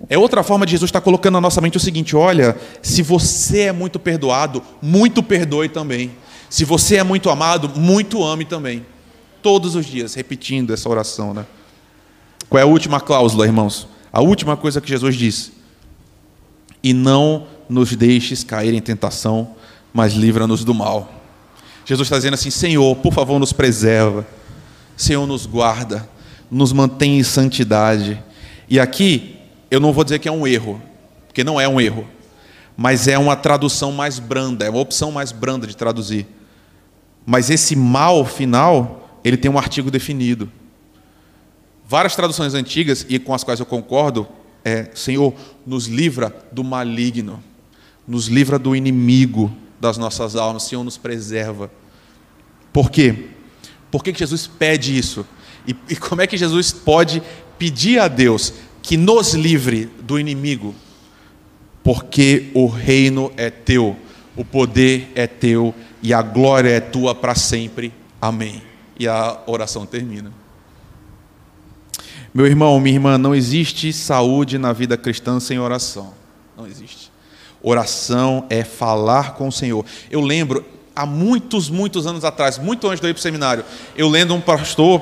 É 0.10 0.18
outra 0.18 0.44
forma 0.44 0.66
de 0.66 0.72
Jesus 0.72 0.90
estar 0.90 1.00
tá 1.00 1.04
colocando 1.04 1.34
na 1.34 1.42
nossa 1.42 1.62
mente 1.62 1.78
o 1.78 1.80
seguinte: 1.80 2.16
olha, 2.16 2.58
se 2.82 3.02
você 3.02 3.62
é 3.62 3.72
muito 3.72 4.00
perdoado, 4.00 4.62
muito 4.82 5.24
perdoe 5.24 5.70
também. 5.70 6.12
Se 6.50 6.64
você 6.64 6.98
é 6.98 7.04
muito 7.04 7.30
amado, 7.30 7.70
muito 7.70 8.24
ame 8.24 8.46
também. 8.46 8.86
Todos 9.42 9.76
os 9.76 9.86
dias, 9.86 10.14
repetindo 10.14 10.74
essa 10.74 10.90
oração. 10.90 11.34
Né? 11.34 11.46
Qual 12.50 12.60
é 12.60 12.64
a 12.64 12.68
última 12.68 13.00
cláusula, 13.00 13.46
irmãos? 13.46 13.88
A 14.12 14.22
última 14.22 14.56
coisa 14.56 14.82
que 14.82 14.90
Jesus 14.90 15.16
disse: 15.16 15.54
E 16.84 16.94
não 16.94 17.48
nos 17.68 17.96
deixes 17.96 18.44
cair 18.44 18.74
em 18.74 18.82
tentação, 18.82 19.56
mas 19.94 20.14
livra-nos 20.14 20.64
do 20.64 20.74
mal. 20.74 21.15
Jesus 21.86 22.08
está 22.08 22.18
dizendo 22.18 22.34
assim: 22.34 22.50
Senhor, 22.50 22.96
por 22.98 23.14
favor, 23.14 23.40
nos 23.40 23.54
preserva. 23.54 24.28
Senhor, 24.98 25.26
nos 25.28 25.46
guarda. 25.46 26.10
Nos 26.50 26.74
mantém 26.74 27.20
em 27.20 27.24
santidade. 27.24 28.22
E 28.68 28.80
aqui, 28.80 29.38
eu 29.70 29.80
não 29.80 29.94
vou 29.94 30.04
dizer 30.04 30.20
que 30.20 30.28
é 30.28 30.32
um 30.32 30.48
erro, 30.48 30.82
porque 31.28 31.44
não 31.44 31.62
é 31.62 31.68
um 31.68 31.80
erro, 31.80 32.08
mas 32.76 33.08
é 33.08 33.18
uma 33.18 33.36
tradução 33.36 33.92
mais 33.92 34.20
branda, 34.20 34.66
é 34.66 34.70
uma 34.70 34.80
opção 34.80 35.12
mais 35.12 35.32
branda 35.32 35.68
de 35.68 35.78
traduzir. 35.78 36.26
Mas 37.26 37.50
esse 37.50 37.76
mal 37.76 38.26
final, 38.26 39.20
ele 39.24 39.38
tem 39.38 39.50
um 39.50 39.58
artigo 39.58 39.92
definido. 39.92 40.52
Várias 41.88 42.16
traduções 42.16 42.54
antigas, 42.56 43.06
e 43.08 43.20
com 43.20 43.34
as 43.34 43.44
quais 43.44 43.60
eu 43.60 43.66
concordo, 43.66 44.28
é: 44.64 44.90
Senhor, 44.96 45.34
nos 45.66 45.86
livra 45.86 46.36
do 46.52 46.64
maligno, 46.64 47.44
nos 48.08 48.28
livra 48.28 48.58
do 48.58 48.76
inimigo 48.76 49.52
das 49.86 49.98
nossas 49.98 50.36
almas, 50.36 50.64
Senhor 50.64 50.84
nos 50.84 50.98
preserva. 50.98 51.70
Por 52.74 52.90
quê? 52.90 53.28
Por 53.92 54.04
que 54.04 54.14
Jesus 54.14 54.48
pede 54.48 54.98
isso? 54.98 55.26
E, 55.68 55.76
e 55.94 55.96
como 55.96 56.22
é 56.22 56.28
que 56.28 56.38
Jesus 56.38 56.72
pode 56.72 57.22
pedir 57.58 58.00
a 58.00 58.08
Deus 58.08 58.54
que 58.82 58.98
nos 58.98 59.34
livre 59.34 59.86
do 60.02 60.20
inimigo, 60.20 60.76
porque 61.84 62.52
o 62.54 62.68
reino 62.68 63.32
é 63.38 63.50
teu, 63.50 63.96
o 64.36 64.44
poder 64.44 65.12
é 65.16 65.28
teu 65.28 65.74
e 66.02 66.14
a 66.14 66.22
glória 66.22 66.70
é 66.70 66.80
tua 66.80 67.14
para 67.14 67.36
sempre. 67.36 67.94
Amém. 68.20 68.62
E 69.00 69.08
a 69.08 69.42
oração 69.46 69.86
termina. 69.86 70.32
Meu 72.34 72.46
irmão, 72.48 72.80
minha 72.80 72.96
irmã, 72.96 73.18
não 73.18 73.34
existe 73.34 73.94
saúde 73.94 74.58
na 74.58 74.74
vida 74.74 74.98
cristã 74.98 75.40
sem 75.40 75.60
oração. 75.60 76.14
Não 76.58 76.68
existe. 76.68 77.12
Oração 77.68 78.46
é 78.48 78.64
falar 78.64 79.34
com 79.34 79.48
o 79.48 79.52
Senhor. 79.52 79.84
Eu 80.12 80.22
lembro, 80.22 80.64
há 80.96 81.04
muitos, 81.04 81.68
muitos 81.68 82.06
anos 82.06 82.24
atrás, 82.24 82.60
muito 82.60 82.88
antes 82.88 83.00
de 83.00 83.08
eu 83.08 83.10
ir 83.10 83.14
para 83.16 83.20
o 83.20 83.24
seminário, 83.24 83.66
eu 83.98 84.08
lendo 84.08 84.36
um 84.36 84.40
pastor 84.40 85.02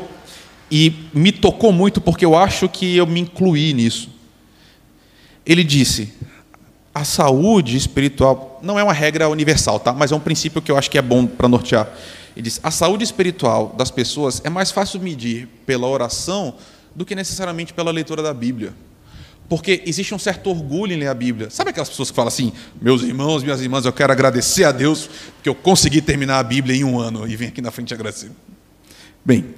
e 0.71 1.09
me 1.13 1.33
tocou 1.33 1.73
muito 1.73 1.99
porque 1.99 2.23
eu 2.23 2.37
acho 2.37 2.69
que 2.69 2.95
eu 2.95 3.05
me 3.05 3.19
incluí 3.19 3.73
nisso. 3.73 4.09
Ele 5.45 5.61
disse: 5.61 6.13
a 6.95 7.03
saúde 7.03 7.75
espiritual 7.75 8.61
não 8.63 8.79
é 8.79 8.83
uma 8.83 8.93
regra 8.93 9.27
universal, 9.27 9.77
tá? 9.77 9.91
mas 9.91 10.13
é 10.13 10.15
um 10.15 10.21
princípio 10.21 10.61
que 10.61 10.71
eu 10.71 10.77
acho 10.77 10.89
que 10.89 10.97
é 10.97 11.01
bom 11.01 11.27
para 11.27 11.49
nortear. 11.49 11.89
Ele 12.33 12.43
diz: 12.43 12.61
a 12.63 12.71
saúde 12.71 13.03
espiritual 13.03 13.75
das 13.77 13.91
pessoas 13.91 14.41
é 14.41 14.49
mais 14.49 14.71
fácil 14.71 15.01
medir 15.01 15.49
pela 15.65 15.85
oração 15.85 16.55
do 16.95 17.03
que 17.03 17.13
necessariamente 17.13 17.73
pela 17.73 17.91
leitura 17.91 18.23
da 18.23 18.33
Bíblia. 18.33 18.73
Porque 19.49 19.83
existe 19.85 20.15
um 20.15 20.19
certo 20.19 20.49
orgulho 20.49 20.93
em 20.93 20.97
ler 20.97 21.07
a 21.07 21.13
Bíblia. 21.13 21.49
Sabe 21.49 21.69
aquelas 21.69 21.89
pessoas 21.89 22.09
que 22.09 22.15
falam 22.15 22.29
assim: 22.29 22.53
meus 22.81 23.01
irmãos, 23.01 23.43
minhas 23.43 23.61
irmãs, 23.61 23.85
eu 23.85 23.93
quero 23.93 24.11
agradecer 24.11 24.63
a 24.63 24.71
Deus 24.71 25.09
porque 25.35 25.49
eu 25.49 25.55
consegui 25.55 26.01
terminar 26.01 26.39
a 26.39 26.43
Bíblia 26.43 26.75
em 26.75 26.83
um 26.83 26.99
ano 26.99 27.27
e 27.27 27.35
vem 27.35 27.49
aqui 27.49 27.61
na 27.61 27.71
frente 27.71 27.93
agradecer. 27.93 28.31
Bem, 29.23 29.53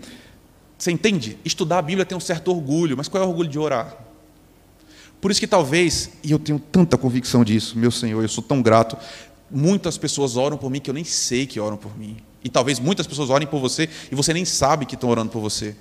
você 0.77 0.91
entende? 0.91 1.37
Estudar 1.45 1.79
a 1.79 1.81
Bíblia 1.81 2.05
tem 2.05 2.17
um 2.17 2.21
certo 2.21 2.51
orgulho, 2.51 2.97
mas 2.97 3.07
qual 3.07 3.23
é 3.23 3.25
o 3.25 3.29
orgulho 3.29 3.49
de 3.49 3.57
orar? 3.57 3.95
Por 5.21 5.31
isso 5.31 5.39
que 5.39 5.47
talvez, 5.47 6.11
e 6.23 6.31
eu 6.31 6.37
tenho 6.37 6.59
tanta 6.59 6.97
convicção 6.97 7.43
disso, 7.43 7.77
meu 7.77 7.89
Senhor, 7.89 8.21
eu 8.21 8.29
sou 8.29 8.43
tão 8.43 8.61
grato, 8.61 8.97
muitas 9.49 9.97
pessoas 9.97 10.35
oram 10.35 10.57
por 10.57 10.69
mim 10.69 10.79
que 10.79 10.89
eu 10.89 10.93
nem 10.93 11.03
sei 11.03 11.47
que 11.47 11.59
oram 11.59 11.77
por 11.77 11.97
mim. 11.97 12.17
E 12.43 12.49
talvez 12.49 12.79
muitas 12.79 13.07
pessoas 13.07 13.31
orem 13.31 13.47
por 13.47 13.59
você 13.59 13.89
e 14.11 14.15
você 14.15 14.33
nem 14.33 14.45
sabe 14.45 14.85
que 14.85 14.93
estão 14.93 15.09
orando 15.09 15.31
por 15.31 15.39
você. 15.39 15.75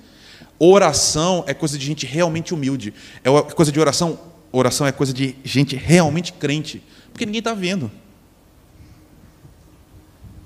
Oração 0.57 1.43
é 1.47 1.53
coisa 1.53 1.77
de 1.77 1.85
gente 1.85 2.05
realmente 2.05 2.53
humilde. 2.53 2.93
É 3.23 3.29
coisa 3.53 3.71
de 3.71 3.79
oração. 3.79 4.19
Oração 4.51 4.87
é 4.87 4.91
coisa 4.91 5.13
de 5.13 5.35
gente 5.43 5.75
realmente 5.75 6.33
crente. 6.33 6.81
Porque 7.11 7.25
ninguém 7.25 7.39
está 7.39 7.53
vendo. 7.53 7.91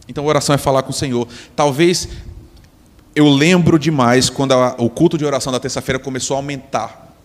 Então, 0.08 0.26
oração 0.26 0.56
é 0.56 0.58
falar 0.58 0.82
com 0.82 0.90
o 0.90 0.94
Senhor. 0.94 1.28
Talvez 1.56 2.10
eu 3.16 3.30
lembro 3.30 3.78
demais 3.78 4.30
quando 4.30 4.54
a, 4.54 4.76
o 4.80 4.90
culto 4.90 5.18
de 5.18 5.26
oração 5.26 5.52
da 5.52 5.60
terça-feira 5.60 6.00
começou 6.00 6.36
a 6.36 6.40
aumentar. 6.40 7.16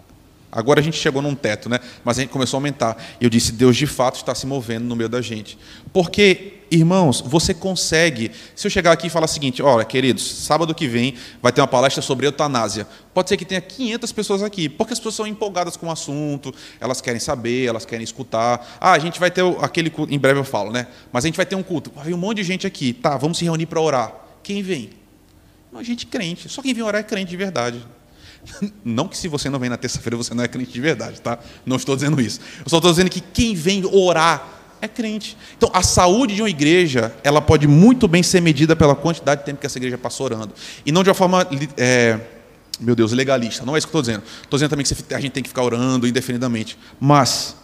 Agora 0.53 0.81
a 0.81 0.83
gente 0.83 0.97
chegou 0.97 1.21
num 1.21 1.35
teto, 1.35 1.69
né? 1.69 1.81
Mas 2.05 2.19
a 2.19 2.21
gente 2.21 2.31
começou 2.31 2.57
a 2.57 2.59
aumentar. 2.59 2.97
E 3.21 3.25
eu 3.25 3.31
disse: 3.31 3.53
Deus 3.53 3.77
de 3.77 3.87
fato 3.87 4.17
está 4.17 4.35
se 4.35 4.47
movendo 4.47 4.85
no 4.85 4.95
meio 4.95 5.09
da 5.09 5.21
gente. 5.21 5.59
Porque, 5.93 6.64
irmãos, 6.71 7.21
você 7.21 7.53
consegue. 7.53 8.31
Se 8.55 8.67
eu 8.67 8.71
chegar 8.71 8.93
aqui 8.93 9.07
e 9.07 9.11
falar 9.11 9.27
o 9.27 9.29
seguinte: 9.29 9.62
olha, 9.62 9.85
queridos, 9.85 10.23
sábado 10.23 10.75
que 10.75 10.87
vem 10.87 11.15
vai 11.43 11.53
ter 11.53 11.61
uma 11.61 11.67
palestra 11.67 12.03
sobre 12.03 12.27
eutanásia. 12.27 12.87
Pode 13.12 13.29
ser 13.29 13.37
que 13.37 13.45
tenha 13.45 13.61
500 13.61 14.12
pessoas 14.12 14.43
aqui, 14.43 14.69
porque 14.69 14.93
as 14.93 14.99
pessoas 14.99 15.15
são 15.15 15.27
empolgadas 15.27 15.77
com 15.77 15.87
o 15.87 15.91
assunto, 15.91 16.53
elas 16.81 17.01
querem 17.01 17.21
saber, 17.21 17.67
elas 17.67 17.85
querem 17.85 18.05
escutar. 18.05 18.79
Ah, 18.81 18.93
a 18.93 18.99
gente 18.99 19.21
vai 19.21 19.31
ter 19.31 19.45
aquele 19.61 19.91
culto, 19.91 20.12
em 20.12 20.19
breve 20.19 20.41
eu 20.41 20.45
falo, 20.45 20.73
né? 20.73 20.87
Mas 21.12 21.25
a 21.25 21.29
gente 21.29 21.37
vai 21.37 21.47
ter 21.47 21.57
um 21.57 21.62
culto. 21.62 21.93
Vai 21.95 22.12
um 22.12 22.19
monte 22.19 22.39
de 22.39 22.45
gente 22.45 22.67
aqui. 22.67 22.93
Tá, 22.93 23.17
vamos 23.17 23.39
se 23.39 23.45
reunir 23.45 23.67
para 23.67 23.81
orar. 23.81 24.12
Quem 24.43 24.62
vem? 24.62 24.91
Não, 25.73 25.83
gente 25.83 26.07
crente. 26.07 26.49
Só 26.49 26.62
quem 26.62 26.73
vem 26.73 26.83
orar 26.85 27.01
é 27.01 27.05
crente 27.05 27.31
de 27.31 27.37
verdade. 27.37 27.85
Não 28.85 29.09
que 29.09 29.17
se 29.17 29.29
você 29.29 29.49
não 29.49 29.59
vem 29.59 29.71
na 29.71 29.77
terça-feira 29.77 30.17
você 30.17 30.35
não 30.35 30.45
é 30.45 30.49
crente 30.49 30.73
de 30.73 30.81
verdade, 30.81 31.21
tá? 31.21 31.39
Não 31.65 31.77
estou 31.77 31.97
dizendo 31.97 32.21
isso. 32.21 32.41
Eu 32.59 32.69
só 32.69 32.77
estou 32.77 32.91
dizendo 32.91 33.11
que 33.11 33.21
quem 33.21 33.55
vem 33.55 33.85
orar 33.87 34.64
é 34.81 34.89
crente. 34.89 35.37
Então, 35.57 35.70
a 35.72 35.83
saúde 35.83 36.35
de 36.35 36.43
uma 36.43 36.51
igreja, 36.51 37.14
ela 37.22 37.41
pode 37.41 37.66
muito 37.66 38.07
bem 38.07 38.22
ser 38.22 38.41
medida 38.41 38.77
pela 38.77 38.95
quantidade 38.95 39.41
de 39.41 39.47
tempo 39.47 39.61
que 39.61 39.66
essa 39.66 39.79
igreja 39.79 39.97
passa 39.97 40.22
orando. 40.22 40.55
E 40.85 40.93
não 40.93 41.03
de 41.03 41.09
uma 41.09 41.14
forma, 41.14 41.47
é, 41.77 42.20
meu 42.81 42.95
Deus, 42.95 43.12
legalista. 43.12 43.64
Não 43.64 43.75
é 43.75 43.79
isso 43.79 43.87
que 43.87 43.97
eu 43.97 44.01
estou 44.01 44.14
dizendo. 44.14 44.25
Estou 44.43 44.59
dizendo 44.59 44.70
também 44.70 44.85
que 44.85 45.14
a 45.14 45.20
gente 45.20 45.33
tem 45.33 45.43
que 45.43 45.49
ficar 45.49 45.62
orando 45.62 46.07
indefinidamente. 46.07 46.79
Mas, 47.01 47.57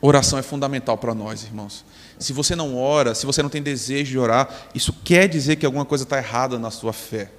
oração 0.00 0.38
é 0.38 0.42
fundamental 0.42 0.98
para 0.98 1.14
nós, 1.14 1.44
irmãos. 1.44 1.84
Se 2.18 2.32
você 2.32 2.54
não 2.54 2.76
ora, 2.76 3.14
se 3.14 3.26
você 3.26 3.42
não 3.42 3.50
tem 3.50 3.62
desejo 3.62 4.10
de 4.10 4.18
orar, 4.18 4.48
isso 4.74 4.92
quer 5.04 5.28
dizer 5.28 5.56
que 5.56 5.66
alguma 5.66 5.84
coisa 5.84 6.04
está 6.04 6.18
errada 6.18 6.58
na 6.58 6.70
sua 6.70 6.92
fé. 6.92 7.30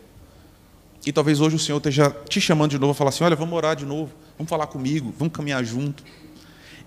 E 1.06 1.12
talvez 1.12 1.41
hoje 1.41 1.56
o 1.56 1.60
Senhor 1.60 1.78
esteja 1.78 2.10
te 2.30 2.39
chamando 2.39 2.72
de 2.72 2.80
novo, 2.80 2.93
falar 2.93 3.10
assim: 3.10 3.24
olha, 3.24 3.36
vamos 3.36 3.56
orar 3.56 3.76
de 3.76 3.86
novo, 3.86 4.12
vamos 4.38 4.49
falar 4.49 4.68
comigo, 4.68 5.14
vamos 5.18 5.34
caminhar 5.34 5.64
junto. 5.64 6.04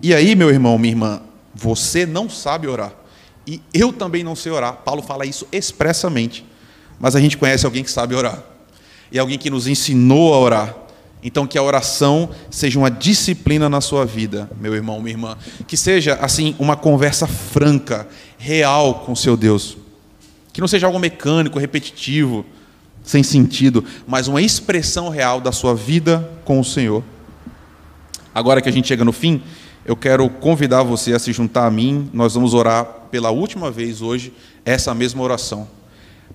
E 0.01 0.13
aí, 0.13 0.35
meu 0.35 0.49
irmão, 0.49 0.77
minha 0.77 0.93
irmã, 0.93 1.21
você 1.53 2.05
não 2.05 2.29
sabe 2.29 2.67
orar. 2.67 2.93
E 3.45 3.61
eu 3.73 3.93
também 3.93 4.23
não 4.23 4.35
sei 4.35 4.51
orar. 4.51 4.73
Paulo 4.73 5.01
fala 5.01 5.25
isso 5.25 5.47
expressamente. 5.51 6.45
Mas 6.99 7.15
a 7.15 7.19
gente 7.19 7.37
conhece 7.37 7.65
alguém 7.65 7.83
que 7.83 7.91
sabe 7.91 8.13
orar. 8.15 8.43
E 9.11 9.17
alguém 9.17 9.37
que 9.37 9.49
nos 9.49 9.67
ensinou 9.67 10.33
a 10.33 10.39
orar. 10.39 10.75
Então, 11.23 11.47
que 11.47 11.57
a 11.57 11.63
oração 11.63 12.29
seja 12.51 12.77
uma 12.77 12.91
disciplina 12.91 13.67
na 13.67 13.81
sua 13.81 14.05
vida, 14.05 14.49
meu 14.61 14.75
irmão, 14.75 14.99
minha 14.99 15.13
irmã. 15.13 15.37
Que 15.67 15.75
seja, 15.75 16.15
assim, 16.21 16.55
uma 16.59 16.75
conversa 16.75 17.25
franca, 17.25 18.07
real 18.37 19.03
com 19.05 19.15
seu 19.15 19.35
Deus. 19.35 19.77
Que 20.53 20.61
não 20.61 20.67
seja 20.67 20.85
algo 20.85 20.99
mecânico, 20.99 21.57
repetitivo 21.57 22.45
sem 23.07 23.23
sentido, 23.23 23.83
mas 24.05 24.27
uma 24.27 24.41
expressão 24.41 25.09
real 25.09 25.39
da 25.39 25.51
sua 25.51 25.73
vida 25.73 26.29
com 26.43 26.59
o 26.59 26.63
Senhor. 26.63 27.03
Agora 28.35 28.61
que 28.61 28.69
a 28.69 28.71
gente 28.71 28.87
chega 28.87 29.05
no 29.05 29.13
fim, 29.13 29.41
eu 29.87 29.95
quero 29.95 30.29
convidar 30.29 30.83
você 30.83 31.13
a 31.13 31.19
se 31.19 31.31
juntar 31.31 31.65
a 31.65 31.71
mim. 31.71 32.09
Nós 32.13 32.33
vamos 32.33 32.53
orar 32.53 32.85
pela 33.09 33.31
última 33.31 33.71
vez 33.71 34.01
hoje 34.01 34.33
essa 34.65 34.93
mesma 34.93 35.23
oração. 35.23 35.67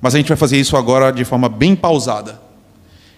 Mas 0.00 0.14
a 0.14 0.18
gente 0.18 0.28
vai 0.28 0.36
fazer 0.36 0.58
isso 0.58 0.76
agora 0.76 1.12
de 1.12 1.24
forma 1.24 1.48
bem 1.48 1.76
pausada. 1.76 2.40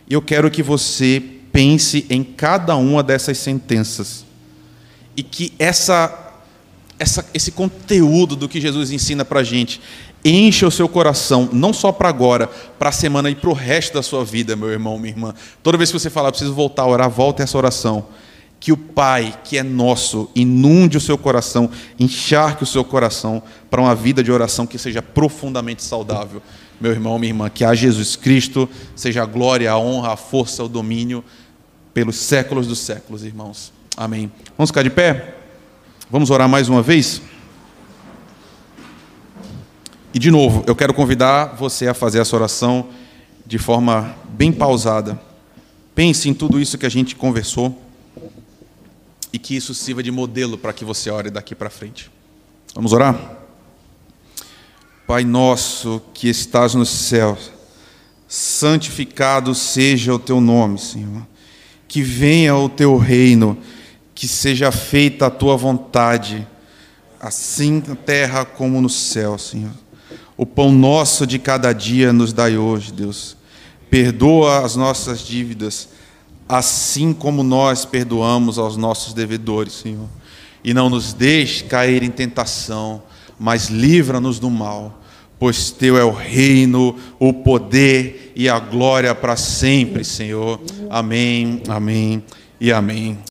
E 0.09 0.12
eu 0.12 0.20
quero 0.20 0.51
que 0.51 0.62
você 0.62 1.22
pense 1.53 2.05
em 2.11 2.24
cada 2.24 2.74
uma 2.76 3.03
dessas 3.03 3.39
sentenças. 3.39 4.24
E 5.16 5.22
que 5.22 5.55
essa, 5.57 6.35
essa, 6.99 7.24
esse 7.32 7.53
conteúdo 7.53 8.35
do 8.35 8.49
que 8.49 8.61
Jesus 8.61 8.91
ensina 8.91 9.24
para 9.24 9.41
a 9.41 9.45
gente, 9.45 9.80
Encha 10.26 10.66
o 10.66 10.70
seu 10.70 10.89
coração, 10.89 11.51
não 11.53 11.70
só 11.70 11.93
para 11.93 12.09
agora, 12.09 12.47
para 12.78 12.89
a 12.89 12.93
semana 12.93 13.28
e 13.28 13.35
para 13.35 13.51
o 13.51 13.53
resto 13.53 13.93
da 13.93 14.03
sua 14.03 14.24
vida, 14.24 14.57
meu 14.57 14.70
irmão, 14.70 14.99
minha 14.99 15.12
irmã. 15.12 15.35
Toda 15.62 15.76
vez 15.76 15.93
que 15.93 15.99
você 15.99 16.09
falar, 16.09 16.30
preciso 16.30 16.55
voltar 16.55 16.85
a 16.85 16.87
orar, 16.87 17.11
volta 17.11 17.43
essa 17.43 17.59
oração. 17.59 18.07
Que 18.65 18.73
o 18.73 18.79
Pai, 18.79 19.39
que 19.45 19.59
é 19.59 19.62
nosso, 19.62 20.31
inunde 20.35 20.97
o 20.97 21.01
seu 21.01 21.19
coração, 21.19 21.69
encharque 22.01 22.62
o 22.62 22.67
seu 22.67 22.83
coração 22.83 23.43
para 23.69 23.79
uma 23.79 23.95
vida 23.95 24.25
de 24.25 24.33
oração 24.33 24.67
que 24.67 24.79
seja 24.79 25.03
profundamente 25.03 25.83
saudável. 25.83 26.41
Meu 26.81 26.91
irmão, 26.91 27.19
minha 27.19 27.31
irmã, 27.31 27.51
que 27.51 27.62
a 27.62 27.75
Jesus 27.75 28.17
Cristo 28.17 28.67
seja 28.97 29.23
a 29.23 29.27
glória, 29.27 29.71
a 29.71 29.79
honra, 29.79 30.15
a 30.15 30.17
força, 30.17 30.65
o 30.65 30.69
domínio 30.69 31.23
pelos 31.93 32.17
séculos 32.17 32.67
dos 32.67 32.79
séculos, 32.79 33.23
irmãos. 33.23 33.71
Amém. 33.99 34.33
Vamos 34.57 34.71
ficar 34.71 34.83
de 34.83 34.89
pé? 34.89 35.37
Vamos 36.11 36.31
orar 36.31 36.49
mais 36.49 36.67
uma 36.67 36.81
vez? 36.81 37.21
E 40.15 40.19
de 40.19 40.31
novo, 40.31 40.65
eu 40.67 40.75
quero 40.75 40.95
convidar 40.95 41.55
você 41.55 41.87
a 41.87 41.93
fazer 41.93 42.19
essa 42.19 42.35
oração 42.35 42.87
de 43.45 43.59
forma 43.59 44.17
bem 44.31 44.51
pausada. 44.51 45.21
Pense 45.95 46.31
em 46.31 46.33
tudo 46.33 46.59
isso 46.59 46.79
que 46.79 46.87
a 46.87 46.91
gente 46.91 47.15
conversou 47.15 47.84
e 49.35 49.39
que 49.41 49.57
isso 49.57 49.74
sirva 49.74 50.01
de 50.01 50.12
modelo 50.12 50.57
para 50.57 50.72
que 50.72 50.85
você 50.85 51.11
ore 51.11 51.28
daqui 51.28 51.57
para 51.57 51.68
frente. 51.68 52.09
Vamos 52.72 52.93
orar? 52.93 53.37
Pai 55.09 55.24
nosso 55.24 56.01
que 56.14 56.28
estás 56.28 56.72
nos 56.76 56.89
céus, 56.89 57.51
santificado 58.28 59.53
seja 59.53 60.14
o 60.14 60.20
teu 60.20 60.41
nome, 60.41 60.78
Senhor. 60.78 61.26
Que 61.89 62.01
venha 62.01 62.55
o 62.55 62.68
teu 62.68 62.97
reino, 62.97 63.59
que 64.14 64.28
seja 64.28 64.70
feita 64.70 65.26
a 65.26 65.30
tua 65.30 65.57
vontade, 65.57 66.47
assim 67.18 67.82
na 67.89 67.97
terra 67.97 68.45
como 68.45 68.80
no 68.80 68.89
céu, 68.89 69.37
Senhor. 69.37 69.74
O 70.37 70.47
pão 70.47 70.70
nosso 70.70 71.26
de 71.26 71.41
cada 71.41 71.72
dia 71.72 72.12
nos 72.12 72.32
dai 72.32 72.57
hoje, 72.57 72.93
Deus. 72.93 73.37
Perdoa 73.91 74.64
as 74.64 74.76
nossas 74.76 75.18
dívidas, 75.18 75.89
assim 76.49 77.12
como 77.12 77.42
nós 77.42 77.84
perdoamos 77.84 78.59
aos 78.59 78.76
nossos 78.76 79.14
devedores, 79.14 79.72
Senhor. 79.74 80.09
E 80.62 80.72
não 80.72 80.88
nos 80.88 81.12
deixe 81.12 81.64
cair 81.64 82.03
em 82.03 82.11
tentação, 82.11 83.03
mas 83.38 83.68
livra-nos 83.68 84.38
do 84.38 84.51
mal, 84.51 85.03
pois 85.38 85.70
teu 85.70 85.97
é 85.99 86.05
o 86.05 86.12
reino, 86.12 86.97
o 87.18 87.32
poder 87.32 88.32
e 88.34 88.49
a 88.49 88.59
glória 88.59 89.14
para 89.14 89.36
sempre, 89.36 90.05
Senhor. 90.05 90.61
Amém, 90.88 91.62
amém 91.68 92.22
e 92.61 92.72
amém. 92.72 93.18